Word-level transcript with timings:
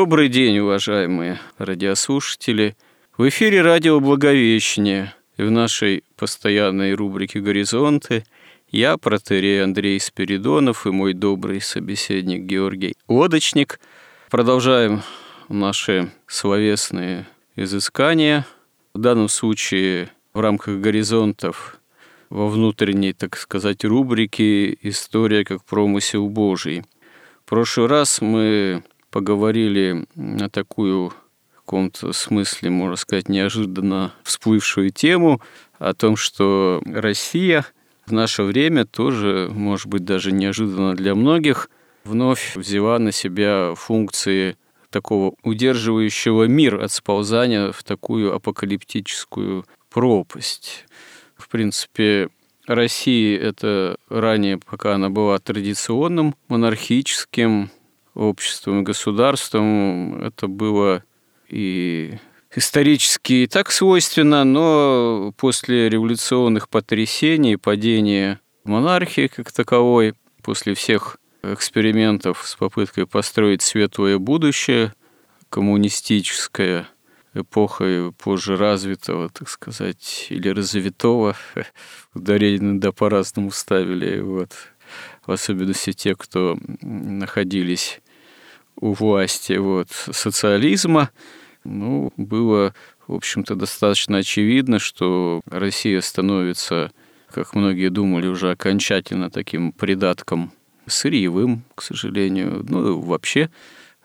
Добрый 0.00 0.28
день, 0.28 0.60
уважаемые 0.60 1.40
радиослушатели. 1.58 2.76
В 3.16 3.28
эфире 3.30 3.62
радио 3.62 3.98
«Благовещение» 3.98 5.12
и 5.36 5.42
в 5.42 5.50
нашей 5.50 6.04
постоянной 6.14 6.94
рубрике 6.94 7.40
«Горизонты» 7.40 8.24
я, 8.70 8.96
протерей 8.96 9.64
Андрей 9.64 9.98
Спиридонов 9.98 10.86
и 10.86 10.90
мой 10.90 11.14
добрый 11.14 11.60
собеседник 11.60 12.42
Георгий 12.42 12.94
Лодочник. 13.08 13.80
Продолжаем 14.30 15.02
наши 15.48 16.12
словесные 16.28 17.26
изыскания. 17.56 18.46
В 18.94 19.00
данном 19.00 19.28
случае 19.28 20.10
в 20.32 20.38
рамках 20.38 20.78
«Горизонтов» 20.78 21.80
во 22.30 22.46
внутренней, 22.46 23.14
так 23.14 23.36
сказать, 23.36 23.84
рубрике 23.84 24.74
«История 24.80 25.44
как 25.44 25.64
промысел 25.64 26.28
Божий». 26.28 26.84
В 27.44 27.48
прошлый 27.48 27.88
раз 27.88 28.20
мы 28.20 28.84
поговорили 29.10 30.06
на 30.14 30.48
такую 30.48 31.12
в 31.54 31.60
каком-то 31.68 32.12
смысле, 32.12 32.70
можно 32.70 32.96
сказать, 32.96 33.28
неожиданно 33.28 34.14
всплывшую 34.22 34.90
тему 34.90 35.42
о 35.78 35.92
том, 35.92 36.16
что 36.16 36.80
Россия 36.86 37.66
в 38.06 38.12
наше 38.12 38.42
время 38.42 38.86
тоже, 38.86 39.50
может 39.52 39.86
быть, 39.86 40.04
даже 40.04 40.32
неожиданно 40.32 40.94
для 40.94 41.14
многих, 41.14 41.68
вновь 42.04 42.56
взяла 42.56 42.98
на 42.98 43.12
себя 43.12 43.74
функции 43.76 44.56
такого 44.90 45.34
удерживающего 45.42 46.44
мир 46.44 46.82
от 46.82 46.90
сползания 46.90 47.72
в 47.72 47.84
такую 47.84 48.34
апокалиптическую 48.34 49.66
пропасть. 49.90 50.86
В 51.36 51.48
принципе, 51.48 52.30
Россия 52.66 53.38
это 53.38 53.96
ранее, 54.08 54.58
пока 54.58 54.94
она 54.94 55.10
была 55.10 55.38
традиционным 55.38 56.34
монархическим 56.48 57.70
обществом 58.18 58.80
и 58.80 58.84
государством. 58.84 60.22
Это 60.22 60.48
было 60.48 61.04
и 61.48 62.18
исторически 62.54 63.32
и 63.32 63.46
так 63.46 63.70
свойственно, 63.70 64.44
но 64.44 65.32
после 65.36 65.88
революционных 65.88 66.68
потрясений, 66.68 67.56
падения 67.56 68.40
монархии 68.64 69.28
как 69.28 69.52
таковой, 69.52 70.14
после 70.42 70.74
всех 70.74 71.18
экспериментов 71.42 72.42
с 72.46 72.56
попыткой 72.56 73.06
построить 73.06 73.62
светлое 73.62 74.18
будущее, 74.18 74.92
коммунистическое, 75.48 76.88
эпохой 77.34 78.12
позже 78.12 78.56
развитого, 78.56 79.28
так 79.28 79.48
сказать, 79.48 80.26
или 80.30 80.48
развитого, 80.48 81.36
ударение 82.14 82.74
да 82.80 82.92
по-разному 82.92 83.50
ставили, 83.50 84.20
вот, 84.20 84.52
в 85.26 85.32
особенности 85.32 85.92
те, 85.92 86.14
кто 86.14 86.58
находились 86.80 88.00
у 88.80 88.92
власти 88.92 89.54
вот, 89.54 89.88
социализма, 89.90 91.10
ну, 91.64 92.12
было, 92.16 92.74
в 93.06 93.14
общем-то, 93.14 93.54
достаточно 93.54 94.18
очевидно, 94.18 94.78
что 94.78 95.40
Россия 95.46 96.00
становится, 96.00 96.92
как 97.30 97.54
многие 97.54 97.88
думали, 97.88 98.26
уже 98.26 98.50
окончательно 98.50 99.30
таким 99.30 99.72
придатком 99.72 100.52
сырьевым, 100.86 101.62
к 101.74 101.82
сожалению. 101.82 102.64
Ну, 102.68 103.00
вообще 103.00 103.50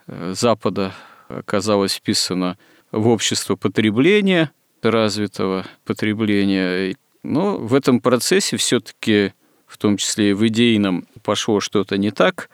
э, 0.07 0.33
Запада 0.35 0.93
оказалось 1.29 1.93
вписано 1.93 2.57
в 2.91 3.07
общество 3.07 3.55
потребления, 3.55 4.51
развитого 4.81 5.65
потребления. 5.85 6.95
Но 7.23 7.57
в 7.57 7.73
этом 7.73 8.01
процессе 8.01 8.57
все-таки, 8.57 9.33
в 9.65 9.77
том 9.77 9.95
числе 9.97 10.31
и 10.31 10.33
в 10.33 10.45
идейном, 10.47 11.07
пошло 11.23 11.61
что-то 11.61 11.97
не 11.97 12.11
так. 12.11 12.49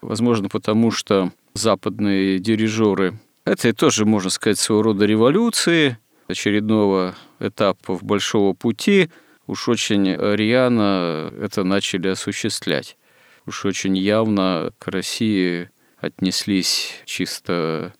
Возможно, 0.00 0.48
потому 0.48 0.90
что 0.90 1.32
западные 1.54 2.38
дирижеры. 2.38 3.18
Это 3.44 3.72
тоже, 3.74 4.04
можно 4.04 4.30
сказать, 4.30 4.58
своего 4.58 4.82
рода 4.82 5.04
революции, 5.04 5.98
очередного 6.28 7.14
этапа 7.40 7.96
в 7.96 8.04
большого 8.04 8.54
пути. 8.54 9.10
Уж 9.46 9.68
очень 9.68 10.14
рьяно 10.14 11.32
это 11.40 11.64
начали 11.64 12.08
осуществлять. 12.08 12.96
Уж 13.46 13.64
очень 13.64 13.96
явно 13.98 14.72
к 14.78 14.86
России 14.88 15.70
отнеслись 15.98 16.94
чисто 17.04 17.92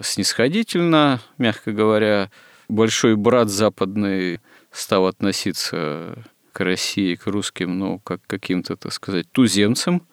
снисходительно, 0.00 1.20
мягко 1.38 1.72
говоря. 1.72 2.30
Большой 2.68 3.16
брат 3.16 3.48
западный 3.48 4.40
стал 4.72 5.06
относиться 5.06 6.24
к 6.52 6.60
России, 6.60 7.14
к 7.14 7.26
русским, 7.26 7.78
ну, 7.78 7.98
как 8.00 8.20
к 8.22 8.26
каким-то, 8.26 8.76
так 8.76 8.92
сказать, 8.92 9.30
туземцам 9.30 10.06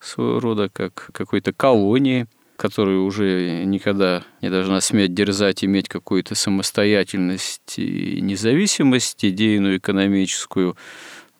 своего 0.00 0.40
рода, 0.40 0.70
как 0.70 1.10
какой-то 1.12 1.52
колонии– 1.52 2.26
которая 2.60 2.98
уже 2.98 3.64
никогда 3.64 4.22
не 4.42 4.50
должна 4.50 4.82
сметь 4.82 5.14
дерзать, 5.14 5.64
иметь 5.64 5.88
какую-то 5.88 6.34
самостоятельность 6.34 7.78
и 7.78 8.20
независимость, 8.20 9.24
идейную, 9.24 9.78
экономическую. 9.78 10.76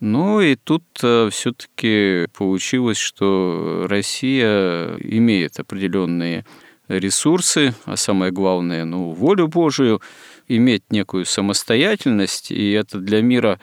Но 0.01 0.41
и 0.41 0.57
тут 0.57 0.83
э, 1.03 1.29
все-таки 1.31 2.27
получилось, 2.33 2.97
что 2.97 3.85
Россия 3.87 4.97
имеет 4.97 5.61
определенные 5.61 6.47
ресурсы, 6.89 7.75
а 7.85 7.99
самое 7.99 8.33
главное, 8.33 8.87
ну, 8.87 9.11
волю 9.11 9.47
Божию, 9.47 10.01
иметь 10.49 10.85
некую 10.89 11.27
самостоятельность, 11.27 12.51
и 12.51 12.71
это 12.71 12.97
для 12.97 13.21
мира 13.21 13.61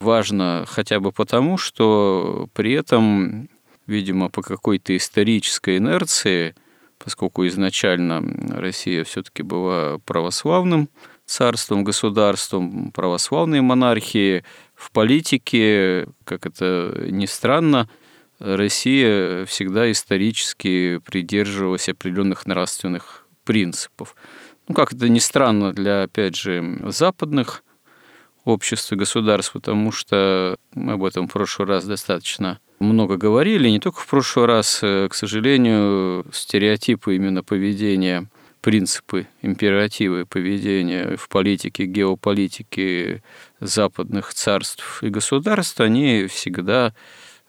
важно 0.00 0.64
хотя 0.66 0.98
бы 0.98 1.12
потому, 1.12 1.58
что 1.58 2.48
при 2.54 2.72
этом, 2.72 3.48
видимо, 3.86 4.30
по 4.30 4.42
какой-то 4.42 4.96
исторической 4.96 5.76
инерции– 5.76 6.56
поскольку 6.98 7.46
изначально 7.46 8.22
Россия 8.50 9.04
все-таки 9.04 9.42
была 9.42 9.98
православным 10.04 10.88
царством, 11.24 11.84
государством, 11.84 12.90
православной 12.92 13.60
монархии, 13.60 14.44
в 14.74 14.90
политике, 14.92 16.08
как 16.24 16.46
это 16.46 17.06
ни 17.10 17.26
странно, 17.26 17.88
Россия 18.38 19.44
всегда 19.46 19.90
исторически 19.90 20.98
придерживалась 20.98 21.88
определенных 21.88 22.46
нравственных 22.46 23.26
принципов. 23.44 24.14
Ну, 24.68 24.74
как 24.74 24.92
это 24.92 25.08
ни 25.08 25.18
странно 25.18 25.72
для, 25.72 26.04
опять 26.04 26.36
же, 26.36 26.78
западных 26.86 27.64
обществ 28.44 28.92
и 28.92 28.96
государств, 28.96 29.52
потому 29.52 29.90
что 29.92 30.58
мы 30.74 30.92
об 30.94 31.04
этом 31.04 31.26
в 31.26 31.32
прошлый 31.32 31.68
раз 31.68 31.84
достаточно 31.84 32.60
много 32.80 33.16
говорили, 33.16 33.68
не 33.68 33.80
только 33.80 34.00
в 34.00 34.06
прошлый 34.06 34.46
раз, 34.46 34.80
э, 34.82 35.08
к 35.10 35.14
сожалению, 35.14 36.24
стереотипы 36.32 37.16
именно 37.16 37.42
поведения, 37.42 38.26
принципы, 38.60 39.26
императивы 39.42 40.26
поведения 40.26 41.16
в 41.16 41.28
политике, 41.28 41.86
геополитике 41.86 43.22
западных 43.60 44.34
царств 44.34 45.02
и 45.02 45.08
государств, 45.08 45.80
они 45.80 46.26
всегда 46.26 46.92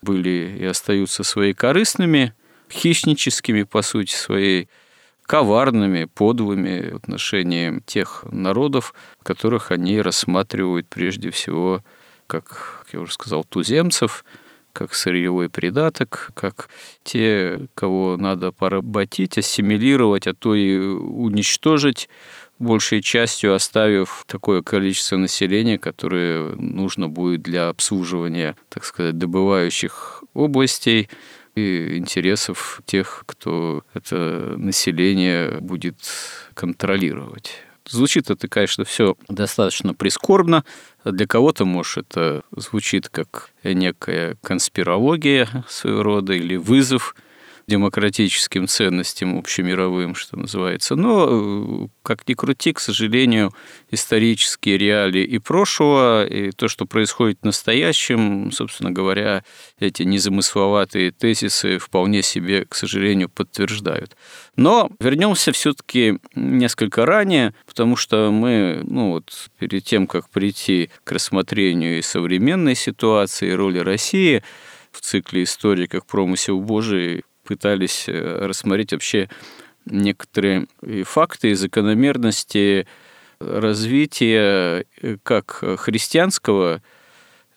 были 0.01 0.57
и 0.59 0.65
остаются 0.65 1.23
своей 1.23 1.53
корыстными, 1.53 2.33
хищническими, 2.71 3.63
по 3.63 3.81
сути 3.81 4.13
своей, 4.13 4.69
коварными, 5.23 6.05
подлыми 6.05 6.91
в 6.91 6.95
отношении 6.97 7.81
тех 7.85 8.23
народов, 8.31 8.95
которых 9.21 9.71
они 9.71 10.01
рассматривают 10.01 10.87
прежде 10.87 11.29
всего 11.29 11.83
как 12.25 12.85
я 12.93 12.99
уже 12.99 13.13
сказал, 13.13 13.43
туземцев– 13.43 14.23
как 14.73 14.93
сырьевой 14.93 15.49
придаток, 15.49 16.31
как 16.33 16.69
те, 17.03 17.67
кого 17.75 18.17
надо 18.17 18.51
поработить, 18.51 19.37
ассимилировать, 19.37 20.27
а 20.27 20.33
то 20.33 20.55
и 20.55 20.77
уничтожить 20.77 22.09
большей 22.59 23.01
частью 23.01 23.53
оставив 23.55 24.25
такое 24.27 24.61
количество 24.61 25.17
населения, 25.17 25.79
которое 25.79 26.55
нужно 26.55 27.07
будет 27.07 27.41
для 27.41 27.69
обслуживания, 27.69 28.55
так 28.67 28.83
сказать, 28.85 29.17
добывающих 29.17 30.23
областей. 30.33 31.09
и 31.55 31.97
интересов 31.97 32.81
тех, 32.85 33.23
кто 33.25 33.83
это 33.93 34.53
население 34.57 35.59
будет 35.59 35.97
контролировать. 36.53 37.63
Звучит 37.89 38.29
это, 38.29 38.47
конечно, 38.47 38.85
все 38.85 39.15
достаточно 39.27 39.93
прискорбно. 39.93 40.63
Для 41.03 41.25
кого-то, 41.25 41.65
может, 41.65 42.11
это 42.11 42.43
звучит 42.55 43.09
как 43.09 43.51
некая 43.63 44.37
конспирология 44.43 45.65
своего 45.67 46.03
рода 46.03 46.33
или 46.33 46.55
вызов– 46.55 47.15
демократическим 47.69 48.67
ценностям 48.67 49.37
общемировым, 49.37 50.15
что 50.15 50.37
называется. 50.37 50.95
Но, 50.95 51.27
э, 51.29 51.87
как 52.03 52.27
ни 52.27 52.33
крути, 52.33 52.73
к 52.73 52.79
сожалению, 52.79 53.53
исторические 53.91 54.77
реалии 54.77 55.23
и 55.23 55.37
прошлого, 55.37 56.25
и 56.25 56.51
то, 56.51 56.67
что 56.67 56.85
происходит 56.85 57.39
в 57.41 57.45
настоящем, 57.45 58.51
собственно 58.51 58.91
говоря, 58.91 59.43
эти 59.79 60.03
незамысловатые 60.03 61.11
тезисы 61.11 61.77
вполне 61.77 62.23
себе, 62.23 62.65
к 62.65 62.75
сожалению, 62.75 63.29
подтверждают. 63.29 64.17
Но 64.55 64.89
вернемся 64.99 65.51
все-таки 65.51 66.19
несколько 66.35 67.05
ранее, 67.05 67.53
потому 67.65 67.95
что 67.95 68.31
мы, 68.31 68.81
ну 68.83 69.11
вот, 69.11 69.49
перед 69.59 69.85
тем, 69.85 70.07
как 70.07 70.29
прийти 70.29 70.89
к 71.03 71.11
рассмотрению 71.11 71.99
и 71.99 72.01
современной 72.01 72.75
ситуации, 72.75 73.49
и 73.49 73.53
роли 73.53 73.79
России 73.79 74.43
в 74.91 75.01
цикле 75.01 75.43
истории 75.43 75.85
как 75.85 76.05
промысел 76.05 76.59
Божий 76.59 77.23
пытались 77.49 78.05
э, 78.07 78.45
рассмотреть 78.45 78.91
вообще 78.91 79.27
некоторые 79.85 80.67
факты 81.03 81.49
и 81.49 81.55
закономерности 81.55 82.85
развития 83.39 84.85
э, 85.01 85.17
как 85.23 85.63
христианского 85.79 86.83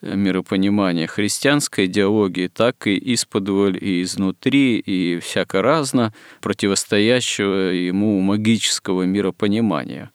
миропонимания, 0.01 1.07
христианской 1.07 1.85
идеологии, 1.85 2.49
так 2.49 2.87
и 2.87 3.15
исподволь, 3.15 3.77
и 3.79 4.03
изнутри, 4.03 4.79
и 4.79 5.19
всяко 5.21 5.61
разно 5.61 6.15
противостоящего 6.41 7.71
ему 7.71 8.19
магического 8.21 9.03
миропонимания. 9.03 10.11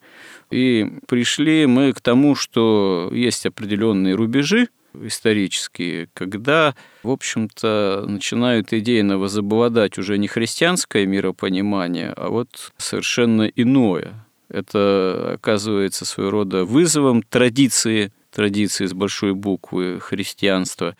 И 0.49 0.87
пришли 1.07 1.67
мы 1.67 1.93
к 1.93 2.01
тому, 2.01 2.33
что 2.35 3.11
есть 3.13 3.45
определенные 3.45 4.15
рубежи, 4.15 4.69
исторические, 4.93 6.09
когда, 6.13 6.75
в 7.03 7.09
общем-то, 7.09 8.05
начинают 8.07 8.73
идейно 8.73 9.17
возобладать 9.17 9.97
уже 9.97 10.17
не 10.17 10.27
христианское 10.27 11.05
миропонимание, 11.05 12.13
а 12.15 12.29
вот 12.29 12.71
совершенно 12.77 13.43
иное. 13.43 14.25
Это 14.49 15.33
оказывается 15.35 16.05
своего 16.05 16.31
рода 16.31 16.63
вызовом 16.63 17.21
традиции, 17.21 18.13
традиции 18.33 18.85
с 18.85 18.93
большой 18.93 19.33
буквы 19.33 19.99
христианства. 19.99 20.95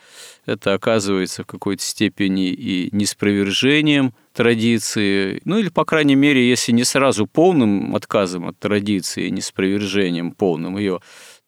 Это 0.45 0.73
оказывается 0.73 1.43
в 1.43 1.45
какой-то 1.45 1.83
степени 1.83 2.49
и 2.49 2.89
неспровержением 2.91 4.13
традиции, 4.33 5.41
ну 5.45 5.57
или, 5.57 5.69
по 5.69 5.85
крайней 5.85 6.15
мере, 6.15 6.47
если 6.47 6.71
не 6.71 6.83
сразу 6.83 7.25
полным 7.25 7.95
отказом 7.95 8.47
от 8.47 8.59
традиции, 8.59 9.29
неспровержением 9.29 10.31
полным 10.31 10.77
ее, 10.77 10.99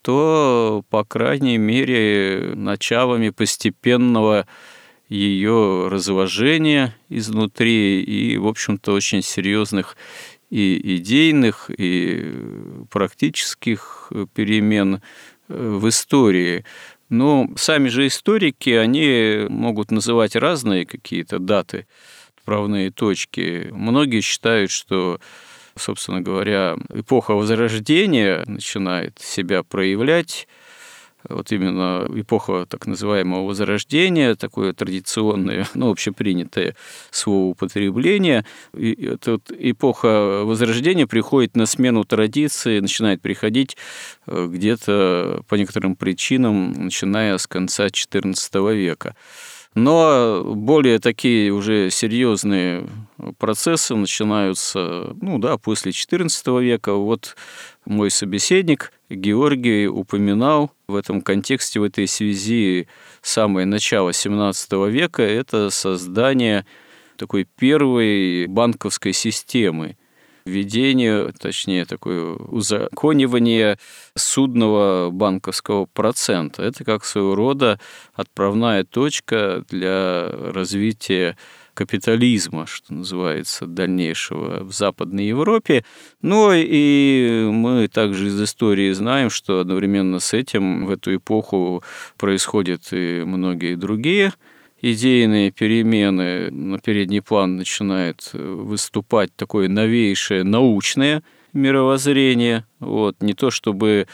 то, 0.01 0.83
по 0.89 1.03
крайней 1.03 1.57
мере, 1.57 2.53
началами 2.55 3.29
постепенного 3.29 4.47
ее 5.07 5.87
разложения 5.89 6.95
изнутри 7.09 8.01
и, 8.01 8.37
в 8.37 8.47
общем-то, 8.47 8.93
очень 8.93 9.21
серьезных 9.21 9.97
и 10.49 10.97
идейных, 10.97 11.69
и 11.75 12.33
практических 12.89 14.11
перемен 14.33 15.01
в 15.47 15.89
истории. 15.89 16.63
Но 17.09 17.49
сами 17.55 17.89
же 17.89 18.07
историки, 18.07 18.69
они 18.69 19.47
могут 19.49 19.89
называть 19.91 20.35
разные 20.35 20.85
какие-то 20.85 21.39
даты, 21.39 21.87
правные 22.45 22.91
точки. 22.91 23.69
Многие 23.71 24.21
считают, 24.21 24.71
что 24.71 25.19
собственно 25.79 26.21
говоря, 26.21 26.75
эпоха 26.93 27.33
Возрождения 27.33 28.43
начинает 28.45 29.19
себя 29.19 29.63
проявлять. 29.63 30.47
Вот 31.27 31.51
именно 31.51 32.07
эпоха 32.15 32.65
так 32.65 32.87
называемого 32.87 33.45
Возрождения, 33.45 34.35
такое 34.35 34.71
традиционное, 34.73 35.67
ну, 35.73 35.89
общепринятое 35.91 36.75
слово 37.11 37.51
употребления. 37.51 38.45
И 38.73 38.93
эта 39.05 39.33
вот 39.33 39.51
эпоха 39.51 40.43
Возрождения 40.45 41.07
приходит 41.07 41.55
на 41.57 41.65
смену 41.65 42.05
традиции, 42.05 42.79
начинает 42.79 43.21
приходить 43.21 43.75
э, 44.27 44.47
где-то 44.49 45.41
по 45.47 45.55
некоторым 45.55 45.95
причинам, 45.97 46.71
начиная 46.85 47.37
с 47.37 47.47
конца 47.47 47.87
XIV 47.87 48.75
века. 48.75 49.15
Но 49.79 50.43
более 50.43 50.99
такие 50.99 51.53
уже 51.53 51.89
серьезные 51.89 52.85
процессы 53.37 53.95
начинаются, 53.95 55.15
ну 55.21 55.39
да, 55.39 55.57
после 55.57 55.93
XIV 55.93 56.61
века. 56.61 56.93
Вот 56.95 57.37
мой 57.85 58.11
собеседник 58.11 58.91
Георгий 59.09 59.87
упоминал 59.87 60.71
в 60.87 60.95
этом 60.95 61.21
контексте, 61.21 61.79
в 61.79 61.83
этой 61.83 62.07
связи 62.07 62.89
самое 63.21 63.65
начало 63.65 64.09
XVII 64.09 64.89
века– 64.89 65.21
это 65.23 65.69
создание 65.69 66.65
такой 67.15 67.45
первой 67.45 68.47
банковской 68.47 69.13
системы– 69.13 69.95
введение, 70.49 71.31
точнее, 71.39 71.85
такое 71.85 72.33
узаконивание 72.33 73.77
судного 74.15 75.09
банковского 75.11 75.85
процента. 75.85 76.63
Это 76.63 76.83
как 76.83 77.05
своего 77.05 77.35
рода 77.35 77.79
отправная 78.13 78.83
точка 78.83 79.63
для 79.69 80.29
развития 80.29 81.37
капитализма, 81.79 82.65
что 82.65 82.93
называется, 82.93 83.65
дальнейшего 83.65 84.65
в 84.65 84.73
Западной 84.73 85.27
Европе. 85.27 85.85
Но 86.21 86.51
и 86.53 87.47
мы 87.49 87.87
также 87.87 88.27
из 88.27 88.41
истории 88.41 88.91
знаем, 88.91 89.29
что 89.29 89.61
одновременно 89.61 90.19
с 90.19 90.33
этим 90.33 90.85
в 90.85 90.89
эту 90.89 91.15
эпоху 91.15 91.81
происходят 92.17 92.91
и 92.91 93.23
многие 93.25 93.75
другие 93.75 94.33
идейные 94.81 95.51
перемены 95.51 96.51
на 96.51 96.79
передний 96.79 97.21
план 97.21 97.57
начинает 97.57 98.29
э, 98.33 98.37
выступать 98.37 99.35
такое 99.35 99.67
новейшее 99.67 100.43
научное 100.43 101.23
мировоззрение. 101.53 102.65
Вот. 102.79 103.21
Не 103.21 103.33
то 103.33 103.51
чтобы 103.51 104.07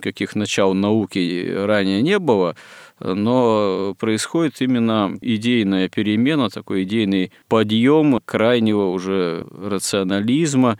каких 0.00 0.34
начал 0.34 0.74
науки 0.74 1.52
ранее 1.54 2.02
не 2.02 2.18
было, 2.18 2.56
но 3.00 3.94
происходит 3.98 4.60
именно 4.60 5.16
идейная 5.20 5.88
перемена, 5.88 6.48
такой 6.48 6.84
идейный 6.84 7.32
подъем 7.48 8.20
крайнего 8.24 8.90
уже 8.90 9.46
рационализма, 9.50 10.78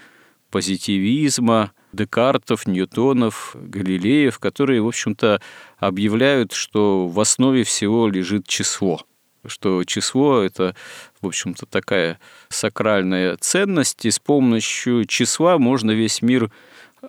позитивизма, 0.50 1.72
Декартов, 1.92 2.66
Ньютонов, 2.66 3.56
Галилеев, 3.58 4.38
которые, 4.38 4.82
в 4.82 4.88
общем-то, 4.88 5.40
объявляют, 5.78 6.52
что 6.52 7.06
в 7.08 7.18
основе 7.20 7.64
всего 7.64 8.08
лежит 8.08 8.46
число– 8.46 9.00
что 9.48 9.84
число– 9.84 10.42
это, 10.42 10.74
в 11.20 11.26
общем-то, 11.26 11.66
такая 11.66 12.18
сакральная 12.48 13.36
ценность, 13.36 14.04
и 14.04 14.10
с 14.10 14.18
помощью 14.18 15.04
числа 15.04 15.58
можно 15.58 15.90
весь 15.90 16.22
мир 16.22 16.50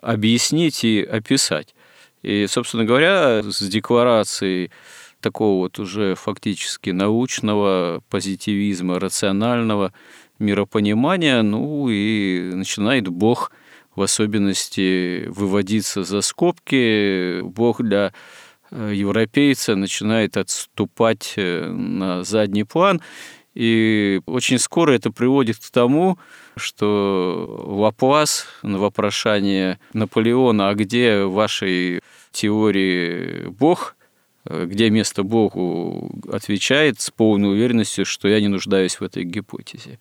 объяснить 0.00 0.84
и 0.84 1.02
описать. 1.02 1.74
И, 2.22 2.46
собственно 2.48 2.84
говоря, 2.84 3.42
с 3.42 3.60
декларацией 3.68 4.70
такого 5.20 5.62
вот 5.62 5.78
уже 5.78 6.14
фактически 6.14 6.90
научного 6.90 8.02
позитивизма, 8.08 8.98
рационального 8.98 9.92
миропонимания, 10.38 11.42
ну 11.42 11.88
и 11.88 12.52
начинает 12.54 13.08
Бог 13.08 13.50
в 13.94 14.02
особенности 14.02 15.26
выводиться 15.26 16.04
за 16.04 16.20
скобки. 16.20 17.40
Бог 17.40 17.82
для 17.82 18.12
европейца 18.70 19.76
начинает 19.76 20.36
отступать 20.36 21.34
э, 21.36 21.66
на 21.66 22.24
задний 22.24 22.64
план. 22.64 23.00
И 23.54 24.20
очень 24.26 24.58
скоро 24.58 24.92
это 24.92 25.10
приводит 25.10 25.58
к 25.58 25.70
тому, 25.70 26.18
что 26.56 27.64
Лаплас 27.66 28.46
на 28.62 28.78
вопрошание 28.78 29.80
Наполеона, 29.94 30.68
а 30.68 30.74
где 30.74 31.24
в 31.24 31.32
вашей 31.32 32.00
теории 32.30 33.46
Бог, 33.48 33.96
э, 34.44 34.66
где 34.66 34.90
место 34.90 35.22
Богу, 35.22 36.10
отвечает 36.30 37.00
с 37.00 37.10
полной 37.10 37.50
уверенностью, 37.50 38.04
что 38.04 38.28
я 38.28 38.40
не 38.40 38.48
нуждаюсь 38.48 39.00
в 39.00 39.02
этой 39.02 39.24
гипотезе. 39.24 39.98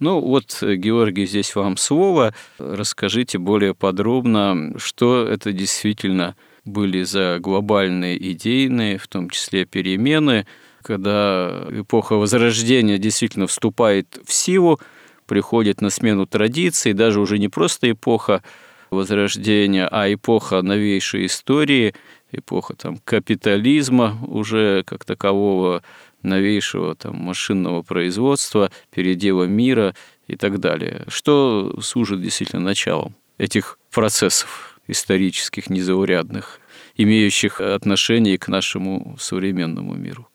Ну 0.00 0.20
вот, 0.20 0.60
Георгий, 0.62 1.26
здесь 1.26 1.54
вам 1.54 1.76
слово. 1.76 2.34
Расскажите 2.58 3.38
более 3.38 3.74
подробно, 3.74 4.74
что 4.76 5.24
это 5.26 5.52
действительно 5.52 6.34
были 6.64 7.02
за 7.02 7.38
глобальные 7.40 8.32
идейные, 8.32 8.98
в 8.98 9.08
том 9.08 9.30
числе 9.30 9.64
перемены, 9.64 10.46
когда 10.82 11.66
эпоха 11.70 12.14
Возрождения 12.14 12.98
действительно 12.98 13.46
вступает 13.46 14.18
в 14.24 14.32
силу, 14.32 14.80
приходит 15.26 15.80
на 15.80 15.90
смену 15.90 16.26
традиций, 16.26 16.92
даже 16.92 17.20
уже 17.20 17.38
не 17.38 17.48
просто 17.48 17.90
эпоха 17.90 18.42
Возрождения, 18.90 19.88
а 19.90 20.12
эпоха 20.12 20.60
новейшей 20.60 21.24
истории, 21.24 21.94
эпоха 22.30 22.74
там, 22.76 22.98
капитализма 22.98 24.18
уже 24.26 24.82
как 24.84 25.06
такового, 25.06 25.82
новейшего 26.22 26.94
там, 26.94 27.16
машинного 27.16 27.82
производства, 27.82 28.70
передела 28.90 29.44
мира 29.44 29.94
и 30.26 30.36
так 30.36 30.60
далее. 30.60 31.04
Что 31.08 31.74
служит 31.80 32.20
действительно 32.20 32.60
началом 32.60 33.14
этих 33.38 33.78
процессов 33.90 34.71
исторических, 34.92 35.68
незаурядных, 35.68 36.60
имеющих 36.96 37.60
отношение 37.60 38.38
к 38.38 38.48
нашему 38.48 39.16
современному 39.18 39.94
миру? 39.94 40.28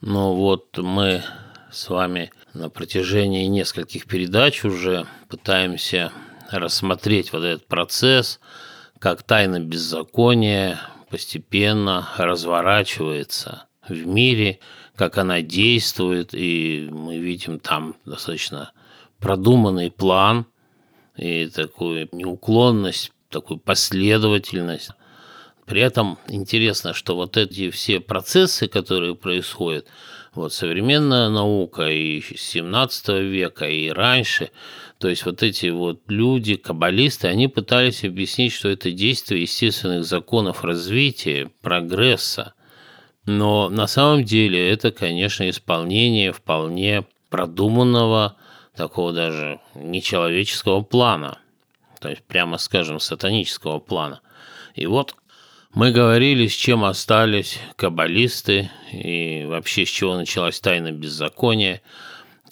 Ну 0.00 0.34
вот 0.34 0.76
мы 0.78 1.22
с 1.70 1.88
вами 1.88 2.32
на 2.54 2.68
протяжении 2.68 3.46
нескольких 3.46 4.06
передач 4.06 4.64
уже 4.64 5.06
пытаемся 5.28 6.12
рассмотреть 6.50 7.32
вот 7.32 7.44
этот 7.44 7.66
процесс, 7.66 8.40
как 8.98 9.22
тайна 9.22 9.60
беззакония 9.60 10.80
постепенно 11.10 12.08
разворачивается 12.16 13.66
в 13.88 14.06
мире, 14.06 14.60
как 14.96 15.18
она 15.18 15.42
действует, 15.42 16.34
и 16.34 16.88
мы 16.90 17.18
видим 17.18 17.58
там 17.58 17.96
достаточно 18.04 18.72
продуманный 19.18 19.90
план 19.90 20.46
и 21.16 21.46
такую 21.46 22.08
неуклонность, 22.12 23.12
такую 23.30 23.58
последовательность. 23.58 24.90
При 25.66 25.80
этом 25.80 26.18
интересно, 26.28 26.94
что 26.94 27.14
вот 27.14 27.36
эти 27.36 27.70
все 27.70 28.00
процессы, 28.00 28.66
которые 28.66 29.14
происходят, 29.14 29.86
вот 30.34 30.52
современная 30.52 31.28
наука 31.28 31.88
и 31.88 32.20
17 32.20 33.08
века, 33.08 33.68
и 33.68 33.88
раньше, 33.88 34.50
то 34.98 35.08
есть 35.08 35.24
вот 35.24 35.42
эти 35.42 35.68
вот 35.68 36.02
люди, 36.08 36.56
каббалисты, 36.56 37.28
они 37.28 37.46
пытались 37.46 38.04
объяснить, 38.04 38.52
что 38.52 38.68
это 38.68 38.90
действие 38.90 39.42
естественных 39.42 40.04
законов 40.04 40.64
развития, 40.64 41.50
прогресса. 41.62 42.54
Но 43.26 43.68
на 43.68 43.86
самом 43.86 44.24
деле 44.24 44.70
это, 44.70 44.90
конечно, 44.90 45.48
исполнение 45.48 46.32
вполне 46.32 47.06
продуманного, 47.28 48.36
такого 48.74 49.12
даже 49.12 49.60
нечеловеческого 49.74 50.82
плана, 50.82 51.38
то 52.00 52.08
есть, 52.08 52.22
прямо 52.24 52.58
скажем, 52.58 52.98
сатанического 52.98 53.78
плана. 53.78 54.20
И 54.74 54.86
вот 54.86 55.14
мы 55.74 55.92
говорили, 55.92 56.48
с 56.48 56.52
чем 56.52 56.84
остались 56.84 57.60
каббалисты 57.76 58.70
и 58.90 59.44
вообще 59.46 59.86
с 59.86 59.88
чего 59.88 60.16
началась 60.16 60.58
тайна 60.58 60.90
беззакония, 60.90 61.82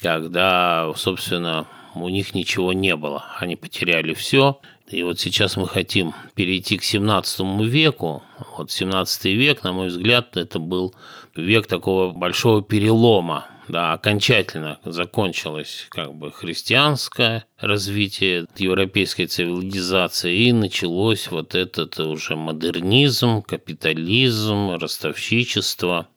когда, 0.01 0.93
собственно, 0.97 1.67
у 1.95 2.09
них 2.09 2.35
ничего 2.35 2.73
не 2.73 2.95
было. 2.95 3.25
Они 3.39 3.57
потеряли 3.57 4.15
все. 4.15 4.61
И 4.89 5.03
вот 5.03 5.19
сейчас 5.19 5.57
мы 5.57 5.67
хотим 5.67 6.15
перейти 6.35 6.79
к 6.79 6.85
17 6.85 7.41
веку. 7.63 8.23
Вот 8.57 8.71
17 8.71 9.25
век, 9.27 9.65
на 9.65 9.73
мой 9.73 9.89
взгляд, 9.89 10.37
это 10.37 10.59
был 10.59 10.95
век 11.35 11.67
такого 11.67 12.13
большого 12.13 12.63
перелома 12.63 13.47
да, 13.69 13.93
окончательно 13.93 14.79
закончилось 14.85 15.87
как 15.91 16.15
бы 16.15 16.33
христианское 16.33 17.45
развитие 17.59 18.47
европейской 18.57 19.27
цивилизации 19.27 20.49
и 20.49 20.53
началось 20.53 21.31
вот 21.31 21.55
этот 21.55 21.99
уже 22.01 22.37
модернизм, 22.37 23.43
капитализм, 23.43 24.77
ростовщичество. 24.81 26.09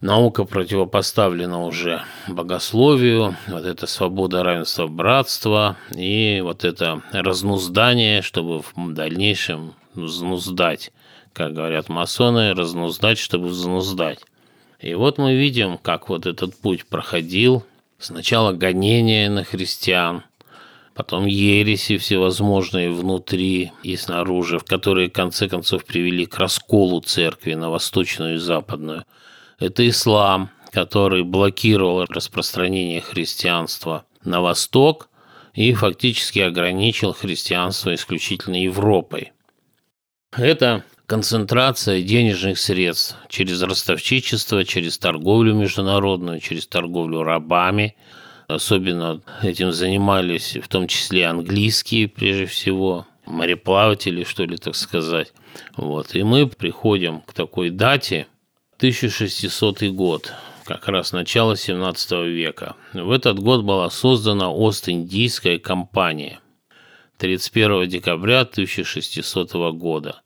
Наука 0.00 0.44
противопоставлена 0.44 1.64
уже 1.64 2.02
богословию, 2.28 3.34
вот 3.46 3.64
это 3.64 3.86
свобода, 3.86 4.42
равенство, 4.42 4.86
братство 4.86 5.76
и 5.90 6.40
вот 6.44 6.64
это 6.64 7.02
разнуздание, 7.12 8.20
чтобы 8.20 8.60
в 8.60 8.92
дальнейшем 8.92 9.74
взнуздать, 9.94 10.92
как 11.32 11.54
говорят 11.54 11.88
масоны, 11.88 12.54
разнуздать, 12.54 13.18
чтобы 13.18 13.48
взнуздать. 13.48 14.20
И 14.86 14.94
вот 14.94 15.18
мы 15.18 15.34
видим, 15.34 15.78
как 15.78 16.08
вот 16.08 16.26
этот 16.26 16.54
путь 16.60 16.86
проходил. 16.86 17.66
Сначала 17.98 18.52
гонение 18.52 19.28
на 19.28 19.42
христиан, 19.42 20.22
потом 20.94 21.26
ереси 21.26 21.98
всевозможные 21.98 22.92
внутри 22.92 23.72
и 23.82 23.96
снаружи, 23.96 24.60
которые 24.60 25.08
в 25.08 25.12
конце 25.12 25.48
концов 25.48 25.84
привели 25.84 26.24
к 26.24 26.38
расколу 26.38 27.00
церкви 27.00 27.54
на 27.54 27.68
восточную 27.68 28.36
и 28.36 28.38
западную. 28.38 29.02
Это 29.58 29.88
ислам, 29.88 30.50
который 30.70 31.24
блокировал 31.24 32.04
распространение 32.04 33.00
христианства 33.00 34.04
на 34.22 34.40
восток 34.40 35.08
и 35.52 35.72
фактически 35.72 36.38
ограничил 36.38 37.12
христианство 37.12 37.92
исключительно 37.92 38.62
Европой. 38.62 39.32
Это 40.30 40.84
концентрация 41.06 42.02
денежных 42.02 42.58
средств 42.58 43.16
через 43.28 43.62
ростовчичество, 43.62 44.64
через 44.64 44.98
торговлю 44.98 45.54
международную, 45.54 46.40
через 46.40 46.66
торговлю 46.66 47.22
рабами. 47.22 47.96
Особенно 48.48 49.22
этим 49.42 49.72
занимались 49.72 50.56
в 50.56 50.68
том 50.68 50.86
числе 50.86 51.26
английские, 51.26 52.08
прежде 52.08 52.46
всего, 52.46 53.06
мореплаватели, 53.24 54.24
что 54.24 54.44
ли, 54.44 54.56
так 54.56 54.76
сказать. 54.76 55.32
Вот. 55.76 56.14
И 56.14 56.22
мы 56.22 56.46
приходим 56.46 57.20
к 57.22 57.32
такой 57.32 57.70
дате, 57.70 58.26
1600 58.76 59.84
год, 59.84 60.32
как 60.64 60.86
раз 60.88 61.12
начало 61.12 61.56
17 61.56 62.12
века. 62.26 62.76
В 62.92 63.10
этот 63.10 63.38
год 63.40 63.64
была 63.64 63.90
создана 63.90 64.52
Ост-Индийская 64.52 65.58
компания 65.58 66.40
31 67.18 67.88
декабря 67.88 68.40
1600 68.40 69.52
года 69.72 70.20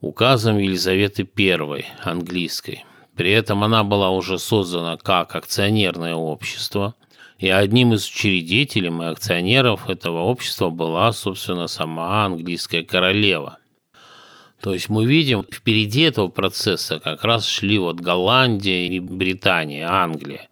указом 0.00 0.58
Елизаветы 0.58 1.28
I 1.36 1.84
английской. 2.02 2.84
При 3.16 3.32
этом 3.32 3.64
она 3.64 3.82
была 3.84 4.10
уже 4.10 4.38
создана 4.38 4.96
как 4.96 5.34
акционерное 5.34 6.14
общество, 6.14 6.94
и 7.38 7.48
одним 7.48 7.94
из 7.94 8.06
учредителей 8.08 8.90
и 8.90 9.04
акционеров 9.04 9.88
этого 9.88 10.22
общества 10.22 10.70
была, 10.70 11.12
собственно, 11.12 11.68
сама 11.68 12.24
английская 12.26 12.82
королева. 12.82 13.58
То 14.60 14.72
есть 14.72 14.88
мы 14.88 15.06
видим, 15.06 15.44
впереди 15.44 16.02
этого 16.02 16.28
процесса 16.28 16.98
как 16.98 17.24
раз 17.24 17.46
шли 17.46 17.78
вот 17.78 18.00
Голландия 18.00 18.88
и 18.88 18.98
Британия, 18.98 19.88
Англия. 19.88 20.48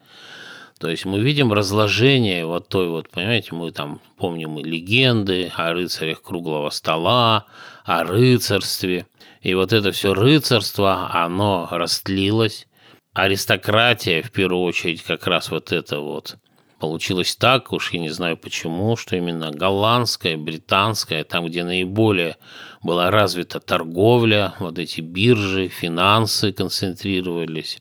То 0.78 0.88
есть 0.88 1.06
мы 1.06 1.20
видим 1.20 1.52
разложение 1.52 2.46
вот 2.46 2.68
той 2.68 2.88
вот, 2.88 3.08
понимаете, 3.08 3.54
мы 3.54 3.72
там 3.72 4.00
помним 4.16 4.58
и 4.58 4.62
легенды 4.62 5.50
о 5.56 5.72
рыцарях 5.72 6.22
круглого 6.22 6.70
стола, 6.70 7.46
о 7.84 8.04
рыцарстве. 8.04 9.06
И 9.46 9.54
вот 9.54 9.72
это 9.72 9.92
все 9.92 10.12
рыцарство, 10.12 11.08
оно 11.12 11.68
растлилось. 11.70 12.66
Аристократия, 13.14 14.20
в 14.20 14.32
первую 14.32 14.62
очередь, 14.62 15.04
как 15.04 15.28
раз 15.28 15.52
вот 15.52 15.70
это 15.70 16.00
вот 16.00 16.36
получилось 16.80 17.36
так, 17.36 17.72
уж 17.72 17.92
я 17.92 18.00
не 18.00 18.08
знаю 18.08 18.36
почему, 18.36 18.96
что 18.96 19.14
именно 19.14 19.52
голландская, 19.52 20.36
британская, 20.36 21.22
там, 21.22 21.46
где 21.46 21.62
наиболее 21.62 22.38
была 22.82 23.12
развита 23.12 23.60
торговля, 23.60 24.56
вот 24.58 24.80
эти 24.80 25.00
биржи, 25.00 25.68
финансы 25.68 26.50
концентрировались, 26.52 27.78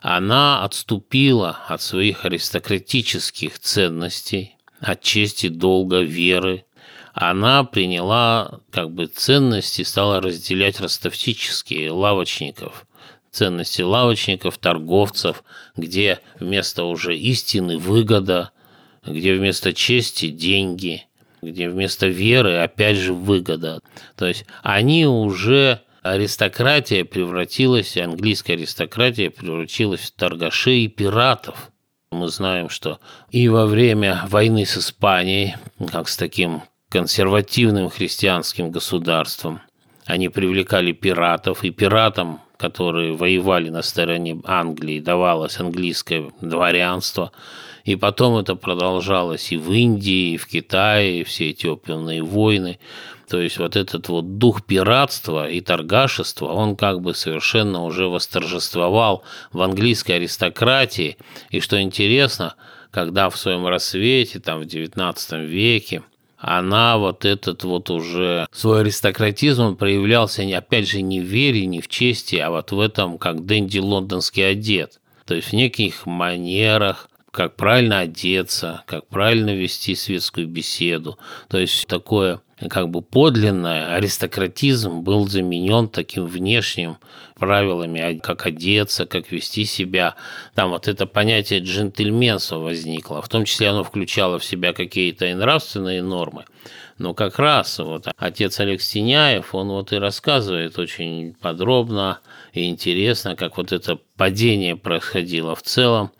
она 0.00 0.64
отступила 0.64 1.58
от 1.68 1.82
своих 1.82 2.24
аристократических 2.24 3.58
ценностей, 3.58 4.56
от 4.80 5.02
чести, 5.02 5.48
долга, 5.48 6.00
веры, 6.00 6.64
она 7.12 7.64
приняла 7.64 8.60
как 8.70 8.90
бы 8.90 9.06
ценности, 9.06 9.82
стала 9.82 10.20
разделять 10.20 10.80
ростовтические 10.80 11.90
лавочников, 11.90 12.86
ценности 13.30 13.82
лавочников, 13.82 14.58
торговцев, 14.58 15.44
где 15.76 16.20
вместо 16.40 16.84
уже 16.84 17.16
истины 17.16 17.78
выгода, 17.78 18.50
где 19.04 19.34
вместо 19.34 19.72
чести 19.72 20.28
деньги, 20.28 21.06
где 21.42 21.68
вместо 21.68 22.06
веры 22.06 22.58
опять 22.58 22.96
же 22.96 23.12
выгода. 23.12 23.80
То 24.16 24.26
есть 24.26 24.44
они 24.62 25.06
уже 25.06 25.80
аристократия 26.02 27.04
превратилась, 27.04 27.96
английская 27.96 28.54
аристократия 28.54 29.30
превратилась 29.30 30.00
в 30.00 30.10
торгашей 30.12 30.84
и 30.84 30.88
пиратов. 30.88 31.70
Мы 32.10 32.28
знаем, 32.28 32.68
что 32.68 33.00
и 33.30 33.48
во 33.48 33.66
время 33.66 34.22
войны 34.28 34.66
с 34.66 34.76
Испанией, 34.76 35.56
как 35.90 36.08
с 36.08 36.16
таким 36.16 36.62
консервативным 36.92 37.88
христианским 37.88 38.70
государством. 38.70 39.62
Они 40.04 40.28
привлекали 40.28 40.92
пиратов, 40.92 41.64
и 41.64 41.70
пиратам, 41.70 42.42
которые 42.58 43.14
воевали 43.14 43.70
на 43.70 43.80
стороне 43.80 44.38
Англии, 44.44 45.00
давалось 45.00 45.58
английское 45.58 46.30
дворянство. 46.42 47.32
И 47.84 47.96
потом 47.96 48.36
это 48.36 48.56
продолжалось 48.56 49.52
и 49.52 49.56
в 49.56 49.72
Индии, 49.72 50.34
и 50.34 50.36
в 50.36 50.46
Китае, 50.46 51.20
и 51.20 51.24
все 51.24 51.48
эти 51.48 51.66
опиумные 51.66 52.22
войны. 52.22 52.78
То 53.26 53.40
есть 53.40 53.56
вот 53.56 53.74
этот 53.74 54.10
вот 54.10 54.36
дух 54.36 54.62
пиратства 54.66 55.48
и 55.48 55.62
торгашества, 55.62 56.48
он 56.48 56.76
как 56.76 57.00
бы 57.00 57.14
совершенно 57.14 57.84
уже 57.84 58.06
восторжествовал 58.06 59.22
в 59.50 59.62
английской 59.62 60.12
аристократии. 60.12 61.16
И 61.48 61.60
что 61.60 61.80
интересно, 61.80 62.54
когда 62.90 63.30
в 63.30 63.38
своем 63.38 63.66
рассвете, 63.66 64.40
там 64.40 64.60
в 64.60 64.64
XIX 64.64 65.46
веке, 65.46 66.02
она 66.42 66.98
вот 66.98 67.24
этот 67.24 67.62
вот 67.62 67.88
уже 67.88 68.48
свой 68.50 68.80
аристократизм 68.80 69.76
проявлялся, 69.76 70.42
опять 70.56 70.88
же, 70.88 71.00
не 71.00 71.20
в 71.20 71.24
вере, 71.24 71.66
не 71.66 71.80
в 71.80 71.86
чести, 71.86 72.34
а 72.34 72.50
вот 72.50 72.72
в 72.72 72.80
этом, 72.80 73.16
как 73.16 73.46
Дэнди 73.46 73.78
лондонский 73.78 74.50
одет. 74.50 75.00
то 75.24 75.36
есть 75.36 75.48
в 75.48 75.52
неких 75.52 76.04
манерах, 76.04 77.08
как 77.30 77.54
правильно 77.54 78.00
одеться, 78.00 78.82
как 78.86 79.06
правильно 79.06 79.54
вести 79.54 79.94
светскую 79.94 80.48
беседу. 80.48 81.16
То 81.48 81.58
есть 81.58 81.86
такое 81.86 82.40
как 82.68 82.88
бы 82.90 83.02
подлинное 83.02 83.94
аристократизм 83.94 85.00
был 85.00 85.28
заменен 85.28 85.88
таким 85.88 86.26
внешним 86.26 86.96
правилами, 87.42 88.00
а 88.00 88.20
как 88.20 88.46
одеться, 88.46 89.04
как 89.04 89.32
вести 89.32 89.64
себя. 89.64 90.14
Там 90.54 90.70
вот 90.70 90.86
это 90.86 91.06
понятие 91.06 91.58
джентльменства 91.58 92.58
возникло. 92.58 93.20
В 93.20 93.28
том 93.28 93.44
числе 93.46 93.70
оно 93.70 93.82
включало 93.82 94.38
в 94.38 94.44
себя 94.44 94.72
какие-то 94.72 95.26
и 95.26 95.34
нравственные 95.34 96.02
нормы. 96.02 96.44
Но 96.98 97.14
как 97.14 97.40
раз 97.40 97.80
вот 97.80 98.06
отец 98.16 98.60
Олег 98.60 98.80
Стеняев, 98.80 99.56
он 99.56 99.70
вот 99.70 99.92
и 99.92 99.96
рассказывает 99.96 100.78
очень 100.78 101.34
подробно 101.34 102.20
и 102.52 102.68
интересно, 102.68 103.34
как 103.34 103.56
вот 103.56 103.72
это 103.72 103.98
падение 104.16 104.76
происходило 104.76 105.56
в 105.56 105.62
целом. 105.62 106.12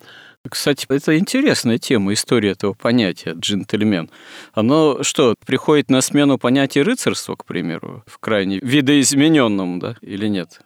Кстати, 0.50 0.86
это 0.88 1.16
интересная 1.16 1.78
тема, 1.78 2.14
история 2.14 2.50
этого 2.50 2.72
понятия 2.72 3.36
джентльмен. 3.38 4.10
Оно 4.54 5.04
что, 5.04 5.36
приходит 5.46 5.88
на 5.88 6.00
смену 6.00 6.36
понятия 6.36 6.82
рыцарства, 6.82 7.36
к 7.36 7.44
примеру, 7.44 8.02
в 8.08 8.18
крайне 8.18 8.58
видоизмененном, 8.58 9.78
да, 9.78 9.94
или 10.00 10.26
нет? 10.26 10.62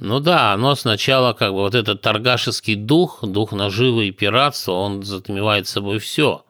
Ну 0.00 0.20
да, 0.20 0.52
оно 0.52 0.76
сначала 0.76 1.32
как 1.32 1.50
бы 1.50 1.58
вот 1.58 1.74
этот 1.74 2.02
торгашеский 2.02 2.76
дух, 2.76 3.18
дух 3.24 3.50
наживы 3.50 4.06
и 4.06 4.12
пиратства, 4.12 4.72
он 4.72 5.02
затмевает 5.02 5.66
собой 5.66 5.98
все. 5.98 6.44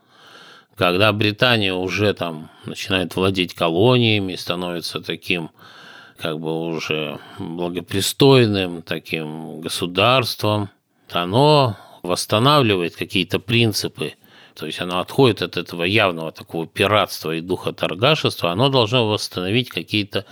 Когда 0.77 1.11
Британия 1.15 1.73
уже 1.73 2.13
там 2.13 2.51
начинает 2.67 3.17
владеть 3.17 3.55
колониями, 3.55 4.35
становится 4.35 5.01
таким 5.01 5.51
как 6.19 6.39
бы 6.39 6.67
уже 6.67 7.21
благопристойным 7.39 8.83
таким 8.83 9.63
государством, 9.63 10.69
оно 11.11 11.75
восстанавливает 12.03 12.97
какие-то 12.97 13.39
принципы, 13.39 14.13
то 14.55 14.67
есть 14.67 14.79
оно 14.79 15.01
отходит 15.01 15.41
от 15.41 15.57
этого 15.57 15.85
явного 15.85 16.33
такого 16.33 16.67
пиратства 16.67 17.35
и 17.35 17.41
духа 17.41 17.73
торгашества, 17.73 18.51
оно 18.51 18.69
должно 18.69 19.09
восстановить 19.09 19.71
какие-то 19.71 20.27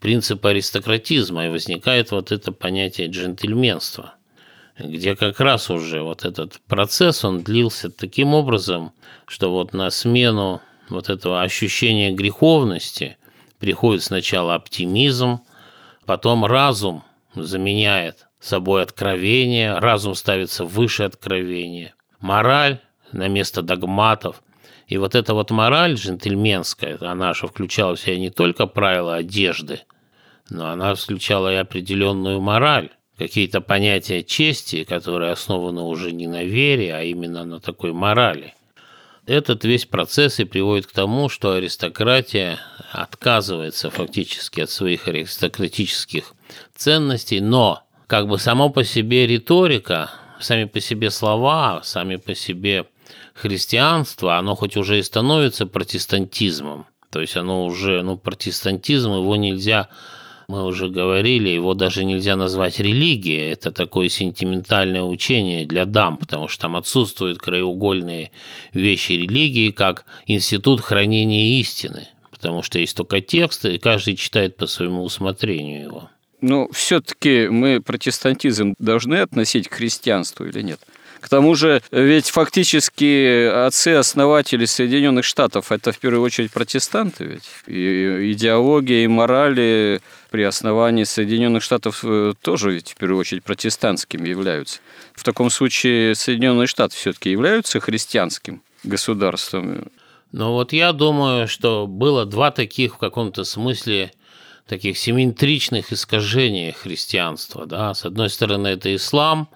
принципы 0.00 0.48
аристократизма, 0.48 1.46
и 1.46 1.50
возникает 1.50 2.10
вот 2.10 2.32
это 2.32 2.52
понятие 2.52 3.08
джентльменства, 3.08 4.14
где 4.78 5.14
как 5.14 5.40
раз 5.40 5.70
уже 5.70 6.02
вот 6.02 6.24
этот 6.24 6.60
процесс, 6.66 7.24
он 7.24 7.42
длился 7.42 7.90
таким 7.90 8.34
образом, 8.34 8.92
что 9.26 9.50
вот 9.50 9.72
на 9.74 9.90
смену 9.90 10.60
вот 10.88 11.08
этого 11.08 11.42
ощущения 11.42 12.12
греховности 12.12 13.18
приходит 13.58 14.02
сначала 14.02 14.54
оптимизм, 14.54 15.40
потом 16.06 16.44
разум 16.44 17.04
заменяет 17.34 18.26
собой 18.40 18.82
откровение, 18.82 19.78
разум 19.78 20.14
ставится 20.14 20.64
выше 20.64 21.04
откровения, 21.04 21.94
мораль 22.20 22.80
на 23.12 23.28
место 23.28 23.62
догматов. 23.62 24.42
И 24.90 24.98
вот 24.98 25.14
эта 25.14 25.34
вот 25.34 25.52
мораль 25.52 25.94
джентльменская, 25.94 26.98
она 27.00 27.32
же 27.32 27.46
включала 27.46 27.94
в 27.94 28.00
себя 28.00 28.18
не 28.18 28.30
только 28.30 28.66
правила 28.66 29.14
одежды, 29.14 29.82
но 30.50 30.68
она 30.68 30.96
включала 30.96 31.52
и 31.52 31.56
определенную 31.56 32.40
мораль, 32.40 32.90
какие-то 33.16 33.60
понятия 33.60 34.24
чести, 34.24 34.82
которые 34.82 35.30
основаны 35.30 35.82
уже 35.82 36.10
не 36.10 36.26
на 36.26 36.42
вере, 36.42 36.92
а 36.92 37.04
именно 37.04 37.44
на 37.44 37.60
такой 37.60 37.92
морали. 37.92 38.54
Этот 39.26 39.64
весь 39.64 39.86
процесс 39.86 40.40
и 40.40 40.44
приводит 40.44 40.88
к 40.88 40.92
тому, 40.92 41.28
что 41.28 41.52
аристократия 41.52 42.58
отказывается 42.90 43.90
фактически 43.90 44.62
от 44.62 44.70
своих 44.70 45.06
аристократических 45.06 46.34
ценностей, 46.74 47.40
но 47.40 47.84
как 48.08 48.26
бы 48.26 48.40
само 48.40 48.70
по 48.70 48.82
себе 48.82 49.28
риторика, 49.28 50.10
сами 50.40 50.64
по 50.64 50.80
себе 50.80 51.12
слова, 51.12 51.80
сами 51.84 52.16
по 52.16 52.34
себе 52.34 52.86
христианство, 53.40 54.36
оно 54.36 54.54
хоть 54.54 54.76
уже 54.76 54.98
и 54.98 55.02
становится 55.02 55.66
протестантизмом, 55.66 56.86
то 57.10 57.20
есть 57.20 57.36
оно 57.36 57.66
уже, 57.66 58.02
ну, 58.02 58.16
протестантизм, 58.16 59.12
его 59.12 59.36
нельзя, 59.36 59.88
мы 60.48 60.64
уже 60.64 60.88
говорили, 60.88 61.48
его 61.48 61.74
даже 61.74 62.04
нельзя 62.04 62.36
назвать 62.36 62.80
религией, 62.80 63.50
это 63.50 63.72
такое 63.72 64.08
сентиментальное 64.08 65.02
учение 65.02 65.66
для 65.66 65.84
дам, 65.84 66.16
потому 66.16 66.48
что 66.48 66.62
там 66.62 66.76
отсутствуют 66.76 67.38
краеугольные 67.38 68.30
вещи 68.72 69.12
религии, 69.12 69.70
как 69.70 70.04
институт 70.26 70.80
хранения 70.80 71.60
истины, 71.60 72.08
потому 72.30 72.62
что 72.62 72.78
есть 72.78 72.96
только 72.96 73.20
тексты, 73.20 73.74
и 73.74 73.78
каждый 73.78 74.16
читает 74.16 74.56
по 74.56 74.66
своему 74.66 75.04
усмотрению 75.04 75.82
его. 75.82 76.10
Ну, 76.40 76.70
все-таки 76.72 77.48
мы 77.48 77.80
протестантизм 77.80 78.74
должны 78.78 79.16
относить 79.16 79.68
к 79.68 79.74
христианству 79.74 80.46
или 80.46 80.62
нет? 80.62 80.80
К 81.20 81.28
тому 81.28 81.54
же, 81.54 81.82
ведь 81.90 82.30
фактически 82.30 83.46
отцы-основатели 83.66 84.64
Соединенных 84.64 85.24
Штатов– 85.24 85.70
это 85.70 85.92
в 85.92 85.98
первую 85.98 86.22
очередь 86.22 86.50
протестанты 86.50 87.24
ведь. 87.24 87.48
И 87.66 88.32
идеология, 88.32 89.04
и 89.04 89.06
морали 89.06 90.00
при 90.30 90.42
основании 90.44 91.04
Соединенных 91.04 91.62
Штатов 91.62 92.00
э, 92.04 92.32
тоже 92.40 92.72
ведь 92.72 92.92
в 92.92 92.96
первую 92.96 93.20
очередь 93.20 93.42
протестантскими 93.42 94.28
являются. 94.28 94.80
В 95.14 95.22
таком 95.22 95.50
случае 95.50 96.14
Соединенные 96.14 96.66
Штаты 96.66 96.96
все-таки 96.96 97.30
являются 97.30 97.80
христианским 97.80 98.62
государством. 98.82 99.90
Ну 100.32 100.52
вот 100.52 100.72
я 100.72 100.92
думаю, 100.92 101.48
что 101.48 101.86
было 101.86 102.24
два 102.24 102.50
таких 102.50 102.94
в 102.94 102.98
каком-то 102.98 103.44
смысле 103.44 104.12
таких 104.66 104.96
симметричных 104.96 105.92
искажений 105.92 106.72
христианства. 106.72 107.66
Да? 107.66 107.92
С 107.92 108.04
одной 108.04 108.30
стороны, 108.30 108.68
это 108.68 108.94
ислам, 108.94 109.48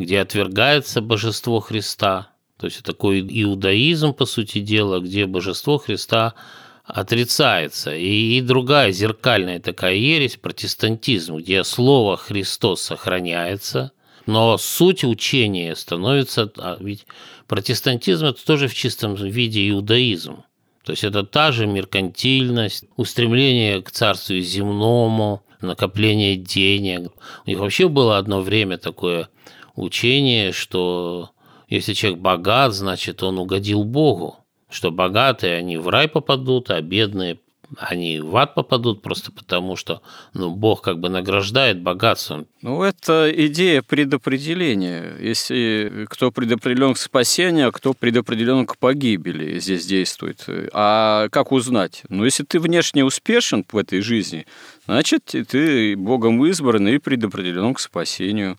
где 0.00 0.20
отвергается 0.20 1.00
божество 1.00 1.60
Христа, 1.60 2.30
то 2.58 2.66
есть 2.66 2.82
такой 2.82 3.20
иудаизм, 3.20 4.12
по 4.12 4.26
сути 4.26 4.60
дела, 4.60 5.00
где 5.00 5.26
божество 5.26 5.78
Христа 5.78 6.34
отрицается. 6.84 7.94
И, 7.94 8.36
и 8.36 8.40
другая 8.40 8.92
зеркальная 8.92 9.60
такая 9.60 9.94
ересь, 9.94 10.36
протестантизм, 10.36 11.36
где 11.36 11.64
слово 11.64 12.16
«Христос» 12.16 12.82
сохраняется, 12.82 13.92
но 14.26 14.58
суть 14.58 15.04
учения 15.04 15.74
становится... 15.74 16.50
А 16.58 16.76
ведь 16.80 17.06
протестантизм– 17.46 18.26
это 18.26 18.44
тоже 18.44 18.68
в 18.68 18.74
чистом 18.74 19.14
виде 19.14 19.68
иудаизм. 19.70 20.44
То 20.84 20.92
есть 20.92 21.04
это 21.04 21.22
та 21.24 21.52
же 21.52 21.66
меркантильность, 21.66 22.84
устремление 22.96 23.82
к 23.82 23.90
царству 23.90 24.38
земному, 24.38 25.42
накопление 25.60 26.36
денег. 26.36 27.12
У 27.46 27.50
них 27.50 27.58
вообще 27.58 27.88
было 27.88 28.18
одно 28.18 28.40
время 28.40 28.78
такое 28.78 29.28
учение, 29.80 30.52
что 30.52 31.30
если 31.68 31.92
человек 31.92 32.20
богат, 32.20 32.74
значит 32.74 33.22
он 33.22 33.38
угодил 33.38 33.84
Богу, 33.84 34.36
что 34.68 34.90
богатые 34.90 35.56
они 35.56 35.76
в 35.76 35.88
рай 35.88 36.08
попадут, 36.08 36.70
а 36.70 36.80
бедные 36.80 37.38
они 37.78 38.20
в 38.20 38.36
ад 38.36 38.54
попадут 38.54 39.02
просто 39.02 39.30
потому, 39.30 39.76
что 39.76 40.02
ну, 40.34 40.50
Бог 40.50 40.82
как 40.82 40.98
бы 40.98 41.08
награждает 41.08 41.80
богатством. 41.80 42.46
Ну, 42.62 42.82
это 42.82 43.30
идея 43.46 43.82
предопределения. 43.82 45.14
Если 45.20 46.06
кто 46.08 46.30
предопределен 46.30 46.94
к 46.94 46.98
спасению, 46.98 47.68
а 47.68 47.72
кто 47.72 47.94
предопределен 47.94 48.66
к 48.66 48.76
погибели 48.76 49.58
здесь 49.58 49.86
действует. 49.86 50.44
А 50.72 51.28
как 51.30 51.52
узнать? 51.52 52.02
Ну, 52.08 52.24
если 52.24 52.44
ты 52.44 52.58
внешне 52.58 53.04
успешен 53.04 53.64
в 53.70 53.76
этой 53.76 54.00
жизни, 54.00 54.46
значит, 54.86 55.34
ты 55.48 55.96
Богом 55.96 56.44
избран 56.46 56.88
и 56.88 56.98
предопределен 56.98 57.74
к 57.74 57.80
спасению. 57.80 58.56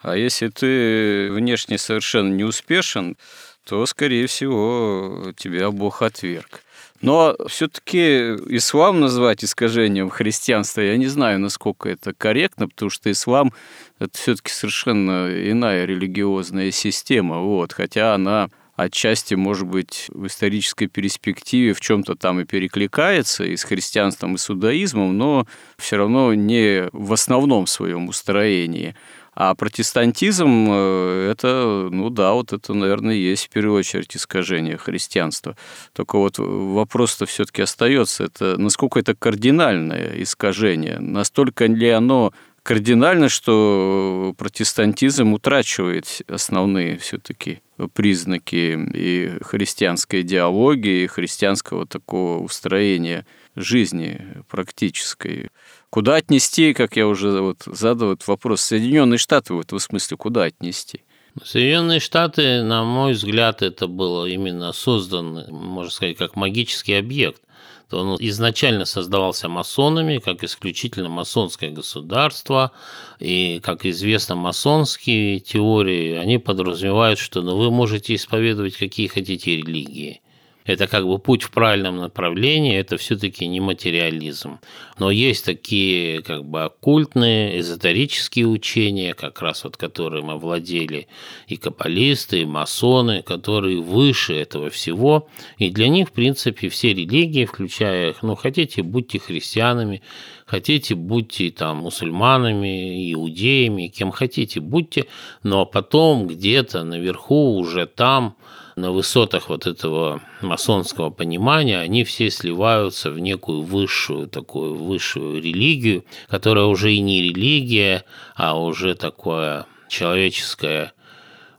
А 0.00 0.16
если 0.16 0.48
ты 0.48 1.30
внешне 1.30 1.78
совершенно 1.78 2.32
не 2.32 2.44
успешен, 2.44 3.16
то, 3.64 3.84
скорее 3.86 4.26
всего, 4.26 5.32
тебя 5.36 5.70
Бог 5.70 6.02
отверг. 6.02 6.62
Но 7.02 7.34
все-таки 7.48 8.34
ислам 8.48 9.00
назвать 9.00 9.42
искажением 9.42 10.10
христианства, 10.10 10.82
я 10.82 10.96
не 10.96 11.06
знаю, 11.06 11.38
насколько 11.38 11.88
это 11.88 12.12
корректно, 12.12 12.68
потому 12.68 12.90
что 12.90 13.10
ислам 13.10 13.52
это 13.98 14.16
все-таки 14.18 14.50
совершенно 14.50 15.28
иная 15.30 15.86
религиозная 15.86 16.70
система, 16.70 17.38
вот, 17.38 17.72
хотя 17.72 18.14
она 18.14 18.50
отчасти, 18.76 19.34
может 19.34 19.66
быть, 19.66 20.06
в 20.08 20.26
исторической 20.26 20.86
перспективе 20.86 21.74
в 21.74 21.80
чем-то 21.80 22.14
там 22.14 22.40
и 22.40 22.44
перекликается 22.44 23.44
и 23.44 23.56
с 23.56 23.64
христианством, 23.64 24.34
и 24.34 24.38
с 24.38 24.50
иудаизмом, 24.50 25.16
но 25.16 25.46
все 25.78 25.96
равно 25.96 26.32
не 26.34 26.88
в 26.92 27.12
основном 27.12 27.66
своем 27.66 28.08
устроении. 28.08 28.94
А 29.34 29.54
протестантизм 29.54 30.66
э,– 30.70 31.30
это, 31.32 31.88
ну 31.90 32.10
да, 32.10 32.32
вот 32.32 32.52
это, 32.52 32.74
наверное, 32.74 33.14
есть 33.14 33.46
в 33.46 33.48
первую 33.50 33.78
очередь 33.78 34.16
искажение 34.16 34.76
христианства. 34.76 35.56
Только 35.92 36.18
вот 36.18 36.38
вопрос-то 36.38 37.26
все-таки 37.26 37.62
остается, 37.62 38.24
это 38.24 38.58
насколько 38.58 38.98
это 38.98 39.14
кардинальное 39.14 40.14
искажение, 40.22 40.98
настолько 40.98 41.66
ли 41.66 41.90
оно 41.90 42.32
кардинально, 42.62 43.28
что 43.28 44.34
протестантизм 44.36 45.32
утрачивает 45.32 46.22
основные 46.28 46.98
все-таки 46.98 47.62
признаки 47.94 48.78
и 48.94 49.38
христианской 49.42 50.20
идеологии, 50.20 51.04
и 51.04 51.06
христианского 51.06 51.86
такого 51.86 52.42
устроения 52.42 53.26
жизни 53.56 54.20
практической. 54.48 55.50
Куда 55.90 56.14
отнести, 56.14 56.72
как 56.72 56.96
я 56.96 57.08
уже 57.08 57.40
вот 57.40 57.64
задал 57.66 58.12
этот 58.12 58.28
вопрос, 58.28 58.60
Соединенные 58.62 59.18
Штаты 59.18 59.54
в 59.54 59.60
этом 59.60 59.80
смысле 59.80 60.16
куда 60.16 60.44
отнести? 60.44 61.02
Соединенные 61.42 61.98
Штаты, 61.98 62.62
на 62.62 62.84
мой 62.84 63.12
взгляд, 63.12 63.60
это 63.62 63.88
было 63.88 64.26
именно 64.26 64.72
создано, 64.72 65.46
можно 65.50 65.90
сказать, 65.90 66.16
как 66.16 66.36
магический 66.36 66.94
объект. 66.94 67.42
Он 67.90 68.16
изначально 68.20 68.84
создавался 68.84 69.48
масонами, 69.48 70.18
как 70.18 70.44
исключительно 70.44 71.08
масонское 71.08 71.72
государство, 71.72 72.70
и, 73.18 73.60
как 73.60 73.84
известно, 73.84 74.36
масонские 74.36 75.40
теории, 75.40 76.14
они 76.14 76.38
подразумевают, 76.38 77.18
что 77.18 77.42
ну, 77.42 77.56
вы 77.56 77.72
можете 77.72 78.14
исповедовать 78.14 78.76
какие 78.76 79.08
хотите 79.08 79.56
религии– 79.56 80.20
это 80.64 80.86
как 80.86 81.06
бы 81.06 81.18
путь 81.18 81.42
в 81.42 81.50
правильном 81.50 81.96
направлении, 81.96 82.76
это 82.76 82.96
все-таки 82.96 83.46
не 83.46 83.60
материализм. 83.60 84.60
Но 84.98 85.10
есть 85.10 85.44
такие 85.44 86.22
как 86.22 86.44
бы 86.44 86.64
оккультные, 86.64 87.58
эзотерические 87.60 88.46
учения, 88.46 89.14
как 89.14 89.40
раз 89.40 89.64
вот 89.64 89.76
которым 89.76 90.30
овладели 90.30 91.08
и 91.46 91.56
каббалисты, 91.56 92.42
и 92.42 92.44
масоны, 92.44 93.22
которые 93.22 93.80
выше 93.80 94.34
этого 94.34 94.70
всего. 94.70 95.28
И 95.58 95.70
для 95.70 95.88
них, 95.88 96.08
в 96.08 96.12
принципе, 96.12 96.68
все 96.68 96.92
религии, 96.92 97.46
включая 97.46 98.10
их, 98.10 98.22
ну, 98.22 98.34
хотите, 98.34 98.82
будьте 98.82 99.18
христианами, 99.18 100.02
хотите, 100.46 100.94
будьте 100.94 101.50
там 101.50 101.78
мусульманами, 101.78 103.12
иудеями, 103.12 103.88
кем 103.88 104.10
хотите, 104.10 104.60
будьте, 104.60 105.06
но 105.42 105.64
потом 105.64 106.26
где-то 106.26 106.84
наверху, 106.84 107.56
уже 107.56 107.86
там, 107.86 108.36
на 108.80 108.90
высотах 108.90 109.48
вот 109.48 109.66
этого 109.66 110.22
масонского 110.40 111.10
понимания, 111.10 111.78
они 111.78 112.04
все 112.04 112.30
сливаются 112.30 113.10
в 113.10 113.18
некую 113.18 113.62
высшую 113.62 114.26
такую 114.28 114.74
высшую 114.74 115.42
религию, 115.42 116.04
которая 116.28 116.64
уже 116.64 116.92
и 116.92 117.00
не 117.00 117.22
религия, 117.22 118.04
а 118.34 118.58
уже 118.58 118.94
такое 118.94 119.66
человеческое 119.88 120.92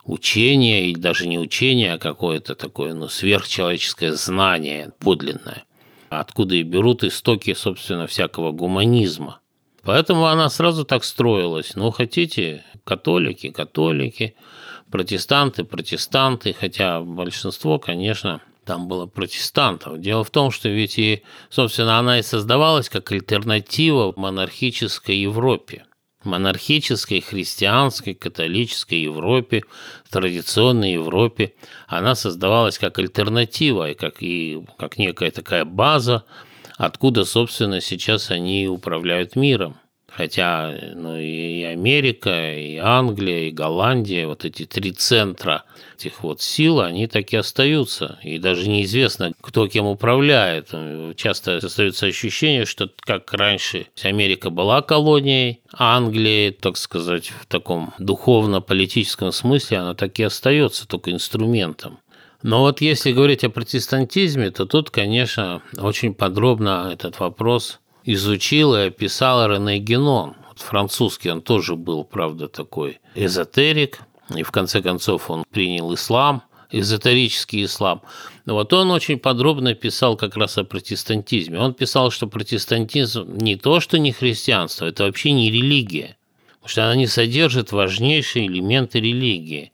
учение, 0.03 0.89
или 0.89 0.99
даже 0.99 1.27
не 1.27 1.39
учение, 1.39 1.93
а 1.93 1.99
какое-то 1.99 2.55
такое 2.55 2.93
ну, 2.93 3.07
сверхчеловеческое 3.07 4.13
знание 4.13 4.91
подлинное, 4.99 5.63
откуда 6.09 6.55
и 6.55 6.63
берут 6.63 7.03
истоки, 7.03 7.53
собственно, 7.53 8.07
всякого 8.07 8.51
гуманизма. 8.51 9.39
Поэтому 9.83 10.25
она 10.25 10.49
сразу 10.49 10.85
так 10.85 11.03
строилась. 11.03 11.75
Ну, 11.75 11.91
хотите, 11.91 12.63
католики, 12.83 13.49
католики– 13.51 14.35
протестанты, 14.91 15.63
протестанты, 15.63 16.53
хотя 16.53 17.01
большинство, 17.01 17.79
конечно, 17.79 18.41
там 18.65 18.87
было 18.87 19.07
протестантов. 19.07 19.99
Дело 19.99 20.23
в 20.23 20.29
том, 20.29 20.51
что 20.51 20.69
ведь 20.69 20.99
и, 20.99 21.23
собственно, 21.49 21.97
она 21.97 22.19
и 22.19 22.23
создавалась 22.23 22.89
как 22.89 23.11
альтернатива 23.11 24.13
монархической 24.15 25.17
Европе. 25.17 25.85
Монархической, 26.23 27.19
христианской, 27.21 28.13
католической 28.13 29.01
Европе, 29.01 29.63
традиционной 30.11 30.93
Европе, 30.93 31.55
она 31.87 32.13
создавалась 32.13 32.77
как 32.77 32.99
альтернатива, 32.99 33.89
и 33.89 33.95
как, 33.95 34.21
и 34.21 34.63
как 34.77 34.99
некая 34.99 35.31
такая 35.31 35.65
база, 35.65 36.23
откуда, 36.77 37.25
собственно, 37.25 37.81
сейчас 37.81 38.29
они 38.29 38.67
управляют 38.67 39.35
миром. 39.35 39.80
Хотя 40.13 40.75
ну, 40.93 41.17
и 41.17 41.63
Америка, 41.63 42.53
и 42.53 42.75
Англия, 42.75 43.47
и 43.47 43.51
Голландия, 43.51 44.27
вот 44.27 44.43
эти 44.43 44.65
три 44.65 44.91
центра 44.91 45.63
этих 45.97 46.21
вот 46.21 46.41
сил, 46.41 46.81
они 46.81 47.07
так 47.07 47.31
и 47.31 47.37
остаются. 47.37 48.19
И 48.21 48.37
даже 48.37 48.67
неизвестно, 48.67 49.31
кто 49.39 49.67
кем 49.67 49.85
управляет. 49.85 50.71
Часто 51.15 51.57
остается 51.57 52.07
ощущение, 52.07 52.65
что 52.65 52.89
как 52.99 53.31
раньше 53.33 53.87
Америка 54.03 54.49
была 54.49 54.81
колонией, 54.81 55.61
а 55.71 55.95
Англия, 55.95 56.51
так 56.51 56.77
сказать, 56.77 57.29
в 57.29 57.45
таком 57.45 57.93
духовно-политическом 57.97 59.31
смысле, 59.31 59.77
она 59.77 59.93
так 59.93 60.19
и 60.19 60.23
остается 60.23 60.87
только 60.87 61.11
инструментом. 61.11 61.99
Но 62.43 62.61
вот 62.61 62.81
если 62.81 63.11
говорить 63.11 63.43
о 63.43 63.49
протестантизме, 63.49 64.49
то 64.49 64.65
тут, 64.65 64.89
конечно, 64.89 65.61
очень 65.77 66.13
подробно 66.15 66.89
этот 66.91 67.19
вопрос 67.19 67.80
изучил 68.03 68.75
и 68.75 68.87
описал 68.87 69.47
Рене 69.47 69.79
Генон. 69.79 70.35
Французский 70.55 71.31
он 71.31 71.41
тоже 71.41 71.75
был, 71.75 72.03
правда, 72.03 72.47
такой 72.47 72.99
эзотерик, 73.15 74.01
и 74.35 74.43
в 74.43 74.51
конце 74.51 74.81
концов 74.81 75.29
он 75.29 75.43
принял 75.49 75.93
ислам, 75.93 76.43
эзотерический 76.71 77.65
ислам. 77.65 78.01
Вот 78.45 78.71
он 78.73 78.91
очень 78.91 79.19
подробно 79.19 79.73
писал 79.73 80.15
как 80.15 80.37
раз 80.37 80.57
о 80.57 80.63
протестантизме. 80.63 81.59
Он 81.59 81.73
писал, 81.73 82.11
что 82.11 82.27
протестантизм 82.27 83.37
не 83.37 83.55
то, 83.55 83.79
что 83.79 83.97
не 83.99 84.11
христианство, 84.11 84.85
это 84.85 85.03
вообще 85.03 85.31
не 85.31 85.51
религия, 85.51 86.17
потому 86.53 86.69
что 86.69 86.83
она 86.85 86.95
не 86.95 87.07
содержит 87.07 87.71
важнейшие 87.71 88.47
элементы 88.47 88.99
религии. 88.99 89.71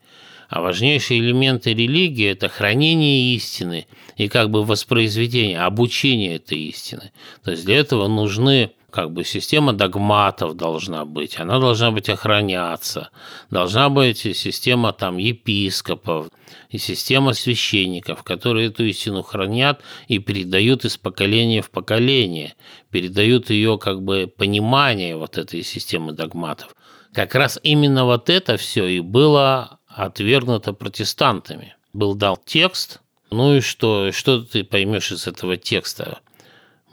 А 0.50 0.62
важнейшие 0.62 1.20
элементы 1.20 1.74
религии– 1.74 2.28
это 2.32 2.48
хранение 2.48 3.36
истины 3.36 3.86
и 4.16 4.30
как 4.30 4.50
бы 4.50 4.64
воспроизведение, 4.64 5.60
обучение 5.60 6.36
этой 6.36 6.60
истины. 6.60 7.12
То 7.44 7.52
есть 7.52 7.66
для 7.66 7.78
этого 7.78 8.08
нужны 8.08 8.72
как 8.90 9.12
бы 9.12 9.26
система 9.26 9.74
догматов 9.74 10.56
должна 10.56 11.06
быть, 11.06 11.40
она 11.40 11.60
должна 11.60 11.92
быть 11.92 12.10
охраняться, 12.10 13.10
должна 13.52 13.90
быть 13.90 14.20
система 14.20 14.94
там 14.94 15.18
епископов 15.18 16.30
и 16.70 16.78
система 16.78 17.34
священников, 17.34 18.24
которые 18.24 18.70
эту 18.70 18.86
истину 18.86 19.24
хранят 19.24 19.82
и 20.08 20.20
передают 20.20 20.86
из 20.86 20.98
поколения 20.98 21.62
в 21.62 21.70
поколение, 21.70 22.56
передают 22.90 23.50
ее 23.50 23.78
как 23.78 24.02
бы 24.02 24.32
понимание 24.36 25.18
вот 25.18 25.38
этой 25.38 25.64
системы 25.64 26.14
догматов. 26.14 26.74
Как 27.14 27.36
раз 27.36 27.60
именно 27.64 28.06
вот 28.06 28.30
это 28.30 28.58
все 28.58 28.88
и 28.88 29.02
было 29.02 29.77
отвергнуто 29.98 30.74
протестантами. 30.74 31.76
Был 31.92 32.14
дал 32.14 32.38
текст, 32.38 33.02
ну 33.32 33.56
и 33.56 33.62
что, 33.62 34.12
что 34.12 34.42
ты 34.42 34.64
поймешь 34.64 35.12
из 35.12 35.28
этого 35.28 35.58
текста? 35.58 36.20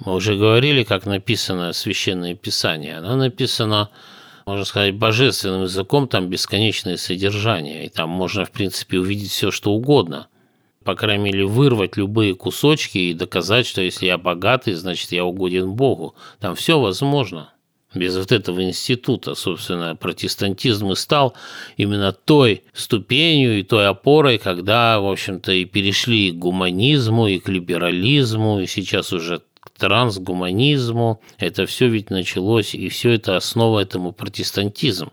Мы 0.01 0.15
уже 0.15 0.37
говорили, 0.37 0.83
как 0.83 1.05
написано 1.05 1.73
Священное 1.73 2.35
Писание. 2.35 2.97
Оно 2.97 3.17
написано, 3.17 3.91
можно 4.47 4.65
сказать, 4.65 4.95
божественным 4.95 5.65
языком, 5.65 6.09
там 6.09 6.29
бесконечное 6.29 6.97
содержание, 6.97 7.87
и 7.87 7.89
там 7.91 8.09
можно, 8.09 8.47
в 8.47 8.51
принципе, 8.51 8.99
увидеть 8.99 9.31
все, 9.31 9.51
что 9.51 9.73
угодно. 9.73 10.29
По 10.83 10.95
крайней 10.95 11.25
мере, 11.25 11.47
вырвать 11.47 11.97
любые 11.97 12.35
кусочки 12.35 12.99
и 12.99 13.15
доказать, 13.15 13.67
что 13.67 13.83
если 13.83 14.07
я 14.07 14.19
богатый, 14.19 14.73
значит, 14.75 15.13
я 15.13 15.25
угоден 15.25 15.73
Богу. 15.73 16.15
Там 16.41 16.55
все 16.55 16.81
возможно 16.81 17.54
без 17.95 18.17
вот 18.17 18.33
этого 18.33 18.63
института, 18.63 19.35
собственно, 19.35 19.97
протестантизм 19.97 20.93
и 20.93 20.97
стал 20.97 21.35
именно 21.77 22.13
той 22.13 22.63
ступенью 22.73 23.59
и 23.59 23.63
той 23.63 23.87
опорой, 23.89 24.39
когда, 24.39 25.01
в 25.01 25.11
общем-то, 25.11 25.53
и 25.53 25.65
перешли 25.65 26.33
к 26.33 26.37
гуманизму, 26.37 27.29
и 27.29 27.39
к 27.39 27.49
либерализму, 27.49 28.61
и 28.61 28.67
сейчас 28.67 29.13
уже 29.13 29.43
к 29.61 29.71
трансгуманизму. 29.79 31.21
Это 31.39 31.67
все 31.67 31.89
ведь 31.89 32.11
началось, 32.11 32.75
и 32.75 32.89
все 32.89 33.13
это 33.13 33.37
основа 33.37 33.81
этому 33.81 34.13
протестантизм. 34.13 35.11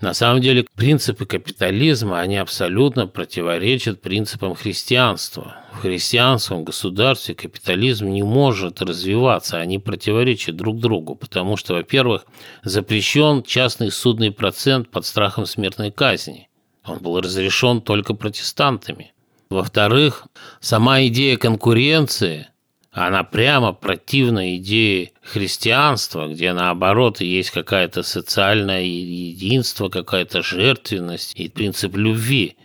На 0.00 0.14
самом 0.14 0.40
деле 0.40 0.64
принципы 0.76 1.26
капитализма, 1.26 2.20
они 2.20 2.36
абсолютно 2.36 3.08
противоречат 3.08 4.00
принципам 4.00 4.54
христианства. 4.54 5.56
В 5.72 5.80
христианском 5.80 6.64
государстве 6.64 7.34
капитализм 7.34 8.06
не 8.06 8.22
может 8.22 8.80
развиваться, 8.80 9.58
они 9.58 9.80
противоречат 9.80 10.54
друг 10.54 10.78
другу, 10.78 11.16
потому 11.16 11.56
что, 11.56 11.74
во-первых, 11.74 12.26
запрещен 12.62 13.42
частный 13.42 13.90
судный 13.90 14.30
процент 14.30 14.88
под 14.88 15.04
страхом 15.04 15.46
смертной 15.46 15.90
казни. 15.90 16.48
Он 16.84 16.98
был 16.98 17.20
разрешен 17.20 17.80
только 17.80 18.14
протестантами. 18.14 19.12
Во-вторых, 19.50 20.28
сама 20.60 21.02
идея 21.06 21.36
конкуренции– 21.36 22.48
она 23.06 23.22
прямо 23.22 23.72
противна 23.72 24.56
идее 24.56 25.12
христианства, 25.22 26.26
где 26.26 26.52
наоборот 26.52 27.20
есть 27.20 27.52
какая-то 27.52 28.02
социальное 28.02 28.82
единство, 28.82 29.88
какая-то 29.88 30.42
жертвенность 30.42 31.38
и 31.38 31.48
принцип 31.48 31.96
любви. 31.96 32.56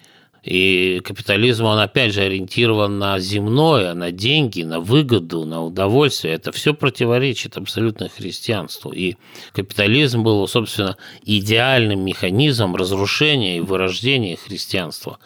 И 0.42 1.02
капитализм, 1.04 1.66
он 1.66 1.78
опять 1.78 2.14
же 2.14 2.22
ориентирован 2.22 2.98
на 2.98 3.20
земное, 3.20 3.94
на 3.94 4.12
деньги, 4.12 4.64
на 4.64 4.80
выгоду, 4.80 5.46
на 5.46 5.64
удовольствие. 5.64 6.34
Это 6.34 6.52
все 6.52 6.74
противоречит 6.74 7.56
абсолютно 7.56 8.10
христианству. 8.10 8.92
И 8.92 9.18
капитализм 9.54 10.24
был, 10.24 10.48
собственно, 10.48 10.98
идеальным 11.24 12.04
механизмом 12.04 12.76
разрушения 12.76 13.58
и 13.58 13.62
вырождения 13.62 14.36
христианства 14.36 15.20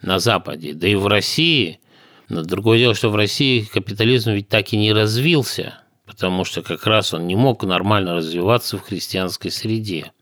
на 0.00 0.18
Западе. 0.18 0.72
Да 0.72 0.88
и 0.88 0.94
в 0.94 1.06
России– 1.06 1.78
но 2.28 2.42
другое 2.42 2.78
дело, 2.78 2.94
что 2.94 3.10
в 3.10 3.16
России 3.16 3.60
капитализм 3.60 4.32
ведь 4.32 4.48
так 4.48 4.72
и 4.72 4.76
не 4.76 4.92
развился, 4.92 5.78
потому 6.06 6.44
что 6.44 6.62
как 6.62 6.86
раз 6.86 7.14
он 7.14 7.26
не 7.26 7.36
мог 7.36 7.62
нормально 7.62 8.14
развиваться 8.14 8.78
в 8.78 8.82
христианской 8.82 9.50
среде. 9.50 10.12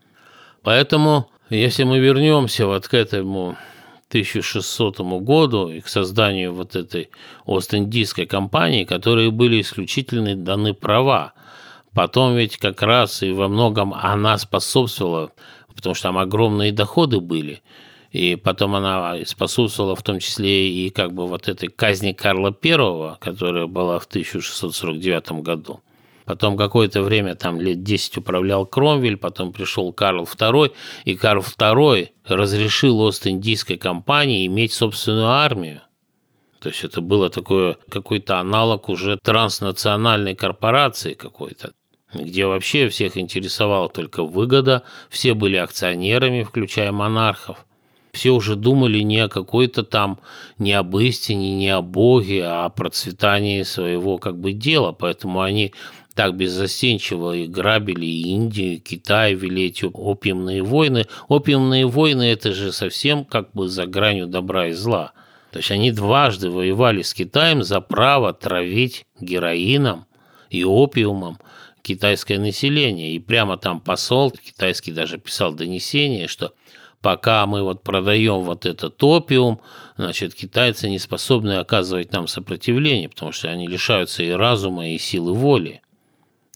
Поэтому, 0.62 1.30
если 1.50 1.84
мы 1.84 1.98
вернемся 1.98 2.66
вот 2.66 2.88
к 2.88 2.94
этому 2.94 3.56
1600 4.08 5.00
году 5.22 5.68
и 5.68 5.80
к 5.80 5.88
созданию 5.88 6.52
вот 6.52 6.76
этой 6.76 7.10
Ост-Индийской 7.46 8.26
компании, 8.26 8.84
которые 8.84 9.30
были 9.30 9.60
исключительно 9.60 10.36
даны 10.36 10.72
права. 10.72 11.32
Потом 11.94 12.36
ведь 12.36 12.58
как 12.58 12.82
раз 12.82 13.22
и 13.22 13.32
во 13.32 13.48
многом 13.48 13.94
она 13.94 14.36
способствовала, 14.38 15.32
потому 15.74 15.94
что 15.94 16.08
там 16.08 16.18
огромные 16.18 16.70
доходы 16.70 17.20
были– 17.20 17.62
И 18.14 18.36
потом 18.36 18.76
она 18.76 19.16
способствовала 19.26 19.96
в 19.96 20.02
том 20.04 20.20
числе 20.20 20.70
и 20.70 20.90
как 20.90 21.12
бы 21.12 21.26
вот 21.26 21.48
этой 21.48 21.68
казни 21.68 22.12
Карла 22.12 22.56
I, 22.62 23.16
которая 23.18 23.66
была 23.66 23.98
в 23.98 24.04
1649 24.04 25.42
году. 25.42 25.80
Потом 26.24 26.56
какое-то 26.56 27.02
время, 27.02 27.34
там 27.34 27.60
лет 27.60 27.82
10 27.82 28.18
управлял 28.18 28.66
Кромвель, 28.66 29.16
потом 29.16 29.52
пришел 29.52 29.92
Карл 29.92 30.28
II, 30.32 30.72
и 31.04 31.16
Карл 31.16 31.42
II 31.42 32.10
разрешил 32.24 33.00
Ост-Индийской 33.00 33.78
компании 33.78 34.46
иметь 34.46 34.72
собственную 34.72 35.26
армию. 35.26 35.80
То 36.60 36.68
есть 36.68 36.84
это 36.84 37.00
было 37.00 37.30
такое, 37.30 37.78
какой-то 37.88 38.38
аналог 38.38 38.90
уже 38.90 39.18
транснациональной 39.24 40.36
корпорации 40.36 41.14
какой-то, 41.14 41.72
где 42.12 42.46
вообще 42.46 42.88
всех 42.88 43.16
интересовала 43.16 43.88
только 43.88 44.22
выгода, 44.22 44.84
все 45.10 45.34
были 45.34 45.56
акционерами, 45.56 46.44
включая 46.44 46.92
монархов. 46.92 47.66
Все 48.14 48.30
уже 48.30 48.56
думали 48.56 49.00
не 49.00 49.18
о 49.18 49.28
какой-то 49.28 49.82
там, 49.82 50.20
не 50.58 50.72
об 50.72 50.96
истине, 50.96 51.54
не 51.54 51.68
о 51.68 51.82
Боге, 51.82 52.44
а 52.44 52.64
о 52.66 52.70
процветании 52.70 53.62
своего 53.62 54.18
как 54.18 54.38
бы 54.38 54.52
дела. 54.52 54.92
Поэтому 54.92 55.42
они 55.42 55.72
так 56.14 56.36
беззастенчиво 56.36 57.36
и 57.36 57.46
грабили 57.46 58.06
и 58.06 58.28
Индию, 58.28 58.74
и 58.74 58.78
Китай, 58.78 59.34
вели 59.34 59.66
эти 59.66 59.84
опиумные 59.84 60.62
войны. 60.62 61.06
Опиумные 61.28 61.86
войны– 61.86 62.22
это 62.32 62.52
же 62.52 62.72
совсем 62.72 63.24
как 63.24 63.52
бы 63.52 63.68
за 63.68 63.86
гранью 63.86 64.28
добра 64.28 64.68
и 64.68 64.72
зла. 64.72 65.12
То 65.50 65.58
есть 65.58 65.70
они 65.70 65.90
дважды 65.90 66.50
воевали 66.50 67.02
с 67.02 67.14
Китаем 67.14 67.62
за 67.62 67.80
право 67.80 68.32
травить 68.32 69.06
героином 69.20 70.06
и 70.50 70.64
опиумом 70.64 71.38
китайское 71.82 72.38
население. 72.38 73.12
И 73.12 73.18
прямо 73.18 73.56
там 73.56 73.80
посол 73.80 74.30
китайский 74.30 74.92
даже 74.92 75.18
писал 75.18 75.52
донесение, 75.52 76.28
что 76.28 76.54
пока 77.04 77.44
мы 77.44 77.62
вот 77.62 77.82
продаем 77.82 78.40
вот 78.40 78.64
этот 78.64 79.04
опиум, 79.04 79.60
значит, 79.98 80.34
китайцы 80.34 80.88
не 80.88 80.98
способны 80.98 81.58
оказывать 81.58 82.12
нам 82.12 82.26
сопротивление, 82.26 83.10
потому 83.10 83.30
что 83.30 83.50
они 83.50 83.68
лишаются 83.68 84.22
и 84.22 84.30
разума, 84.30 84.88
и 84.88 84.96
силы 84.96 85.34
воли. 85.34 85.82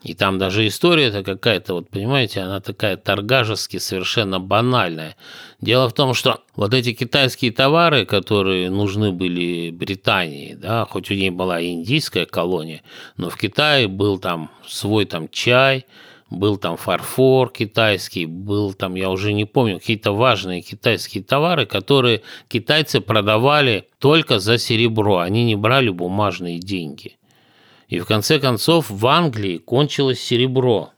И 0.02 0.14
там 0.14 0.38
даже 0.38 0.66
история-то 0.66 1.22
какая-то, 1.22 1.74
вот 1.74 1.90
понимаете, 1.90 2.40
она 2.40 2.60
такая 2.60 2.96
торгажески 2.96 3.76
совершенно 3.76 4.40
банальная. 4.40 5.16
Дело 5.60 5.90
в 5.90 5.92
том, 5.92 6.14
что 6.14 6.40
вот 6.56 6.72
эти 6.72 6.94
китайские 6.94 7.52
товары, 7.52 8.06
которые 8.06 8.70
нужны 8.70 9.12
были 9.12 9.70
Британии, 9.70 10.54
да, 10.54 10.86
хоть 10.86 11.10
у 11.10 11.14
ней 11.14 11.28
была 11.28 11.62
индийская 11.62 12.24
колония, 12.24 12.80
но 13.18 13.28
в 13.28 13.36
Китае 13.36 13.86
был 13.86 14.18
там 14.18 14.50
свой 14.66 15.04
там 15.04 15.28
чай, 15.28 15.84
был 16.30 16.56
там 16.56 16.76
фарфор 16.76 17.50
китайский, 17.50 18.26
был 18.26 18.74
там, 18.74 18.94
я 18.94 19.10
уже 19.10 19.32
не 19.32 19.44
помню, 19.44 19.78
какие-то 19.78 20.12
важные 20.12 20.62
китайские 20.62 21.24
товары, 21.24 21.66
которые 21.66 22.22
китайцы 22.48 23.00
продавали 23.00 23.88
только 23.98 24.38
за 24.38 24.58
серебро, 24.58 25.18
они 25.18 25.44
не 25.44 25.56
брали 25.56 25.88
бумажные 25.88 26.58
деньги. 26.58 27.16
И 27.88 28.00
в 28.00 28.06
конце 28.06 28.38
концов 28.38 28.90
в 28.90 29.06
Англии 29.06 29.56
кончилось 29.56 30.20
серебро. 30.20 30.90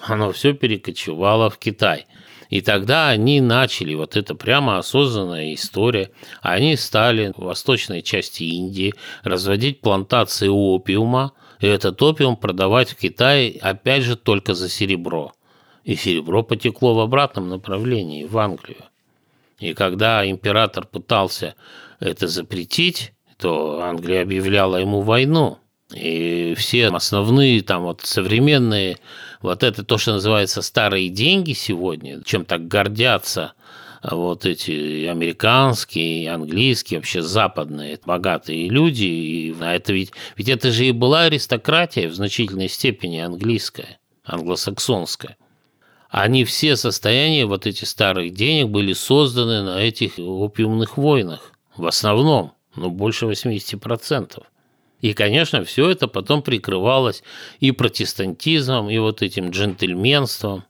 Оно 0.00 0.32
все 0.32 0.52
перекочевало 0.52 1.48
в 1.48 1.58
Китай. 1.58 2.06
И 2.50 2.60
тогда 2.60 3.08
они 3.08 3.40
начали, 3.40 3.94
вот 3.94 4.16
это 4.16 4.34
прямо 4.34 4.78
осознанная 4.78 5.54
история, 5.54 6.10
они 6.42 6.76
стали 6.76 7.32
в 7.36 7.44
восточной 7.44 8.02
части 8.02 8.42
Индии 8.42 8.94
разводить 9.22 9.80
плантации 9.80 10.48
опиума, 10.48 11.32
и 11.60 11.66
этот 11.66 12.00
опиум 12.02 12.36
продавать 12.36 12.90
в 12.90 12.96
Китае, 12.96 13.58
опять 13.60 14.02
же, 14.02 14.16
только 14.16 14.54
за 14.54 14.68
серебро. 14.68 15.32
И 15.84 15.96
серебро 15.96 16.42
потекло 16.42 16.94
в 16.94 17.00
обратном 17.00 17.48
направлении, 17.48 18.24
в 18.24 18.38
Англию. 18.38 18.84
И 19.58 19.74
когда 19.74 20.28
император 20.28 20.86
пытался 20.86 21.54
это 22.00 22.26
запретить, 22.26 23.12
то 23.38 23.82
Англия 23.82 24.22
объявляла 24.22 24.76
ему 24.76 25.00
войну– 25.00 25.58
и 25.94 26.54
все 26.56 26.88
основные 26.88 27.62
там 27.62 27.82
вот 27.82 28.00
современные, 28.02 28.98
вот 29.42 29.62
это 29.62 29.84
то, 29.84 29.98
что 29.98 30.12
называется 30.12 30.62
старые 30.62 31.08
деньги 31.08 31.52
сегодня, 31.52 32.22
чем 32.24 32.44
так 32.44 32.66
гордятся 32.66 33.52
вот 34.10 34.44
эти 34.44 35.06
американские, 35.06 36.30
английские, 36.30 36.98
вообще 36.98 37.22
западные 37.22 37.98
богатые 38.04 38.68
люди. 38.68 39.04
И 39.04 39.56
это 39.60 39.92
ведь, 39.92 40.12
ведь 40.36 40.48
это 40.48 40.70
же 40.70 40.86
и 40.86 40.92
была 40.92 41.22
аристократия 41.22 42.08
в 42.08 42.14
значительной 42.14 42.68
степени 42.68 43.18
английская, 43.18 43.98
англосаксонская. 44.24 45.36
Они 46.10 46.44
все 46.44 46.76
состояния 46.76 47.46
вот 47.46 47.66
этих 47.66 47.88
старых 47.88 48.34
денег 48.34 48.68
были 48.68 48.92
созданы 48.92 49.62
на 49.62 49.80
этих 49.80 50.18
опиумных 50.18 50.96
войнах. 50.96 51.52
В 51.76 51.86
основном, 51.86 52.52
ну, 52.76 52.90
больше 52.90 53.26
80%. 53.26 54.42
И, 55.00 55.12
конечно, 55.12 55.64
все 55.64 55.90
это 55.90 56.08
потом 56.08 56.42
прикрывалось 56.42 57.22
и 57.58 57.72
протестантизмом, 57.72 58.90
и 58.90 58.98
вот 58.98 59.22
этим 59.22 59.50
джентльменством. 59.50 60.64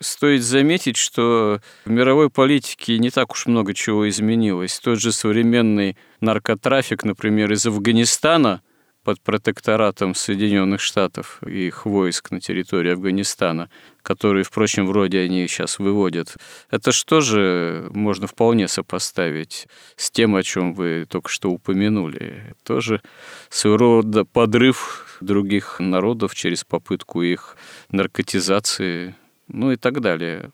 Стоит 0.00 0.42
заметить, 0.42 0.96
что 0.96 1.60
в 1.84 1.90
мировой 1.90 2.30
политике 2.30 2.98
не 2.98 3.10
так 3.10 3.32
уж 3.32 3.46
много 3.46 3.74
чего 3.74 4.08
изменилось. 4.08 4.78
Тот 4.80 5.00
же 5.00 5.12
современный 5.12 5.96
наркотрафик, 6.20 7.04
например, 7.04 7.52
из 7.52 7.66
Афганистана– 7.66 8.62
под 9.04 9.20
протекторатом 9.20 10.14
Соединенных 10.14 10.80
Штатов 10.80 11.40
и 11.46 11.66
их 11.68 11.84
войск 11.84 12.30
на 12.30 12.40
территории 12.40 12.92
Афганистана, 12.92 13.70
которые, 14.02 14.44
впрочем, 14.44 14.86
вроде 14.86 15.20
они 15.20 15.46
сейчас 15.46 15.78
выводят. 15.78 16.36
Это 16.70 16.90
что 16.90 17.20
же 17.20 17.88
можно 17.90 18.26
вполне 18.26 18.66
сопоставить 18.66 19.68
с 19.96 20.10
тем, 20.10 20.34
о 20.34 20.42
чем 20.42 20.72
вы 20.72 21.06
только 21.08 21.28
что 21.28 21.50
упомянули. 21.50 22.56
Тоже 22.64 23.02
своего 23.50 23.76
рода 23.76 24.24
подрыв 24.24 25.18
других 25.20 25.76
народов 25.78 26.34
через 26.34 26.64
попытку 26.64 27.22
их 27.22 27.56
наркотизации, 27.90 29.14
ну 29.48 29.72
и 29.72 29.76
так 29.76 30.00
далее. 30.00 30.50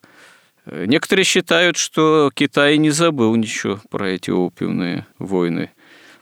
Некоторые 0.66 1.24
считают, 1.24 1.76
что 1.76 2.31
Китай 2.35 2.76
не 2.76 2.90
забыл 2.90 3.35
ничего 3.35 3.81
про 3.90 4.11
эти 4.11 4.31
опиумные 4.31 5.07
войны– 5.18 5.70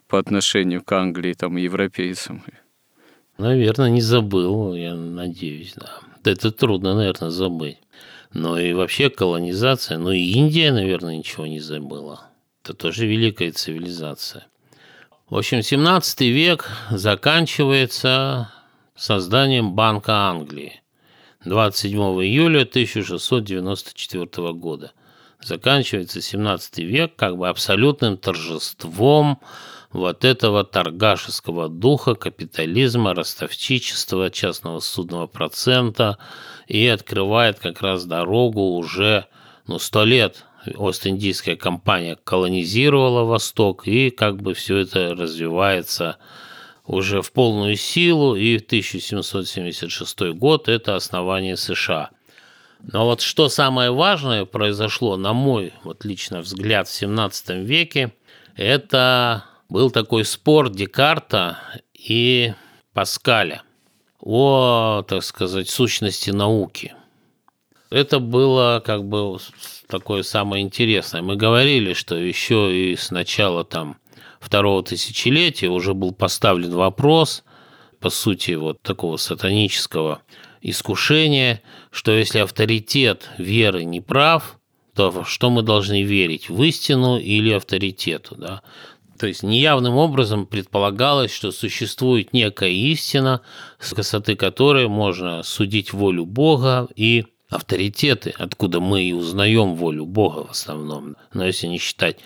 по 0.09 0.19
отношению 0.19 0.83
к 0.83 0.91
Англии, 0.93 1.35
там, 1.35 1.57
европейцам. 1.57 2.43
Наверное, 3.37 3.91
не 3.91 4.01
забыл, 4.01 4.75
я 4.75 4.95
надеюсь, 4.95 5.75
да. 5.77 6.01
Это 6.25 6.51
трудно, 6.51 6.95
наверное, 6.95 7.31
забыть. 7.31 7.79
Но 8.33 8.59
и 8.59 8.73
вообще 8.73 9.11
колонизация, 9.11 9.99
ну 9.99 10.11
и 10.11 10.33
Индия, 10.33 10.73
наверное, 10.73 11.17
ничего 11.17 11.47
не 11.47 11.61
забыла. 11.61 12.23
Это 12.65 12.75
тоже 12.75 13.07
великая 13.07 13.53
цивилизация. 13.53 14.47
В 15.31 15.37
общем, 15.37 15.63
17 15.63 16.21
век 16.23 16.69
заканчивается 16.91 18.51
созданием 18.97 19.75
Банка 19.75 20.13
Англии 20.31 20.83
27 21.45 21.99
июля 22.25 22.63
1694 22.63 24.53
года. 24.55 24.93
Заканчивается 25.41 26.21
17 26.21 26.79
век 26.79 27.15
как 27.15 27.37
бы 27.37 27.49
абсолютным 27.49 28.17
торжеством 28.17 29.39
вот 29.93 30.25
этого 30.25 30.65
торгашеского 30.65 31.69
духа, 31.69 32.17
капитализма, 32.17 33.15
ростовчичества, 33.15 34.31
частного 34.31 34.81
судного 34.81 35.29
процента 35.29 36.19
и 36.67 36.87
открывает 36.89 37.61
как 37.61 37.83
раз 37.83 38.05
дорогу 38.05 38.77
уже 38.77 39.27
ну, 39.69 39.79
сто 39.79 40.05
лет 40.05 40.45
Ост-Индийская 40.77 41.55
компания 41.57 42.19
колонизировала 42.25 43.23
Восток, 43.23 43.87
и 43.87 44.11
как 44.11 44.43
бы 44.43 44.55
все 44.55 44.79
это 44.79 45.15
развивается 45.15 46.17
уже 46.89 47.23
в 47.23 47.33
полную 47.33 47.77
силу, 47.77 48.35
и 48.35 48.57
1776 48.57 50.21
год– 50.33 50.69
это 50.71 50.97
основание 50.97 51.57
США. 51.57 52.11
Но 52.81 53.05
вот 53.05 53.21
что 53.21 53.49
самое 53.49 53.91
важное 53.93 54.45
произошло, 54.47 55.17
на 55.17 55.33
мой 55.33 55.75
вот 55.85 56.05
лично 56.05 56.41
взгляд, 56.41 56.89
в 56.89 56.95
17 56.95 57.51
веке, 57.59 58.13
это 58.57 59.45
был 59.69 59.91
такой 59.91 60.25
спор 60.25 60.71
Декарта 60.71 61.59
и 61.93 62.55
Паскаля 62.95 63.63
о, 64.21 65.05
так 65.07 65.23
сказать, 65.23 65.69
сущности 65.69 66.31
науки. 66.31 66.95
Это 67.91 68.19
было 68.19 68.83
как 68.85 69.05
бы 69.05 69.39
такое 69.87 70.23
самое 70.23 70.63
интересное. 70.63 71.23
Мы 71.23 71.37
говорили, 71.37 71.93
что 71.93 72.17
еще 72.17 72.75
и 72.75 72.97
с 72.97 73.11
начала 73.11 73.65
там 73.65 73.99
второго 74.41 74.83
тысячелетия 74.83 75.69
уже 75.69 75.95
был 75.95 76.13
поставлен 76.13 76.73
вопрос, 76.73 77.45
по 78.01 78.11
сути, 78.11 78.53
вот 78.53 78.81
такого 78.83 79.17
сатанического 79.17 80.23
искушения, 80.61 81.63
что 81.91 82.13
если 82.13 82.39
авторитет 82.39 83.31
веры 83.39 83.85
не 83.85 84.01
прав, 84.01 84.59
то 84.95 85.25
что 85.25 85.51
мы 85.51 85.63
должны 85.63 86.03
верить, 86.03 86.49
в 86.49 86.63
истину 86.63 87.19
или 87.19 87.53
авторитету, 87.53 88.35
да? 88.37 88.63
То 89.19 89.27
есть 89.27 89.43
неявным 89.43 89.97
образом 89.97 90.47
предполагалось, 90.47 91.33
что 91.33 91.51
существует 91.51 92.33
некая 92.33 92.71
истина, 92.71 93.41
с 93.81 93.93
высоты 93.93 94.37
которой 94.37 94.87
можно 94.87 95.43
судить 95.43 95.93
волю 95.93 96.25
Бога 96.25 96.89
и 96.95 97.27
авторитеты, 97.51 98.33
откуда 98.39 98.81
мы 98.81 99.03
и 99.03 99.13
узнаем 99.13 99.75
волю 99.75 100.07
Бога 100.07 100.47
в 100.47 100.51
основном. 100.51 101.17
Но 101.33 101.45
если 101.45 101.67
не 101.67 101.79
считать 101.79 102.19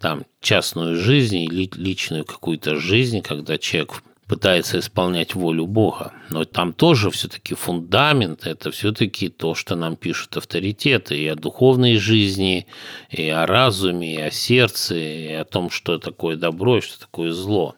там 0.00 0.24
частную 0.40 0.96
жизнь 0.96 1.38
или 1.38 1.70
личную 1.74 2.24
какую-то 2.24 2.76
жизнь, 2.76 3.20
когда 3.20 3.58
человек 3.58 4.02
пытается 4.26 4.78
исполнять 4.78 5.34
волю 5.34 5.66
Бога. 5.66 6.12
Но 6.30 6.44
там 6.44 6.72
тоже 6.72 7.10
все-таки 7.10 7.54
фундамент– 7.54 8.46
это 8.46 8.70
все-таки 8.70 9.28
то, 9.28 9.54
что 9.54 9.74
нам 9.76 9.96
пишут 9.96 10.36
авторитеты 10.36 11.18
и 11.18 11.26
о 11.26 11.34
духовной 11.34 11.96
жизни, 11.96 12.66
и 13.10 13.28
о 13.28 13.44
разуме, 13.44 14.14
и 14.14 14.20
о 14.20 14.30
сердце, 14.30 14.94
и 14.94 15.32
о 15.32 15.44
том, 15.44 15.68
что 15.68 15.98
такое 15.98 16.36
добро 16.36 16.78
и 16.78 16.80
что 16.80 17.00
такое 17.00 17.32
зло. 17.32 17.74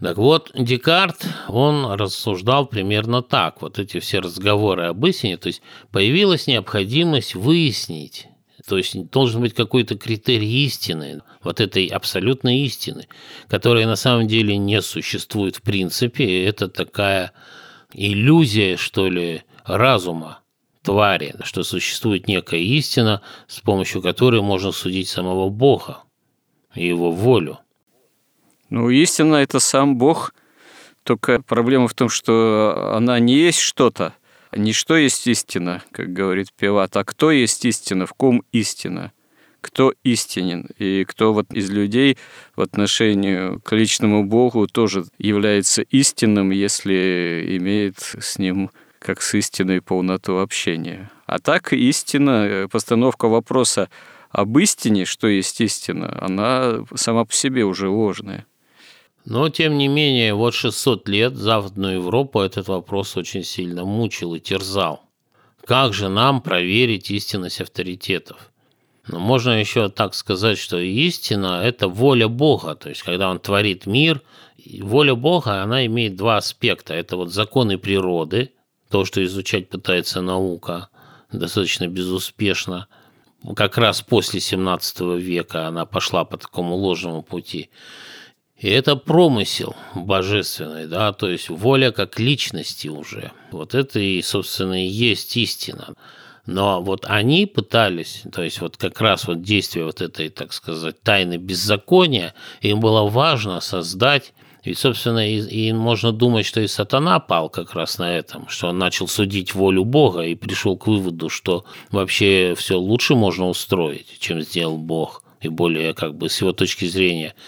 Так 0.00 0.16
вот, 0.18 0.52
Декарт, 0.54 1.26
он 1.48 1.92
рассуждал 1.92 2.66
примерно 2.66 3.22
так. 3.22 3.62
Вот 3.62 3.78
эти 3.78 3.98
все 3.98 4.20
разговоры 4.20 4.84
об 4.84 5.04
истине, 5.06 5.38
то 5.38 5.48
есть 5.48 5.60
появилась 5.90 6.46
необходимость 6.46 7.34
выяснить, 7.34 8.28
то 8.66 8.76
есть 8.76 9.10
должен 9.10 9.40
быть 9.40 9.54
какой-то 9.54 9.96
критерий 9.96 10.64
истины, 10.64 11.22
вот 11.42 11.60
этой 11.60 11.86
абсолютной 11.86 12.58
истины, 12.60 13.06
которая 13.48 13.86
на 13.86 13.94
самом 13.94 14.26
деле 14.26 14.56
не 14.56 14.82
существует 14.82 15.56
в 15.56 15.62
принципе. 15.62 16.44
Это 16.44 16.68
такая 16.68 17.32
иллюзия, 17.92 18.76
что 18.76 19.08
ли, 19.08 19.44
разума 19.64 20.40
твари, 20.82 21.36
что 21.44 21.62
существует 21.62 22.26
некая 22.26 22.60
истина, 22.60 23.22
с 23.46 23.60
помощью 23.60 24.02
которой 24.02 24.42
можно 24.42 24.72
судить 24.72 25.08
самого 25.08 25.48
Бога 25.48 26.02
и 26.74 26.86
его 26.86 27.12
волю. 27.12 27.60
Ну, 28.68 28.90
истина– 28.90 29.36
это 29.36 29.60
сам 29.60 29.96
Бог, 29.96 30.34
только 31.04 31.40
проблема 31.40 31.86
в 31.86 31.94
том, 31.94 32.08
что 32.08 32.92
она 32.96 33.20
не 33.20 33.36
есть 33.36 33.60
что-то– 33.60 34.14
не 34.56 34.72
что 34.72 34.96
есть 34.96 35.26
истина, 35.26 35.82
как 35.92 36.12
говорит 36.12 36.48
Пилат, 36.58 36.96
а 36.96 37.04
кто 37.04 37.30
есть 37.30 37.64
истина, 37.64 38.06
в 38.06 38.14
ком 38.14 38.42
истина, 38.52 39.12
кто 39.60 39.92
истинен, 40.04 40.68
и 40.78 41.04
кто 41.04 41.32
вот 41.32 41.52
из 41.52 41.70
людей 41.70 42.18
в 42.54 42.60
отношении 42.60 43.58
к 43.60 43.72
личному 43.72 44.24
Богу 44.24 44.66
тоже 44.66 45.04
является 45.18 45.82
истинным, 45.82 46.50
если 46.50 47.56
имеет 47.58 47.98
с 47.98 48.38
ним 48.38 48.70
как 48.98 49.22
с 49.22 49.34
истиной 49.34 49.82
полноту 49.82 50.38
общения. 50.38 51.10
А 51.26 51.38
так 51.38 51.72
истина, 51.72 52.68
постановка 52.70 53.28
вопроса 53.28 53.88
об 54.30 54.58
истине, 54.58 55.04
что 55.04 55.28
есть 55.28 55.60
истина, 55.60 56.16
она 56.20 56.84
сама 56.94 57.24
по 57.24 57.32
себе 57.32 57.64
уже 57.64 57.88
ложная. 57.88 58.46
Но, 59.26 59.48
тем 59.48 59.76
не 59.76 59.88
менее, 59.88 60.34
вот 60.34 60.54
600 60.54 61.08
лет 61.08 61.34
Западную 61.34 61.96
Европу 61.96 62.40
этот 62.40 62.68
вопрос 62.68 63.16
очень 63.16 63.42
сильно 63.42 63.84
мучил 63.84 64.36
и 64.36 64.40
терзал. 64.40 65.02
Как 65.64 65.92
же 65.92 66.08
нам 66.08 66.40
проверить 66.40 67.10
истинность 67.10 67.60
авторитетов? 67.60 68.52
Но 69.08 69.18
можно 69.18 69.50
еще 69.50 69.88
так 69.88 70.14
сказать, 70.14 70.58
что 70.58 70.78
истина– 70.78 71.60
это 71.64 71.88
воля 71.88 72.28
Бога. 72.28 72.76
То 72.76 72.88
есть, 72.88 73.02
когда 73.02 73.28
Он 73.28 73.40
творит 73.40 73.86
мир, 73.86 74.22
воля 74.80 75.16
Бога, 75.16 75.60
она 75.60 75.84
имеет 75.86 76.14
два 76.14 76.36
аспекта. 76.36 76.94
Это 76.94 77.16
вот 77.16 77.32
законы 77.32 77.78
природы, 77.78 78.52
то, 78.90 79.04
что 79.04 79.24
изучать 79.24 79.68
пытается 79.68 80.20
наука, 80.20 80.88
достаточно 81.32 81.88
безуспешно. 81.88 82.86
Как 83.56 83.76
раз 83.76 84.02
после 84.02 84.38
17 84.38 85.00
века 85.18 85.66
она 85.66 85.84
пошла 85.84 86.24
по 86.24 86.36
такому 86.36 86.76
ложному 86.76 87.22
пути. 87.22 87.70
И 88.58 88.70
это 88.70 88.96
промысел 88.96 89.76
божественный, 89.94 90.86
да, 90.86 91.12
то 91.12 91.28
есть 91.28 91.50
воля 91.50 91.92
как 91.92 92.18
личности 92.18 92.88
уже. 92.88 93.32
Вот 93.50 93.74
это 93.74 93.98
и, 93.98 94.22
собственно, 94.22 94.82
и 94.82 94.88
есть 94.88 95.36
истина. 95.36 95.94
Но 96.46 96.80
вот 96.80 97.04
они 97.06 97.44
пытались, 97.44 98.22
то 98.32 98.42
есть 98.42 98.60
вот 98.60 98.76
как 98.76 99.00
раз 99.00 99.26
вот 99.26 99.42
действие 99.42 99.84
вот 99.84 100.00
этой, 100.00 100.30
так 100.30 100.52
сказать, 100.52 101.02
тайны 101.02 101.36
беззакония, 101.36 102.34
им 102.62 102.80
было 102.80 103.02
важно 103.08 103.60
создать 103.60 104.32
и, 104.62 104.72
собственно, 104.72 105.28
и, 105.28 105.40
и 105.40 105.72
можно 105.72 106.12
думать, 106.12 106.46
что 106.46 106.60
и 106.60 106.66
сатана 106.66 107.20
пал 107.20 107.50
как 107.50 107.74
раз 107.74 107.98
на 107.98 108.16
этом, 108.16 108.48
что 108.48 108.68
он 108.68 108.78
начал 108.78 109.06
судить 109.06 109.54
волю 109.54 109.84
Бога 109.84 110.22
и 110.22 110.34
пришел 110.34 110.78
к 110.78 110.86
выводу, 110.86 111.28
что 111.28 111.64
вообще 111.90 112.54
все 112.56 112.76
лучше 112.78 113.16
можно 113.16 113.48
устроить, 113.48 114.18
чем 114.18 114.40
сделал 114.40 114.78
Бог, 114.78 115.24
и 115.40 115.48
более 115.48 115.94
как 115.94 116.14
бы 116.14 116.30
с 116.30 116.40
его 116.40 116.52
точки 116.52 116.86
зрения– 116.86 117.34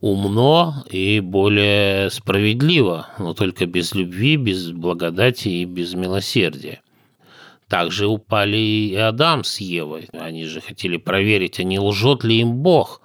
умно 0.00 0.84
и 0.90 1.20
более 1.20 2.10
справедливо, 2.10 3.08
но 3.18 3.34
только 3.34 3.66
без 3.66 3.94
любви, 3.94 4.36
без 4.36 4.70
благодати 4.70 5.48
и 5.48 5.64
без 5.64 5.94
милосердия. 5.94 6.80
Также 7.68 8.06
упали 8.06 8.56
и 8.56 8.94
Адам 8.94 9.44
с 9.44 9.60
Евой. 9.60 10.08
Они 10.12 10.44
же 10.46 10.60
хотели 10.60 10.96
проверить, 10.96 11.60
а 11.60 11.64
не 11.64 11.78
лжет 11.78 12.24
ли 12.24 12.40
им 12.40 12.54
Бог. 12.54 13.02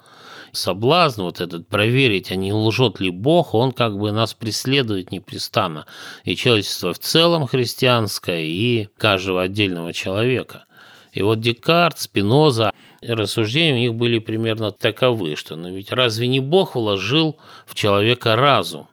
Соблазн 0.54 1.24
вот 1.24 1.42
этот 1.42 1.68
проверить, 1.68 2.32
а 2.32 2.36
не 2.36 2.54
лжет 2.54 3.00
ли 3.00 3.10
Бог, 3.10 3.56
он 3.56 3.72
как 3.72 3.98
бы 3.98 4.12
нас 4.12 4.34
преследует 4.34 5.12
непрестанно. 5.12 5.86
И 6.24 6.36
человечество 6.36 6.94
в 6.94 7.00
целом 7.00 7.48
христианское, 7.48 8.44
и 8.46 8.88
каждого 8.98 9.42
отдельного 9.42 9.92
человека. 9.94 10.66
И 11.12 11.22
вот 11.24 11.42
Декарт, 11.42 12.00
Спиноза, 12.00 12.72
рассуждения 13.08 13.74
у 13.74 13.80
них 13.80 13.94
были 13.96 14.20
примерно 14.20 14.72
таковы, 14.72 15.36
что 15.36 15.56
ну 15.56 15.74
ведь 15.74 15.92
разве 15.92 16.28
не 16.28 16.40
Бог 16.40 16.76
вложил 16.76 17.38
в 17.66 17.76
человека 17.76 18.36
разум? 18.36 18.88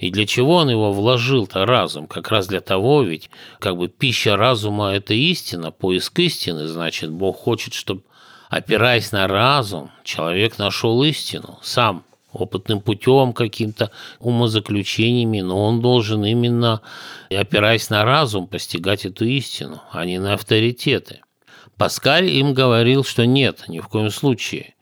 И 0.00 0.10
для 0.10 0.26
чего 0.26 0.56
он 0.56 0.70
его 0.70 0.92
вложил-то 0.92 1.66
разум? 1.66 2.06
Как 2.06 2.30
раз 2.30 2.46
для 2.46 2.62
того, 2.62 3.02
ведь 3.02 3.28
как 3.58 3.76
бы 3.76 3.88
пища 3.88 4.36
разума– 4.36 4.92
это 4.94 5.12
истина, 5.12 5.70
поиск 5.72 6.18
истины, 6.20 6.68
значит, 6.68 7.10
Бог 7.10 7.36
хочет, 7.36 7.74
чтобы, 7.74 8.02
опираясь 8.48 9.12
на 9.12 9.28
разум, 9.28 9.90
человек 10.02 10.56
нашел 10.56 11.02
истину 11.02 11.58
сам, 11.60 12.04
опытным 12.32 12.80
путем, 12.80 13.34
каким-то 13.34 13.90
умозаключениями, 14.20 15.42
но 15.42 15.62
он 15.62 15.82
должен 15.82 16.24
именно, 16.24 16.80
опираясь 17.28 17.90
на 17.90 18.02
разум, 18.02 18.46
постигать 18.46 19.04
эту 19.04 19.26
истину, 19.26 19.82
а 19.92 20.06
не 20.06 20.18
на 20.18 20.32
авторитеты– 20.32 21.20
Паскаль 21.80 22.28
им 22.28 22.52
говорил, 22.52 23.04
что 23.04 23.24
нет, 23.24 23.64
ни 23.66 23.80
в 23.80 23.88
коем 23.88 24.10
случае, 24.10 24.74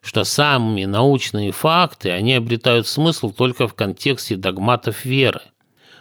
что 0.00 0.24
сами 0.24 0.86
научные 0.86 1.52
факты, 1.52 2.10
они 2.10 2.32
обретают 2.32 2.86
смысл 2.86 3.30
только 3.30 3.68
в 3.68 3.74
контексте 3.74 4.36
догматов 4.36 5.04
веры. 5.04 5.42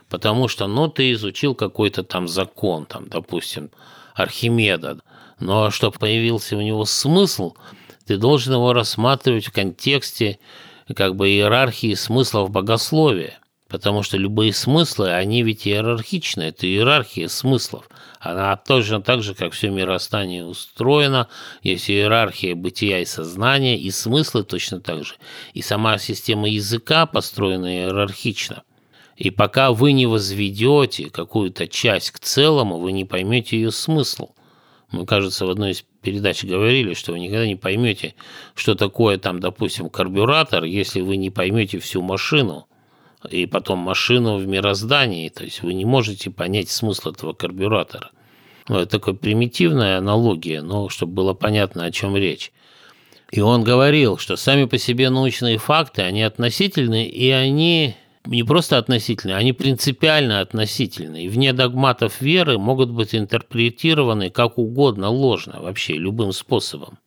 Потому 0.08 0.48
что, 0.48 0.68
ну, 0.68 0.88
ты 0.88 1.12
изучил 1.12 1.56
какой-то 1.56 2.04
там 2.04 2.30
закон, 2.30 2.86
там, 2.86 3.10
допустим, 3.10 3.70
Архимеда, 4.13 5.00
но 5.41 5.72
чтобы 5.72 6.00
появился 6.00 6.56
у 6.56 6.62
него 6.62 6.86
смысл, 6.86 7.56
ты 8.06 8.15
должен 8.15 8.54
его 8.54 8.72
рассматривать 8.72 9.48
в 9.48 9.52
контексте 9.52 10.39
как 10.96 11.18
бы 11.18 11.28
иерархии 11.28 11.96
смыслов 11.96 12.50
богословия. 12.50 13.39
Потому 13.75 14.03
что 14.03 14.15
любые 14.15 14.53
смыслы, 14.53 15.11
они 15.11 15.43
ведь 15.43 15.67
иерархичны, 15.67 16.43
это 16.43 16.65
иерархия 16.65 17.27
смыслов. 17.27 17.89
Она 18.21 18.55
точно 18.55 19.01
так 19.01 19.21
же, 19.21 19.35
как 19.35 19.51
все 19.51 19.69
мироздание 19.69 20.45
устроено, 20.45 21.27
есть 21.61 21.89
иерархия 21.89 22.55
бытия 22.55 23.01
и 23.01 23.05
сознания, 23.05 23.77
и 23.77 23.91
смыслы 23.91 24.45
точно 24.45 24.79
так 24.79 25.03
же. 25.03 25.15
И 25.53 25.61
сама 25.61 25.97
система 25.97 26.47
языка 26.47 27.05
построена 27.05 27.65
иерархично. 27.65 28.63
И 29.17 29.29
пока 29.29 29.73
вы 29.73 29.91
не 29.91 30.05
возведете 30.05 31.09
какую-то 31.09 31.67
часть 31.67 32.11
к 32.11 32.19
целому, 32.19 32.79
вы 32.79 32.93
не 32.93 33.03
поймете 33.03 33.57
ее 33.57 33.71
смысл. 33.71 34.29
Мы, 34.89 35.05
кажется, 35.05 35.45
в 35.45 35.49
одной 35.49 35.71
из 35.71 35.83
передач 36.01 36.45
говорили, 36.45 36.93
что 36.93 37.11
вы 37.11 37.19
никогда 37.19 37.45
не 37.45 37.57
поймете, 37.57 38.15
что 38.55 38.75
такое 38.75 39.17
там, 39.17 39.41
допустим, 39.41 39.89
карбюратор, 39.89 40.63
если 40.63 41.01
вы 41.01 41.17
не 41.17 41.29
поймете 41.29 41.79
всю 41.79 42.01
машину– 42.01 42.67
и 43.25 43.45
потом 43.45 43.79
машину 43.79 44.38
в 44.38 44.47
мироздании. 44.47 45.29
То 45.29 45.43
есть 45.43 45.61
вы 45.63 45.73
не 45.73 45.85
можете 45.85 46.31
понять 46.31 46.69
смысл 46.69 47.11
этого 47.11 47.33
карбюратора. 47.33 48.11
Ну, 48.67 48.79
это 48.79 48.99
такая 48.99 49.15
примитивная 49.15 49.97
аналогия, 49.97 50.61
но 50.61 50.89
чтобы 50.89 51.13
было 51.13 51.33
понятно, 51.33 51.85
о 51.85 51.91
чем 51.91 52.15
речь. 52.17 52.51
И 53.31 53.41
он 53.41 53.63
говорил, 53.63 54.17
что 54.17 54.36
сами 54.36 54.65
по 54.65 54.78
себе 54.78 55.09
научные 55.09 55.57
факты, 55.57 56.01
они 56.01 56.23
относительны, 56.23 57.05
и 57.05 57.30
они 57.30 57.95
не 58.26 58.43
просто 58.43 58.78
относительны, 58.78 59.34
они 59.34 59.53
принципиально 59.53 60.41
относительны. 60.41 61.26
И 61.26 61.28
вне 61.28 61.53
догматов 61.53 62.21
веры 62.21 62.57
могут 62.57 62.89
быть 62.91 63.13
интерпретированы 63.13 64.30
как 64.30 64.57
угодно 64.57 65.09
ложно, 65.09 65.61
вообще 65.61 65.93
любым 65.93 66.32
способом. 66.32 66.97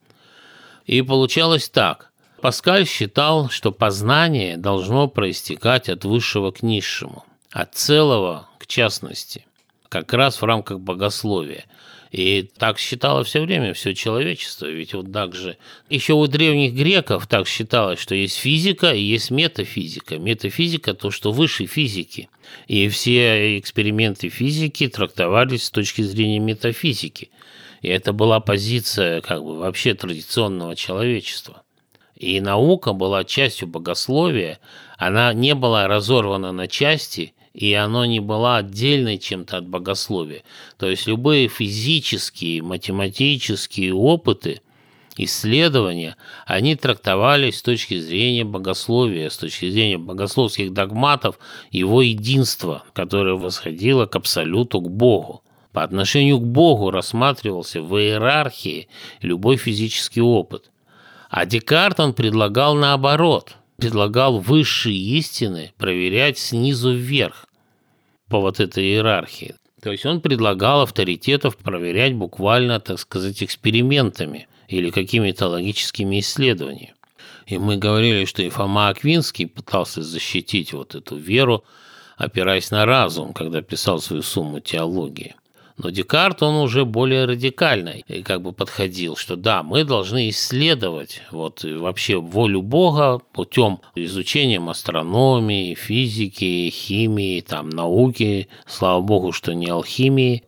И 0.85 1.01
получалось 1.01 1.69
так. 1.69 2.08
Паскаль 2.41 2.87
считал, 2.87 3.49
что 3.49 3.71
познание 3.71 4.57
должно 4.57 5.07
проистекать 5.07 5.89
от 5.89 6.05
высшего 6.05 6.51
к 6.51 6.63
низшему, 6.63 7.25
от 7.51 7.75
целого 7.75 8.47
к 8.59 8.67
частности. 8.67 9.45
как 9.89 10.13
раз 10.13 10.39
в 10.39 10.45
рамках 10.45 10.79
богословия. 10.79 11.65
И 12.11 12.49
так 12.57 12.79
считало 12.79 13.23
все 13.23 13.41
время 13.41 13.73
все 13.73 13.93
человечество. 13.93 14.67
Ведь 14.67 14.93
вот 14.93 15.11
так 15.11 15.35
же 15.35 15.57
еще 15.89 16.13
у 16.13 16.27
древних 16.27 16.73
греков 16.73 17.27
так 17.27 17.47
считалось, 17.47 17.99
что 17.99 18.15
есть 18.15 18.37
физика 18.37 18.91
и 18.91 19.01
есть 19.01 19.31
метафизика. 19.31 20.17
Метафизика– 20.17 20.93
то, 20.95 21.11
что 21.11 21.31
выше 21.31 21.65
физики. 21.65 22.29
И 22.67 22.87
все 22.89 23.59
эксперименты 23.59 24.29
физики 24.29 24.87
трактовались 24.87 25.65
с 25.65 25.71
точки 25.71 26.01
зрения 26.01 26.39
метафизики. 26.39 27.29
И 27.81 27.87
это 27.87 28.13
была 28.13 28.39
позиция 28.39 29.21
как 29.21 29.43
бы 29.43 29.57
вообще 29.57 29.93
традиционного 29.93 30.75
человечества. 30.75 31.63
И 32.19 32.39
наука 32.41 32.93
была 32.93 33.23
частью 33.23 33.67
богословия, 33.67 34.59
она 34.97 35.33
не 35.33 35.55
была 35.55 35.87
разорвана 35.87 36.51
на 36.51 36.67
части– 36.67 37.33
и 37.53 37.73
оно 37.73 38.05
не 38.05 38.19
было 38.19 38.57
отдельной 38.57 39.17
чем-то 39.17 39.57
от 39.57 39.67
богословия. 39.67 40.43
То 40.77 40.89
есть 40.89 41.07
любые 41.07 41.47
физические, 41.47 42.61
математические 42.61 43.93
опыты, 43.93 44.61
исследования, 45.17 46.15
они 46.45 46.75
трактовались 46.75 47.59
с 47.59 47.61
точки 47.61 47.99
зрения 47.99 48.45
богословия, 48.45 49.29
с 49.29 49.37
точки 49.37 49.69
зрения 49.69 49.97
богословских 49.97 50.71
догматов, 50.71 51.37
его 51.71 52.01
единства, 52.01 52.83
которое 52.93 53.35
восходило 53.35 54.05
к 54.05 54.15
абсолюту, 54.15 54.79
к 54.79 54.89
Богу. 54.89 55.43
По 55.73 55.83
отношению 55.83 56.39
к 56.39 56.45
Богу 56.45 56.89
рассматривался 56.89 57.81
в 57.81 57.97
иерархии 57.99 58.87
любой 59.21 59.57
физический 59.57 60.21
опыт. 60.21 60.71
А 61.29 61.45
Декарт 61.45 61.99
он 61.99 62.13
предлагал 62.13 62.75
наоборот– 62.75 63.55
предлагал 63.79 64.39
высшие 64.39 64.97
истины 64.97 65.73
проверять 65.77 66.37
снизу 66.37 66.93
вверх 66.93 67.45
по 68.27 68.39
вот 68.39 68.59
этой 68.59 68.83
иерархии. 68.83 69.55
То 69.81 69.91
есть 69.91 70.05
он 70.05 70.21
предлагал 70.21 70.81
авторитетов 70.81 71.57
проверять 71.57 72.13
буквально, 72.13 72.79
так 72.79 72.99
сказать, 72.99 73.41
экспериментами 73.41 74.47
или 74.67 74.91
какими-то 74.91 75.47
логическими 75.47 76.19
исследованиями. 76.19 76.93
И 77.47 77.57
мы 77.57 77.77
говорили, 77.77 78.25
что 78.25 78.43
и 78.43 78.49
Фома 78.49 78.89
Аквинский 78.89 79.47
пытался 79.47 80.03
защитить 80.03 80.73
вот 80.73 80.93
эту 80.93 81.15
веру, 81.15 81.63
опираясь 82.17 82.69
на 82.69 82.85
разум, 82.85 83.33
когда 83.33 83.61
писал 83.61 84.01
свою 84.01 84.21
сумму 84.21 84.59
теологии. 84.59 85.35
Но 85.79 85.91
Декарт, 85.91 86.43
он 86.43 86.55
уже 86.55 86.83
более 86.83 87.23
радикально 87.23 88.01
и 88.05 88.21
как 88.21 88.41
бы 88.41 88.51
подходил, 88.51 89.15
что 89.15 89.37
да, 89.37 89.63
мы 89.63 89.85
должны 89.85 90.27
исследовать 90.27 91.21
вот 91.31 91.63
вообще 91.63 92.17
волю 92.17 92.61
Бога 92.61 93.21
путем 93.31 93.79
изучения 93.95 94.59
астрономии, 94.59 95.75
физики, 95.75 96.69
химии, 96.69 97.39
там, 97.39 97.69
науки, 97.69 98.49
слава 98.67 98.99
Богу, 98.99 99.31
что 99.31 99.53
не 99.53 99.67
алхимии. 99.67 100.43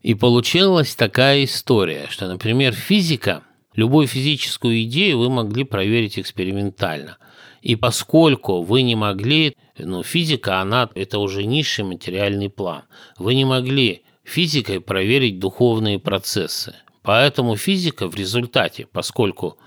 И 0.00 0.14
получилась 0.14 0.94
такая 0.94 1.44
история, 1.44 2.06
что, 2.08 2.26
например, 2.26 2.72
физика, 2.72 3.42
любую 3.74 4.06
физическую 4.06 4.82
идею 4.84 5.18
вы 5.18 5.28
могли 5.28 5.64
проверить 5.64 6.18
экспериментально. 6.18 7.18
И 7.60 7.76
поскольку 7.76 8.62
вы 8.62 8.80
не 8.80 8.96
могли, 8.96 9.58
ну, 9.76 10.02
физика, 10.02 10.62
она, 10.62 10.88
это 10.94 11.18
уже 11.18 11.44
низший 11.44 11.84
материальный 11.84 12.48
план, 12.48 12.84
вы 13.18 13.34
не 13.34 13.44
могли 13.44 14.04
физикой 14.24 14.80
проверить 14.80 15.38
духовные 15.38 15.98
процессы. 15.98 16.74
Поэтому 17.02 17.56
физика 17.56 18.08
в 18.08 18.16
результате, 18.16 18.86
поскольку 18.90 19.58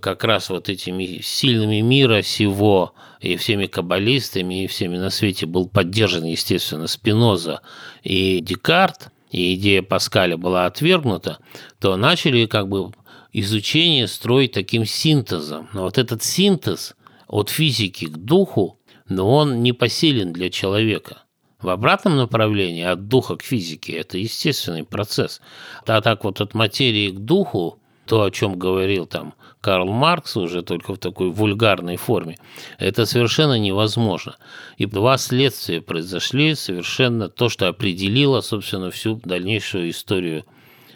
как 0.00 0.24
раз 0.24 0.50
вот 0.50 0.68
этими 0.68 1.20
сильными 1.22 1.80
мира 1.80 2.22
сего 2.22 2.94
и 3.20 3.36
всеми 3.36 3.66
каббалистами, 3.66 4.64
и 4.64 4.66
всеми 4.66 4.96
на 4.96 5.10
свете 5.10 5.46
был 5.46 5.68
поддержан, 5.68 6.24
естественно, 6.24 6.86
Спиноза 6.86 7.60
и 8.02 8.40
Декарт, 8.40 9.10
и 9.30 9.54
идея 9.54 9.82
Паскаля 9.82 10.36
была 10.36 10.66
отвергнута, 10.66 11.38
то 11.80 11.96
начали 11.96 12.46
как 12.46 12.68
бы 12.68 12.92
изучение 13.32 14.06
строить 14.08 14.52
таким 14.52 14.84
синтезом. 14.84 15.68
Но 15.72 15.82
вот 15.82 15.98
этот 15.98 16.22
синтез 16.22 16.94
от 17.28 17.48
физики 17.48 18.06
к 18.06 18.16
духу, 18.16 18.78
но 19.08 19.30
он 19.34 19.62
не 19.62 19.72
посилен 19.72 20.32
для 20.32 20.50
человека. 20.50 21.22
В 21.62 21.68
обратном 21.68 22.16
направлении, 22.16 22.82
от 22.82 23.06
духа 23.06 23.36
к 23.36 23.42
физике, 23.42 23.92
это 23.92 24.18
естественный 24.18 24.84
процесс. 24.84 25.40
А 25.86 26.00
так 26.00 26.24
вот 26.24 26.40
от 26.40 26.54
материи 26.54 27.10
к 27.10 27.18
духу, 27.18 27.78
то, 28.04 28.24
о 28.24 28.30
чем 28.32 28.58
говорил 28.58 29.06
там 29.06 29.34
Карл 29.60 29.86
Маркс 29.92 30.36
уже 30.36 30.62
только 30.62 30.92
в 30.92 30.98
такой 30.98 31.30
вульгарной 31.30 31.96
форме, 31.96 32.36
это 32.78 33.06
совершенно 33.06 33.58
невозможно. 33.60 34.36
И 34.76 34.86
два 34.86 35.16
следствия 35.18 35.80
произошли 35.80 36.56
совершенно 36.56 37.28
то, 37.28 37.48
что 37.48 37.68
определило, 37.68 38.40
собственно, 38.40 38.90
всю 38.90 39.20
дальнейшую 39.24 39.90
историю 39.90 40.44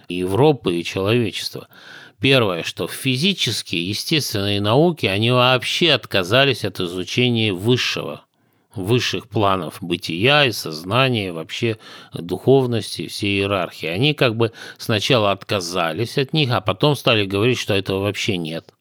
Европы 0.09 0.75
и 0.75 0.85
человечества. 0.85 1.69
Первое, 2.21 2.65
что 2.65 2.89
физические, 2.89 3.89
естественные 3.89 4.61
науки, 4.61 5.07
они 5.07 5.31
вообще 5.31 5.93
отказались 5.93 6.65
от 6.65 6.81
изучения 6.81 7.53
высшего, 7.53 8.26
высших 8.77 9.29
планов 9.29 9.79
бытия 9.81 10.45
и 10.45 10.53
сознания, 10.53 11.33
вообще 11.33 11.79
духовности, 12.13 13.09
всей 13.09 13.41
иерархии. 13.41 13.87
Они 13.87 14.15
как 14.15 14.37
бы 14.37 14.53
сначала 14.79 15.33
отказались 15.33 16.19
от 16.19 16.33
них, 16.33 16.51
а 16.53 16.61
потом 16.61 16.97
стали 16.97 17.25
говорить, 17.25 17.59
что 17.59 17.75
этого 17.75 18.01
вообще 18.01 18.37
нет. 18.37 18.73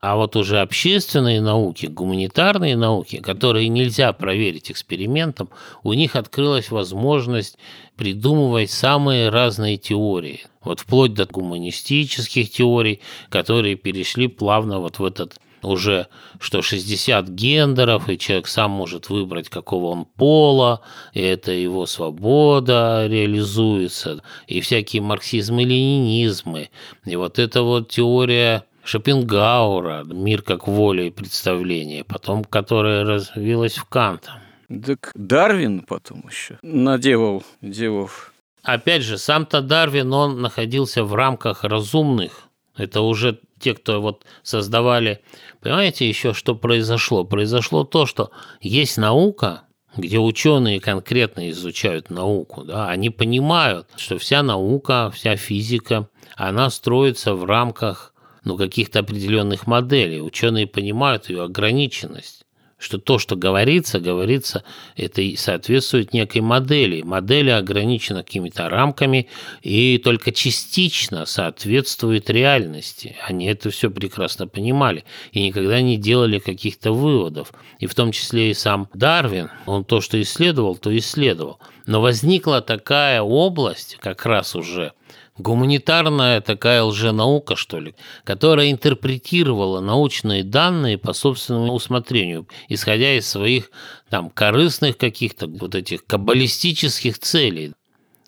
А 0.00 0.16
вот 0.16 0.34
уже 0.34 0.60
общественные 0.60 1.42
науки, 1.42 1.84
гуманитарные 1.84 2.74
науки, 2.74 3.20
которые 3.20 3.68
нельзя 3.68 4.14
проверить 4.14 4.70
экспериментом, 4.70 5.50
у 5.82 5.92
них 5.92 6.16
открылась 6.16 6.70
возможность 6.70 7.58
придумывать 7.96 8.70
самые 8.70 9.28
разные 9.28 9.76
теории. 9.76 10.46
Вот 10.64 10.80
вплоть 10.80 11.12
до 11.12 11.26
гуманистических 11.26 12.50
теорий, 12.50 13.00
которые 13.28 13.76
перешли 13.76 14.26
плавно 14.28 14.80
вот 14.80 14.98
в 14.98 15.04
этот 15.04 15.38
уже, 15.62 16.08
что 16.38 16.62
60 16.62 17.28
гендеров, 17.28 18.08
и 18.08 18.18
человек 18.18 18.46
сам 18.46 18.70
может 18.70 19.10
выбрать, 19.10 19.48
какого 19.48 19.86
он 19.86 20.04
пола, 20.04 20.80
и 21.12 21.20
это 21.20 21.52
его 21.52 21.86
свобода 21.86 23.06
реализуется, 23.06 24.22
и 24.46 24.60
всякие 24.60 25.02
марксизмы 25.02 25.62
и 25.62 25.66
ленинизмы. 25.66 26.70
И 27.04 27.16
вот 27.16 27.38
эта 27.38 27.62
вот 27.62 27.88
теория 27.88 28.64
Шопенгаура, 28.84 30.04
мир 30.04 30.42
как 30.42 30.66
воля 30.66 31.04
и 31.04 31.10
представление, 31.10 32.04
потом 32.04 32.44
которая 32.44 33.04
развилась 33.04 33.76
в 33.76 33.84
Канта. 33.84 34.40
Так 34.68 35.10
Дарвин 35.14 35.80
потом 35.80 36.24
еще 36.28 36.58
наделал 36.62 37.42
делов. 37.60 38.32
Опять 38.62 39.02
же, 39.02 39.18
сам-то 39.18 39.62
Дарвин, 39.62 40.12
он 40.12 40.40
находился 40.40 41.02
в 41.02 41.14
рамках 41.14 41.64
разумных. 41.64 42.48
Это 42.76 43.00
уже 43.00 43.40
те, 43.60 43.74
кто 43.74 44.00
вот 44.00 44.24
создавали 44.42 45.20
Понимаете 45.60 46.08
еще, 46.08 46.32
что 46.32 46.54
произошло? 46.54 47.24
Произошло 47.24 47.84
то, 47.84 48.06
что 48.06 48.30
есть 48.62 48.96
наука, 48.96 49.62
где 49.96 50.18
ученые 50.18 50.80
конкретно 50.80 51.50
изучают 51.50 52.10
науку, 52.10 52.64
да, 52.64 52.88
они 52.88 53.10
понимают, 53.10 53.88
что 53.96 54.18
вся 54.18 54.42
наука, 54.42 55.10
вся 55.14 55.36
физика, 55.36 56.08
она 56.36 56.70
строится 56.70 57.34
в 57.34 57.44
рамках 57.44 58.14
ну, 58.44 58.56
каких-то 58.56 59.00
определенных 59.00 59.66
моделей. 59.66 60.22
Ученые 60.22 60.66
понимают 60.66 61.28
ее 61.28 61.44
ограниченность 61.44 62.39
что 62.80 62.98
то, 62.98 63.18
что 63.18 63.36
говорится, 63.36 64.00
говорится, 64.00 64.64
это 64.96 65.20
и 65.20 65.36
соответствует 65.36 66.12
некой 66.14 66.40
модели. 66.40 67.02
Модель 67.02 67.52
ограничена 67.52 68.24
какими-то 68.24 68.68
рамками 68.68 69.28
и 69.62 69.98
только 69.98 70.32
частично 70.32 71.26
соответствует 71.26 72.30
реальности. 72.30 73.16
Они 73.26 73.46
это 73.46 73.70
все 73.70 73.90
прекрасно 73.90 74.48
понимали 74.48 75.04
и 75.32 75.42
никогда 75.44 75.80
не 75.82 75.98
делали 75.98 76.38
каких-то 76.38 76.92
выводов. 76.92 77.52
И 77.78 77.86
в 77.86 77.94
том 77.94 78.12
числе 78.12 78.50
и 78.50 78.54
сам 78.54 78.88
Дарвин, 78.94 79.50
он 79.66 79.84
то, 79.84 80.00
что 80.00 80.20
исследовал, 80.20 80.76
то 80.76 80.96
исследовал. 80.96 81.60
Но 81.86 82.00
возникла 82.00 82.62
такая 82.62 83.20
область, 83.20 83.98
как 84.00 84.24
раз 84.24 84.56
уже 84.56 84.92
гуманитарная 85.40 86.40
такая 86.40 86.82
лженаука, 86.82 87.56
что 87.56 87.80
ли, 87.80 87.94
которая 88.24 88.70
интерпретировала 88.70 89.80
научные 89.80 90.44
данные 90.44 90.98
по 90.98 91.12
собственному 91.12 91.72
усмотрению, 91.72 92.46
исходя 92.68 93.16
из 93.16 93.28
своих 93.28 93.70
там 94.08 94.30
корыстных 94.30 94.96
каких-то 94.96 95.46
вот 95.46 95.74
этих 95.74 96.04
каббалистических 96.04 97.18
целей 97.18 97.72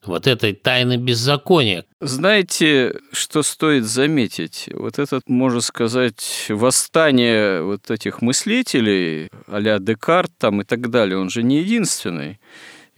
вот 0.04 0.26
этой 0.26 0.52
тайны 0.52 0.96
беззакония. 0.96 1.84
Знаете, 2.00 2.96
что 3.12 3.42
стоит 3.42 3.84
заметить? 3.84 4.68
Вот 4.72 4.98
это, 4.98 5.20
можно 5.26 5.60
сказать, 5.60 6.46
восстание 6.48 7.62
вот 7.62 7.90
этих 7.90 8.20
мыслителей, 8.20 9.28
а-ля 9.46 9.78
Декарт 9.78 10.32
там 10.38 10.62
и 10.62 10.64
так 10.64 10.90
далее, 10.90 11.18
он 11.18 11.30
же 11.30 11.42
не 11.42 11.58
единственный. 11.58 12.40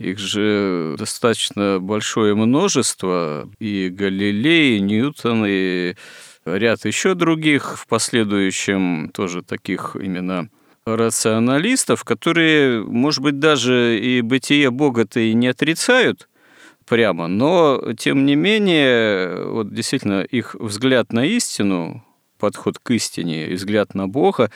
Их 0.04 0.18
же 0.18 0.96
достаточно 0.98 1.78
большое 1.80 2.34
множество. 2.34 3.48
И 3.58 3.88
Галилей, 3.88 4.76
и 4.76 4.80
Ньютон, 4.80 5.44
и 5.46 5.94
ряд 6.44 6.84
еще 6.84 7.14
других 7.14 7.78
в 7.78 7.86
последующем 7.86 9.10
тоже 9.14 9.42
таких 9.42 9.96
именно 9.98 10.50
рационалистов, 10.84 12.04
которые, 12.04 12.82
может 12.84 13.22
быть, 13.22 13.38
даже 13.38 13.98
и 13.98 14.20
бытие 14.20 14.70
Бога-то 14.70 15.20
и 15.20 15.32
не 15.32 15.48
отрицают, 15.48 16.28
прямо. 16.86 17.26
Но, 17.26 17.94
тем 17.96 18.26
не 18.26 18.36
менее, 18.36 19.46
вот 19.46 19.72
действительно 19.72 20.20
их 20.20 20.54
взгляд 20.54 21.14
на 21.14 21.24
истину, 21.24 22.04
подход 22.38 22.78
к 22.82 22.90
истине 22.90 23.48
и 23.48 23.54
взгляд 23.54 23.94
на 23.94 24.08
Бога, 24.08 24.50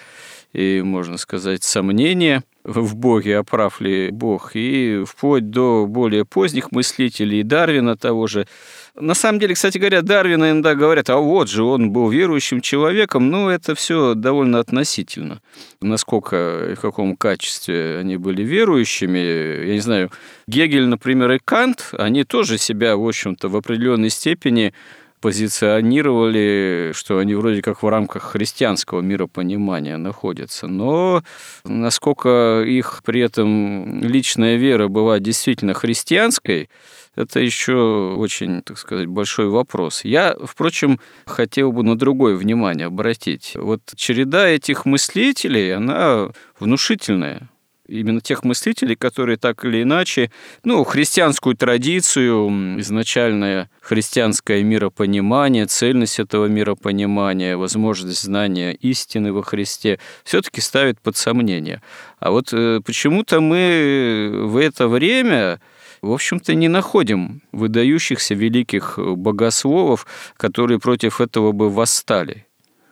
и, 0.53 0.83
можно 0.83 1.19
сказать, 1.19 1.63
сомнение 1.63 2.43
в 2.65 2.97
Боге, 2.97 3.39
а 3.39 3.45
прав 3.45 3.81
ли 3.81 4.11
Бог, 4.11 4.51
и 4.55 5.03
вплоть 5.07 5.51
до 5.51 5.87
более 5.87 6.25
поздних 6.25 6.71
мыслителей, 6.71 7.43
Дарвина 7.43 7.97
того 7.97 8.27
же. 8.27 8.47
На 8.95 9.15
самом 9.15 9.39
деле, 9.39 9.55
кстати 9.55 9.79
говоря, 9.79 10.03
Дарвина 10.03 10.51
иногда 10.51 10.75
говорят, 10.75 11.09
а 11.09 11.17
вот 11.17 11.49
же 11.49 11.63
он 11.63 11.93
был 11.93 12.11
верующим 12.11 12.61
человеком, 12.61 13.31
но 13.31 13.51
это 13.51 13.75
все 13.75 14.15
довольно 14.15 14.59
относительно. 14.59 15.41
Насколько 15.81 16.71
и 16.73 16.75
в 16.75 16.81
каком 16.81 17.17
качестве 17.17 17.99
они 17.99 18.17
были 18.17 18.43
верующими, 18.43 19.67
я 19.67 19.73
не 19.75 19.81
знаю, 19.81 20.11
Гегель, 20.47 20.87
например, 20.87 21.31
и 21.33 21.39
Кант, 21.43 21.91
они 21.93 22.25
тоже 22.25 22.59
себя, 22.59 22.97
в 22.97 23.07
общем-то, 23.07 23.49
в 23.49 23.57
определенной 23.57 24.11
степени 24.11 24.75
позиционировали, 25.21 26.93
что 26.95 27.19
они 27.19 27.35
вроде 27.35 27.63
как 27.63 27.83
в 27.83 27.89
рамках 27.89 28.23
христианского 28.23 29.01
миропонимания 29.01 29.97
находятся. 29.97 30.67
Но 30.67 31.23
насколько 31.65 32.63
их 32.67 33.03
при 33.05 33.21
этом 33.21 34.03
личная 34.03 34.57
вера 34.57 34.89
была 34.89 35.19
действительно 35.19 35.75
христианской, 35.75 36.69
это 37.15 37.41
еще 37.41 38.15
очень, 38.17 38.63
так 38.63 38.79
сказать, 38.79 39.07
большой 39.07 39.49
вопрос. 39.49 40.05
Я, 40.05 40.37
впрочем, 40.41 41.01
хотел 41.27 41.73
бы 41.73 41.83
на 41.83 41.99
другое 41.99 42.37
внимание 42.37 42.87
обратить. 42.87 43.53
Вот 43.57 43.81
череда 43.97 44.47
этих 44.49 44.85
мыслителей, 44.85 45.75
она 45.75 46.31
внушительная 46.61 47.49
именно 47.89 48.21
тех 48.21 48.45
мыслителей, 48.45 48.95
которые 48.95 49.37
так 49.37 49.65
или 49.65 49.83
иначе, 49.83 50.31
ну, 50.65 50.85
христианскую 50.85 51.57
традицию, 51.57 52.79
изначальное 52.81 53.71
христианское 53.81 54.63
миропонимание, 54.63 55.67
цельность 55.67 56.19
этого 56.21 56.47
миропонимания, 56.47 57.57
возможность 57.57 58.23
знания 58.23 58.73
истины 58.75 59.33
во 59.33 59.43
Христе, 59.43 59.99
все-таки 60.25 60.61
ставит 60.61 61.01
под 61.01 61.17
сомнение. 61.17 61.83
А 62.21 62.31
вот 62.31 62.53
э, 62.53 62.81
почему-то 62.85 63.41
мы 63.41 64.31
в 64.45 64.57
это 64.57 64.89
время 64.89 65.61
в 66.01 66.13
общем-то, 66.13 66.55
не 66.55 66.69
находим 66.69 67.43
выдающихся 67.51 68.35
великих 68.35 68.99
богословов, 68.99 70.07
которые 70.37 70.79
против 70.79 71.21
этого 71.21 71.51
бы 71.51 71.71
восстали 71.71 72.48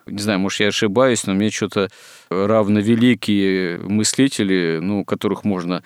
не 0.06 0.18
знаю, 0.18 0.38
может, 0.38 0.60
я 0.60 0.68
ошибаюсь, 0.68 1.26
но 1.26 1.34
мне 1.34 1.50
что-то 1.50 1.88
равновеликие 2.30 3.78
мыслители, 3.78 4.78
ну, 4.80 5.04
которых 5.04 5.44
можно 5.44 5.82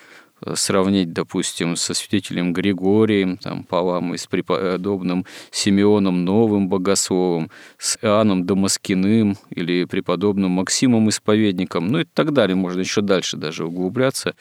сравнить, 0.55 1.13
допустим, 1.13 1.75
со 1.75 1.93
святителем 1.93 2.53
Григорием, 2.53 3.37
там, 3.37 3.63
Павлом 3.63 4.13
и 4.13 4.17
с 4.17 4.25
преподобным 4.25 5.25
Симеоном 5.51 6.25
Новым 6.25 6.67
Богословом, 6.67 7.51
с 7.77 7.97
Иоанном 8.01 8.45
Дамаскиным 8.45 9.37
или 9.49 9.85
преподобным 9.85 10.51
Максимом 10.51 11.09
Исповедником, 11.09 11.87
ну 11.87 11.99
и 11.99 12.05
так 12.05 12.33
далее. 12.33 12.55
Можно 12.55 12.79
еще 12.79 13.01
дальше 13.01 13.37
даже 13.37 13.65
углубляться 13.65 14.35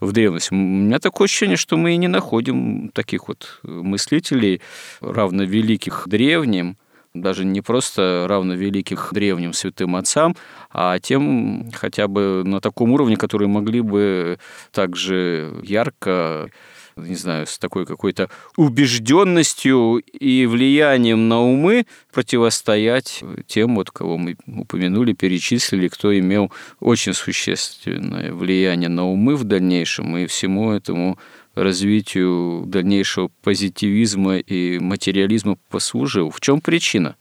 в 0.00 0.12
древность. 0.12 0.50
У 0.50 0.56
меня 0.56 0.98
такое 0.98 1.26
ощущение, 1.26 1.56
что 1.56 1.76
мы 1.76 1.94
и 1.94 1.98
не 1.98 2.08
находим 2.08 2.90
таких 2.92 3.28
вот 3.28 3.60
мыслителей 3.62 4.60
равновеликих 5.00 6.04
древним, 6.06 6.76
даже 7.14 7.44
не 7.44 7.60
просто 7.60 8.26
равно 8.28 8.54
великих 8.54 9.10
древним 9.12 9.52
святым 9.52 9.96
отцам, 9.96 10.36
а 10.70 10.98
тем 10.98 11.70
хотя 11.72 12.08
бы 12.08 12.42
на 12.44 12.60
таком 12.60 12.92
уровне, 12.92 13.16
которые 13.16 13.48
могли 13.48 13.80
бы 13.80 14.38
также 14.72 15.60
ярко 15.62 16.50
не 16.96 17.16
знаю, 17.16 17.46
с 17.46 17.58
такой 17.58 17.86
какой-то 17.86 18.30
убежденностью 18.56 19.96
и 19.96 20.46
влиянием 20.46 21.28
на 21.28 21.40
умы 21.40 21.86
противостоять 22.12 23.24
тем, 23.46 23.74
вот, 23.74 23.90
кого 23.90 24.16
мы 24.16 24.36
упомянули, 24.46 25.12
перечислили, 25.12 25.88
кто 25.88 26.16
имел 26.16 26.52
очень 26.78 27.12
существенное 27.12 28.32
влияние 28.32 28.88
на 28.88 29.08
умы 29.08 29.34
в 29.34 29.42
дальнейшем. 29.42 30.16
И 30.16 30.26
всему 30.26 30.70
этому 30.70 31.18
развитию 31.54 32.64
дальнейшего 32.66 33.30
позитивизма 33.42 34.38
и 34.38 34.78
материализма 34.78 35.56
послужил? 35.70 36.30
В 36.30 36.40
чем 36.40 36.60
причина? 36.60 37.16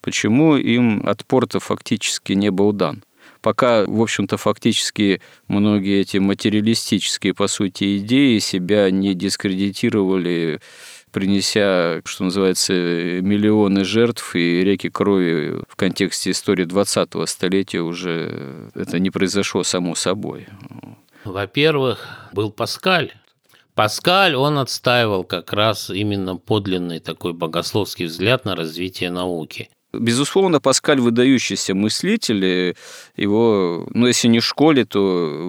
Почему 0.00 0.56
им 0.56 1.06
отпор-то 1.06 1.60
фактически 1.60 2.32
не 2.32 2.50
был 2.50 2.72
дан? 2.72 3.04
Пока, 3.40 3.84
в 3.84 4.00
общем-то, 4.00 4.36
фактически 4.36 5.20
многие 5.48 6.00
эти 6.00 6.18
материалистические, 6.18 7.34
по 7.34 7.48
сути, 7.48 7.98
идеи 7.98 8.38
себя 8.38 8.90
не 8.90 9.14
дискредитировали 9.14 10.60
принеся, 11.12 12.00
что 12.04 12.24
называется, 12.24 12.72
миллионы 12.72 13.84
жертв 13.84 14.34
и 14.34 14.64
реки 14.64 14.88
крови 14.88 15.60
в 15.68 15.76
контексте 15.76 16.30
истории 16.30 16.66
20-го 16.66 17.26
столетия 17.26 17.80
уже 17.80 18.70
это 18.74 18.98
не 18.98 19.10
произошло 19.10 19.62
само 19.62 19.94
собой. 19.94 20.46
Во-первых, 21.24 22.30
был 22.32 22.50
Паскаль, 22.50 23.12
Паскаль, 23.74 24.34
он 24.34 24.58
отстаивал 24.58 25.24
как 25.24 25.52
раз 25.52 25.88
именно 25.88 26.36
подлинный 26.36 27.00
такой 27.00 27.32
богословский 27.32 28.06
взгляд 28.06 28.44
на 28.44 28.54
развитие 28.54 29.10
науки. 29.10 29.70
Безусловно, 29.94 30.58
Паскаль 30.58 31.00
выдающийся 31.00 31.74
мыслитель, 31.74 32.74
его, 33.14 33.86
ну, 33.90 34.06
если 34.06 34.28
не 34.28 34.40
в 34.40 34.44
школе, 34.44 34.86
то 34.86 34.98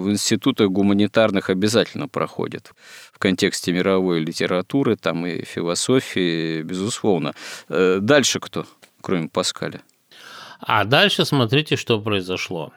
в 0.02 0.10
институтах 0.10 0.68
гуманитарных 0.68 1.48
обязательно 1.48 2.08
проходит 2.08 2.72
в 3.12 3.18
контексте 3.18 3.72
мировой 3.72 4.20
литературы, 4.20 4.96
там 4.96 5.26
и 5.26 5.44
философии, 5.44 6.60
безусловно. 6.62 7.34
Э, 7.70 7.98
дальше 8.00 8.38
кто, 8.38 8.66
кроме 9.00 9.28
Паскаля? 9.28 9.80
А 10.60 10.84
дальше 10.84 11.24
смотрите, 11.24 11.76
что 11.76 12.00
произошло. 12.00 12.72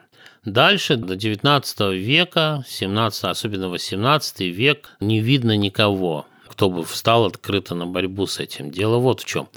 Дальше, 0.45 0.95
до 0.95 1.15
XIX 1.15 1.95
века, 1.97 2.63
17, 2.67 3.23
особенно 3.25 3.65
XVIII 3.65 4.49
век, 4.49 4.89
не 4.99 5.19
видно 5.19 5.57
никого, 5.57 6.25
кто 6.47 6.69
бы 6.69 6.83
встал 6.83 7.25
открыто 7.25 7.75
на 7.75 7.85
борьбу 7.85 8.27
с 8.27 8.39
этим. 8.39 8.71
Дело 8.71 8.97
вот 8.97 9.21
в 9.21 9.25
чем. 9.25 9.49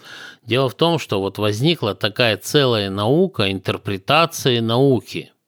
Дело 0.44 0.68
в 0.68 0.74
том, 0.74 0.98
что 0.98 1.20
вот 1.20 1.38
возникла 1.38 1.94
такая 1.94 2.36
целая 2.36 2.90
наука 2.90 3.52
интерпретации 3.52 4.58
науки– 4.60 5.32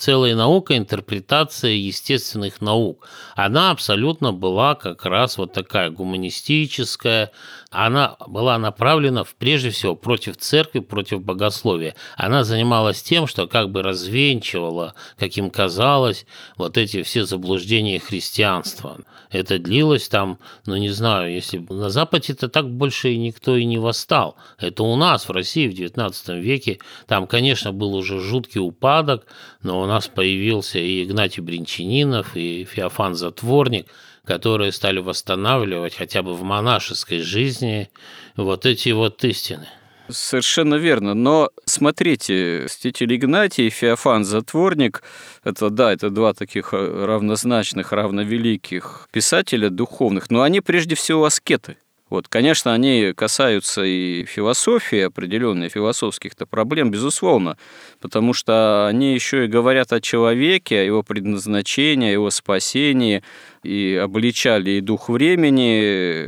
целая 0.00 0.34
наука 0.34 0.78
интерпретация 0.78 1.72
естественных 1.72 2.62
наук. 2.62 3.06
Она 3.36 3.70
абсолютно 3.70 4.32
была 4.32 4.74
как 4.74 5.04
раз 5.04 5.36
вот 5.36 5.52
такая 5.52 5.90
гуманистическая, 5.90 7.32
она 7.70 8.16
была 8.26 8.58
направлена 8.58 9.24
прежде 9.38 9.70
всего 9.70 9.94
против 9.94 10.36
церкви, 10.36 10.80
против 10.80 11.22
богословия. 11.22 11.94
Она 12.16 12.42
занималась 12.42 13.00
тем, 13.00 13.28
что 13.28 13.46
как 13.46 13.70
бы 13.70 13.82
развенчивала, 13.82 14.94
как 15.16 15.36
им 15.36 15.50
казалось, 15.50 16.26
вот 16.56 16.76
эти 16.76 17.04
все 17.04 17.24
заблуждения 17.24 18.00
христианства. 18.00 18.98
Это 19.30 19.60
длилось 19.60 20.08
там, 20.08 20.38
ну 20.66 20.76
не 20.76 20.90
знаю, 20.90 21.32
если 21.32 21.58
на 21.70 21.90
Западе-то 21.90 22.48
так 22.48 22.68
больше 22.68 23.16
никто 23.16 23.56
и 23.56 23.64
не 23.64 23.78
восстал. 23.78 24.34
Это 24.58 24.82
у 24.82 24.96
нас 24.96 25.28
в 25.28 25.30
России 25.30 25.68
в 25.68 25.72
XIX 25.72 26.40
веке, 26.40 26.80
там, 27.06 27.28
конечно, 27.28 27.72
был 27.72 27.94
уже 27.94 28.18
жуткий 28.18 28.60
упадок, 28.60 29.26
но 29.62 29.80
у 29.80 29.86
нас 29.86 30.08
появился 30.08 30.80
и 30.80 31.04
Игнатий 31.04 31.40
Бринчанинов, 31.40 32.36
и 32.36 32.64
Феофан 32.64 33.14
Затворник– 33.14 33.86
которые 34.24 34.72
стали 34.72 35.00
восстанавливать 35.00 35.94
хотя 35.94 36.22
бы 36.22 36.34
в 36.34 36.42
монашеской 36.42 37.20
жизни 37.20 37.90
вот 38.36 38.66
эти 38.66 38.90
вот 38.90 39.24
истины. 39.24 39.68
Совершенно 40.08 40.74
верно. 40.74 41.14
Но 41.14 41.50
смотрите, 41.64 42.66
Святитель 42.68 43.14
Игнатий 43.14 43.68
и 43.68 43.70
Феофан 43.70 44.24
Затворник, 44.24 45.02
это 45.44 45.70
да, 45.70 45.92
это 45.92 46.10
два 46.10 46.32
таких 46.34 46.72
равнозначных, 46.72 47.92
равновеликих 47.92 49.08
писателя 49.12 49.70
духовных, 49.70 50.30
но 50.30 50.42
они 50.42 50.60
прежде 50.60 50.94
всего 50.94 51.24
аскеты. 51.24 51.76
Вот, 52.10 52.26
конечно, 52.26 52.74
они 52.74 53.12
касаются 53.16 53.84
и 53.84 54.24
философии, 54.24 54.98
определенной 54.98 55.68
философских-то 55.68 56.44
проблем, 56.44 56.90
безусловно, 56.90 57.56
потому 58.00 58.34
что 58.34 58.88
они 58.88 59.14
еще 59.14 59.44
и 59.44 59.48
говорят 59.48 59.92
о 59.92 60.00
человеке, 60.00 60.80
о 60.80 60.84
его 60.84 61.02
предназначении, 61.04 62.08
о 62.08 62.12
его 62.12 62.30
спасении, 62.30 63.22
и 63.62 63.98
обличали 64.02 64.72
и 64.72 64.80
дух 64.80 65.08
времени, 65.08 66.26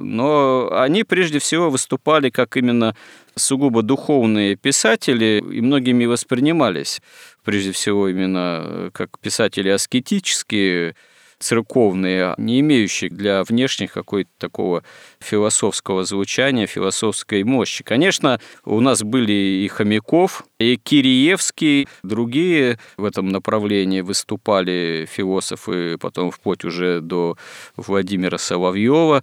но 0.00 0.70
они 0.72 1.04
прежде 1.04 1.38
всего 1.38 1.70
выступали 1.70 2.30
как 2.30 2.56
именно 2.56 2.96
сугубо 3.36 3.82
духовные 3.82 4.56
писатели, 4.56 5.40
и 5.52 5.60
многими 5.60 6.06
воспринимались 6.06 7.00
прежде 7.44 7.70
всего 7.70 8.08
именно 8.08 8.90
как 8.92 9.20
писатели 9.20 9.68
аскетические, 9.68 10.96
церковные, 11.38 12.34
не 12.38 12.60
имеющие 12.60 13.10
для 13.10 13.44
внешних 13.44 13.92
какой-то 13.92 14.30
такого 14.38 14.82
философского 15.20 16.04
звучания, 16.04 16.66
философской 16.66 17.44
мощи. 17.44 17.84
Конечно, 17.84 18.40
у 18.64 18.80
нас 18.80 19.02
были 19.02 19.32
и 19.32 19.68
Хомяков, 19.68 20.44
и 20.58 20.76
Кириевский, 20.76 21.88
другие 22.02 22.78
в 22.96 23.04
этом 23.04 23.28
направлении 23.28 24.00
выступали 24.00 25.06
философы, 25.10 25.98
потом 25.98 26.30
вплоть 26.30 26.64
уже 26.64 27.00
до 27.00 27.36
Владимира 27.76 28.38
Соловьева, 28.38 29.22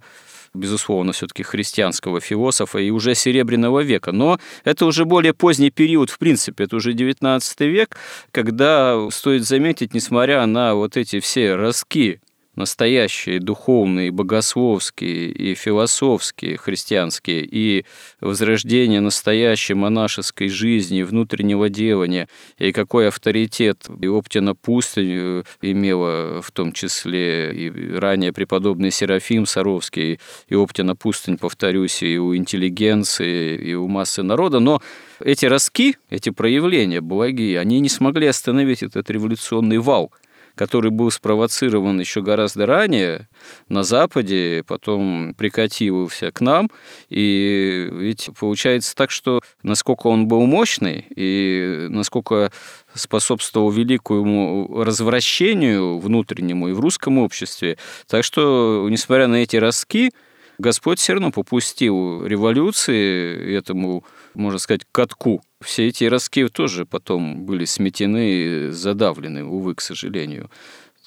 безусловно, 0.54 1.12
все-таки 1.12 1.42
христианского 1.42 2.20
философа 2.20 2.78
и 2.78 2.90
уже 2.90 3.14
Серебряного 3.14 3.80
века. 3.80 4.12
Но 4.12 4.38
это 4.64 4.86
уже 4.86 5.04
более 5.04 5.34
поздний 5.34 5.70
период, 5.70 6.10
в 6.10 6.18
принципе, 6.18 6.64
это 6.64 6.76
уже 6.76 6.92
19 6.92 7.60
век, 7.60 7.96
когда, 8.30 9.08
стоит 9.10 9.44
заметить, 9.44 9.94
несмотря 9.94 10.46
на 10.46 10.74
вот 10.74 10.96
эти 10.96 11.20
все 11.20 11.54
разки 11.56 12.20
настоящие 12.56 13.40
духовные, 13.40 14.10
богословские 14.10 15.30
и 15.30 15.54
философские, 15.54 16.56
христианские, 16.56 17.44
и 17.44 17.84
возрождение 18.20 19.00
настоящей 19.00 19.74
монашеской 19.74 20.48
жизни, 20.48 21.02
внутреннего 21.02 21.68
делания, 21.68 22.28
и 22.58 22.72
какой 22.72 23.08
авторитет 23.08 23.86
и 24.00 24.06
Оптина 24.06 24.54
пустынь 24.54 25.12
э, 25.12 25.42
имела 25.62 26.42
в 26.42 26.50
том 26.52 26.72
числе 26.72 27.52
и 27.52 27.94
ранее 27.94 28.32
преподобный 28.32 28.90
Серафим 28.90 29.46
Саровский, 29.46 30.20
и 30.48 30.54
Оптина 30.54 30.96
пустынь, 30.96 31.38
повторюсь, 31.38 32.02
и 32.02 32.18
у 32.18 32.36
интеллигенции, 32.36 33.56
и 33.56 33.74
у 33.74 33.88
массы 33.88 34.22
народа, 34.22 34.60
но 34.60 34.80
эти 35.20 35.46
ростки, 35.46 35.96
эти 36.10 36.30
проявления 36.30 37.00
благие, 37.00 37.58
они 37.58 37.80
не 37.80 37.88
смогли 37.88 38.26
остановить 38.26 38.82
этот 38.82 39.10
революционный 39.10 39.78
вал– 39.78 40.12
который 40.54 40.90
был 40.90 41.10
спровоцирован 41.10 41.98
еще 42.00 42.22
гораздо 42.22 42.66
ранее 42.66 43.28
на 43.68 43.82
Западе, 43.82 44.64
потом 44.66 45.34
прикатился 45.34 46.30
к 46.30 46.40
нам. 46.40 46.70
И 47.08 47.88
ведь 47.92 48.30
получается 48.38 48.94
так, 48.94 49.10
что 49.10 49.40
насколько 49.62 50.06
он 50.06 50.28
был 50.28 50.46
мощный 50.46 51.06
и 51.14 51.86
насколько 51.88 52.52
способствовал 52.94 53.70
великому 53.70 54.82
развращению 54.84 55.98
внутреннему 55.98 56.68
и 56.68 56.72
в 56.72 56.80
русском 56.80 57.18
обществе. 57.18 57.76
Так 58.06 58.24
что, 58.24 58.86
несмотря 58.88 59.26
на 59.26 59.36
эти 59.36 59.56
ростки, 59.56 60.12
Господь 60.58 61.00
все 61.00 61.14
равно 61.14 61.32
попустил 61.32 62.24
революции 62.24 63.56
этому, 63.56 64.04
можно 64.34 64.58
сказать, 64.58 64.82
катку 64.92 65.42
все 65.64 65.88
эти 65.88 66.04
ростки 66.04 66.46
тоже 66.48 66.86
потом 66.86 67.44
были 67.44 67.64
сметены, 67.64 68.70
задавлены, 68.70 69.44
увы, 69.44 69.74
к 69.74 69.80
сожалению. 69.80 70.50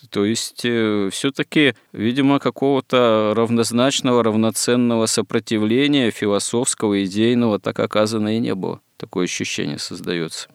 То 0.10 0.26
есть 0.26 0.62
э, 0.64 1.10
все-таки, 1.12 1.76
видимо, 1.92 2.40
какого-то 2.40 3.34
равнозначного, 3.36 4.24
равноценного 4.24 5.06
сопротивления 5.08 6.12
философского, 6.12 7.04
идейного 7.04 7.60
так 7.60 7.80
оказано 7.80 8.36
и 8.36 8.40
не 8.40 8.54
было. 8.54 8.80
Такое 8.98 9.26
ощущение 9.26 9.80
создается. 9.80 10.50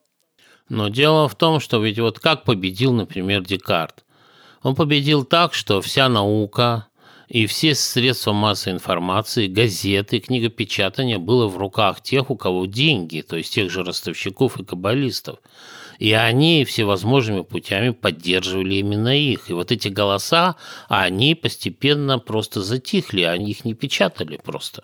Но 0.68 0.88
дело 0.88 1.28
в 1.28 1.34
том, 1.34 1.60
что 1.60 1.82
ведь 1.82 1.98
вот 1.98 2.18
как 2.18 2.44
победил, 2.44 2.92
например, 2.92 3.42
Декарт? 3.42 4.04
Он 4.62 4.76
победил 4.76 5.24
так, 5.24 5.54
что 5.54 5.80
вся 5.80 6.08
наука, 6.08 6.86
и 7.28 7.46
все 7.46 7.74
средства 7.74 8.32
массовой 8.32 8.74
информации, 8.76 9.46
газеты, 9.46 10.20
книгопечатания 10.20 11.18
было 11.18 11.46
в 11.46 11.56
руках 11.56 12.02
тех, 12.02 12.30
у 12.30 12.36
кого 12.36 12.66
деньги, 12.66 13.22
то 13.22 13.36
есть 13.36 13.54
тех 13.54 13.70
же 13.70 13.84
ростовщиков 13.84 14.58
и 14.58 14.64
каббалистов. 14.64 15.38
И 15.98 16.12
они 16.12 16.64
всевозможными 16.64 17.42
путями 17.42 17.90
поддерживали 17.90 18.74
именно 18.74 19.16
их. 19.16 19.50
И 19.50 19.52
вот 19.52 19.70
эти 19.70 19.88
голоса, 19.88 20.56
они 20.88 21.34
постепенно 21.34 22.18
просто 22.18 22.60
затихли, 22.60 23.22
они 23.22 23.52
их 23.52 23.64
не 23.64 23.74
печатали 23.74 24.40
просто. 24.42 24.82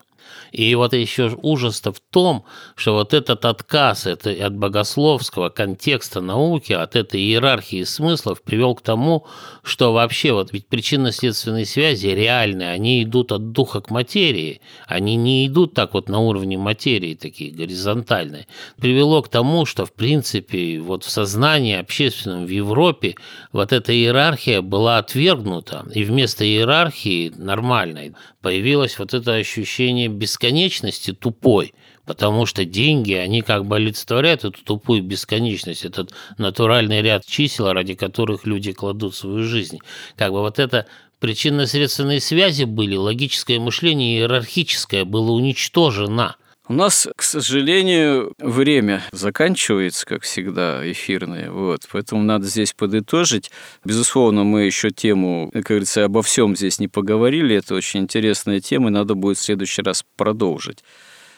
И 0.53 0.75
вот 0.75 0.93
еще 0.95 1.37
ужас-то 1.43 1.93
в 1.93 2.01
том, 2.01 2.45
что 2.75 2.95
вот 2.95 3.15
этот 3.15 3.45
отказ 3.45 4.07
это 4.07 4.31
от 4.31 4.57
богословского 4.57 5.49
контекста 5.49 6.21
науки, 6.21 6.73
от 6.73 6.97
этой 6.97 7.21
иерархии 7.21 7.85
смыслов 7.85 8.43
привел 8.43 8.75
к 8.75 8.83
тому, 8.83 9.27
что 9.63 9.93
вообще 9.93 10.33
вот 10.33 10.53
ведь 10.53 10.69
причинно-следственные 10.69 11.67
связи 11.67 12.07
реальные, 12.09 12.71
они 12.71 13.03
идут 13.03 13.33
от 13.33 13.53
духа 13.53 13.81
к 13.81 13.91
материи, 13.91 14.61
они 14.87 15.17
не 15.17 15.47
идут 15.47 15.75
так 15.75 15.95
вот 15.95 16.09
на 16.09 16.19
уровне 16.19 16.59
материи, 16.59 17.15
такие 17.15 17.53
горизонтальные. 17.53 18.47
Привело 18.81 19.23
к 19.23 19.29
тому, 19.29 19.67
что 19.67 19.85
в 19.85 19.93
принципе 19.93 20.81
вот 20.81 21.05
в 21.05 21.11
сознании 21.11 21.77
общественном 21.77 22.47
в 22.47 22.51
Европе 22.51 23.17
вот 23.53 23.73
эта 23.73 23.93
иерархия 23.93 24.63
была 24.63 24.99
отвергнута, 24.99 25.87
и 25.95 26.05
вместо 26.05 26.45
иерархии 26.45 27.33
нормальной 27.37 28.15
появилось 28.41 28.99
вот 28.99 29.15
это 29.15 29.35
ощущение 29.35 30.09
бесконечности 30.19 31.13
тупой, 31.13 31.75
потому 32.05 32.45
что 32.47 32.65
деньги, 32.65 33.13
они 33.13 33.43
как 33.43 33.65
бы 33.67 33.77
олицетворяют 33.77 34.45
эту 34.45 34.63
тупую 34.63 35.03
бесконечность, 35.03 35.85
этот 35.85 36.13
натуральный 36.37 37.01
ряд 37.01 37.25
чисел, 37.25 37.73
ради 37.73 37.95
которых 37.95 38.47
люди 38.47 38.73
кладут 38.73 39.15
свою 39.15 39.45
жизнь. 39.45 39.79
Как 40.17 40.33
бы 40.33 40.41
вот 40.41 40.59
это 40.59 40.87
причинно-следственные 41.21 42.21
связи 42.21 42.65
были, 42.65 42.97
логическое 42.97 43.59
мышление 43.59 44.19
иерархическое 44.19 45.05
было 45.05 45.31
уничтожено– 45.33 46.37
у 46.69 46.75
нас, 46.75 47.09
к 47.17 47.23
сожалению, 47.23 48.35
время 48.39 49.03
заканчивается, 49.13 50.05
как 50.05 50.23
всегда, 50.23 50.81
эфирное. 50.91 51.51
Вот, 51.51 51.89
поэтому 51.91 52.23
надо 52.23 52.47
здесь 52.47 52.75
подытожить. 52.75 53.51
Безусловно, 53.85 54.45
мы 54.45 54.65
еще 54.65 54.91
тему, 54.91 55.51
как 55.53 55.65
говорится, 55.65 56.05
обо 56.05 56.23
всем 56.23 56.55
здесь 56.55 56.79
не 56.79 56.87
поговорили. 56.87 57.57
Это 57.57 57.75
очень 57.75 58.01
интересная 58.01 58.61
тема, 58.61 58.89
и 58.89 58.93
надо 58.93 59.15
будет 59.15 59.39
в 59.39 59.43
следующий 59.43 59.81
раз 59.81 60.05
продолжить. 60.17 60.85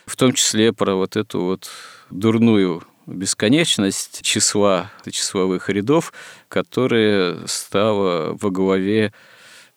В 0.04 0.16
том 0.16 0.32
числе 0.32 0.72
про 0.72 0.96
вот 0.96 1.14
эту 1.14 1.40
вот 1.40 1.70
дурную 2.10 2.82
бесконечность 3.06 4.22
числа, 4.22 4.90
числовых 5.08 5.70
рядов, 5.70 6.12
которая 6.48 7.46
стала 7.46 8.36
во 8.40 8.50
главе 8.50 9.12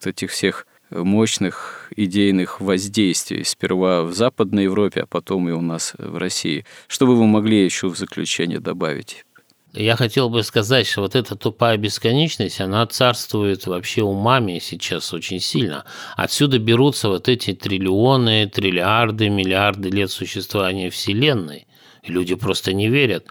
этих 0.03 0.31
всех 0.31 0.65
мощных 0.89 1.91
идейных 1.95 2.61
воздействий, 2.61 3.43
сперва 3.43 4.03
в 4.03 4.13
Западной 4.13 4.63
Европе, 4.63 5.01
а 5.01 5.05
потом 5.05 5.49
и 5.49 5.51
у 5.51 5.61
нас 5.61 5.93
в 5.97 6.17
России. 6.17 6.65
Что 6.87 7.07
бы 7.07 7.15
вы 7.15 7.25
могли 7.25 7.63
еще 7.63 7.87
в 7.87 7.97
заключение 7.97 8.59
добавить? 8.59 9.25
Я 9.73 9.95
хотел 9.95 10.29
бы 10.29 10.43
сказать, 10.43 10.85
что 10.85 11.01
вот 11.01 11.15
эта 11.15 11.35
тупая 11.35 11.77
бесконечность, 11.77 12.61
она 12.61 12.85
царствует 12.85 13.65
вообще 13.65 14.03
умами 14.03 14.59
сейчас 14.59 15.11
очень 15.13 15.39
сильно. 15.39 15.83
Отсюда 16.15 16.59
берутся 16.59 17.09
вот 17.09 17.27
эти 17.27 17.53
триллионы, 17.53 18.47
триллиарды, 18.47 19.29
миллиарды 19.29 19.89
лет 19.89 20.11
существования 20.11 20.91
Вселенной. 20.91 21.65
Люди 22.05 22.35
просто 22.35 22.71
не 22.71 22.87
верят. 22.87 23.25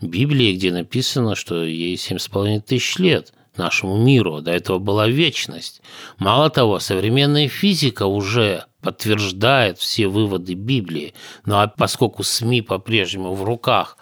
Библии, 0.00 0.54
где 0.54 0.70
написано, 0.70 1.34
что 1.34 1.64
ей 1.64 1.96
семь 1.96 2.18
с 2.18 2.28
половиной 2.28 2.60
тысяч 2.60 2.96
лет– 2.98 3.32
нашему 3.58 3.96
миру. 3.96 4.40
До 4.40 4.50
этого 4.50 4.78
была 4.78 5.08
вечность. 5.08 5.82
Мало 6.18 6.50
того, 6.50 6.78
современная 6.78 7.48
физика 7.48 8.06
уже 8.06 8.64
подтверждает 8.80 9.78
все 9.78 10.06
выводы 10.08 10.54
Библии. 10.54 11.14
А 11.46 11.66
поскольку 11.66 12.22
СМИ 12.22 12.62
по-прежнему 12.62 13.34
в 13.34 13.42
руках 13.42 13.98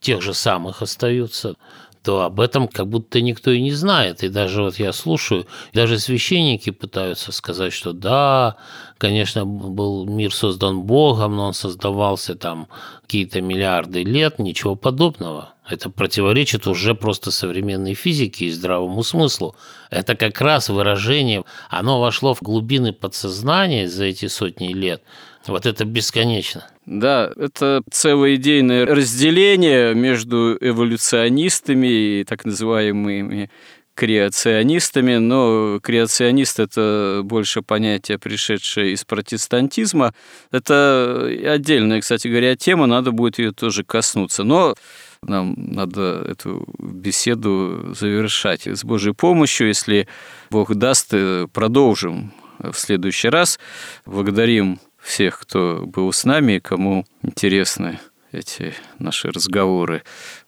тех 0.00 0.22
же 0.22 0.34
самых 0.34 0.82
остаются, 0.82 1.56
то 2.02 2.22
об 2.22 2.40
этом 2.40 2.66
как 2.66 2.88
будто 2.88 3.20
никто 3.20 3.50
и 3.50 3.60
не 3.60 3.72
знает. 3.72 4.22
И 4.22 4.28
даже 4.28 4.62
вот 4.62 4.78
я 4.78 4.92
слушаю, 4.92 5.46
даже 5.74 5.98
священники 5.98 6.70
пытаются 6.70 7.30
сказать, 7.32 7.72
что 7.72 7.92
да, 7.92 8.56
конечно, 8.98 9.44
был 9.44 10.06
мир 10.06 10.32
создан 10.34 10.82
Богом, 10.82 11.36
но 11.36 11.48
он 11.48 11.54
создавался 11.54 12.34
там 12.34 12.68
какие-то 13.02 13.42
миллиарды 13.42 14.02
лет, 14.02 14.38
ничего 14.38 14.76
подобного. 14.76 15.54
Это 15.70 15.88
противоречит 15.88 16.66
уже 16.66 16.94
просто 16.94 17.30
современной 17.30 17.94
физике 17.94 18.46
и 18.46 18.50
здравому 18.50 19.02
смыслу. 19.02 19.54
Это 19.90 20.16
как 20.16 20.40
раз 20.40 20.68
выражение, 20.68 21.44
оно 21.68 22.00
вошло 22.00 22.34
в 22.34 22.42
глубины 22.42 22.92
подсознания 22.92 23.88
за 23.88 24.04
эти 24.06 24.26
сотни 24.26 24.72
лет. 24.72 25.02
Вот 25.46 25.66
это 25.66 25.84
бесконечно. 25.84 26.66
Да, 26.86 27.30
это 27.36 27.82
целое 27.90 28.34
идейное 28.34 28.84
разделение 28.84 29.94
между 29.94 30.56
эволюционистами 30.60 32.20
и 32.20 32.24
так 32.24 32.44
называемыми 32.44 33.48
креационистами, 33.94 35.16
но 35.16 35.78
креационист– 35.80 36.58
это 36.58 37.20
больше 37.22 37.60
понятие, 37.60 38.18
пришедшее 38.18 38.92
из 38.94 39.04
протестантизма. 39.04 40.14
Это 40.50 41.30
отдельная, 41.46 42.00
кстати 42.00 42.28
говоря, 42.28 42.56
тема, 42.56 42.86
надо 42.86 43.10
будет 43.10 43.38
ее 43.38 43.52
тоже 43.52 43.84
коснуться. 43.84 44.42
Но 44.42 44.74
нам 45.22 45.54
надо 45.56 46.24
эту 46.26 46.66
беседу 46.78 47.94
завершать. 47.94 48.66
С 48.66 48.84
Божьей 48.84 49.12
помощью, 49.12 49.68
если 49.68 50.08
Бог 50.50 50.74
даст, 50.74 51.12
э, 51.12 51.46
продолжим 51.52 52.32
в 52.58 52.74
следующий 52.74 53.28
раз. 53.28 53.58
Благодарим 54.06 54.80
всех, 54.98 55.38
кто 55.40 55.84
был 55.86 56.12
с 56.12 56.24
нами, 56.24 56.58
кому 56.58 57.06
интересны 57.22 58.00
эти 58.32 58.74
наши 58.98 59.30
разговоры. 59.30 60.02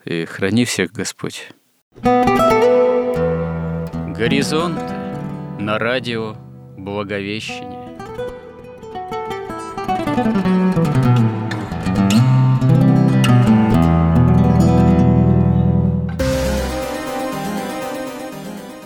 И 0.05 0.25
храни 0.25 0.65
всех 0.65 0.93
Господь. 0.93 1.49
Горизонт 4.17 4.81
на 5.59 5.79
радио 5.79 6.37
Благовещение. 6.77 7.83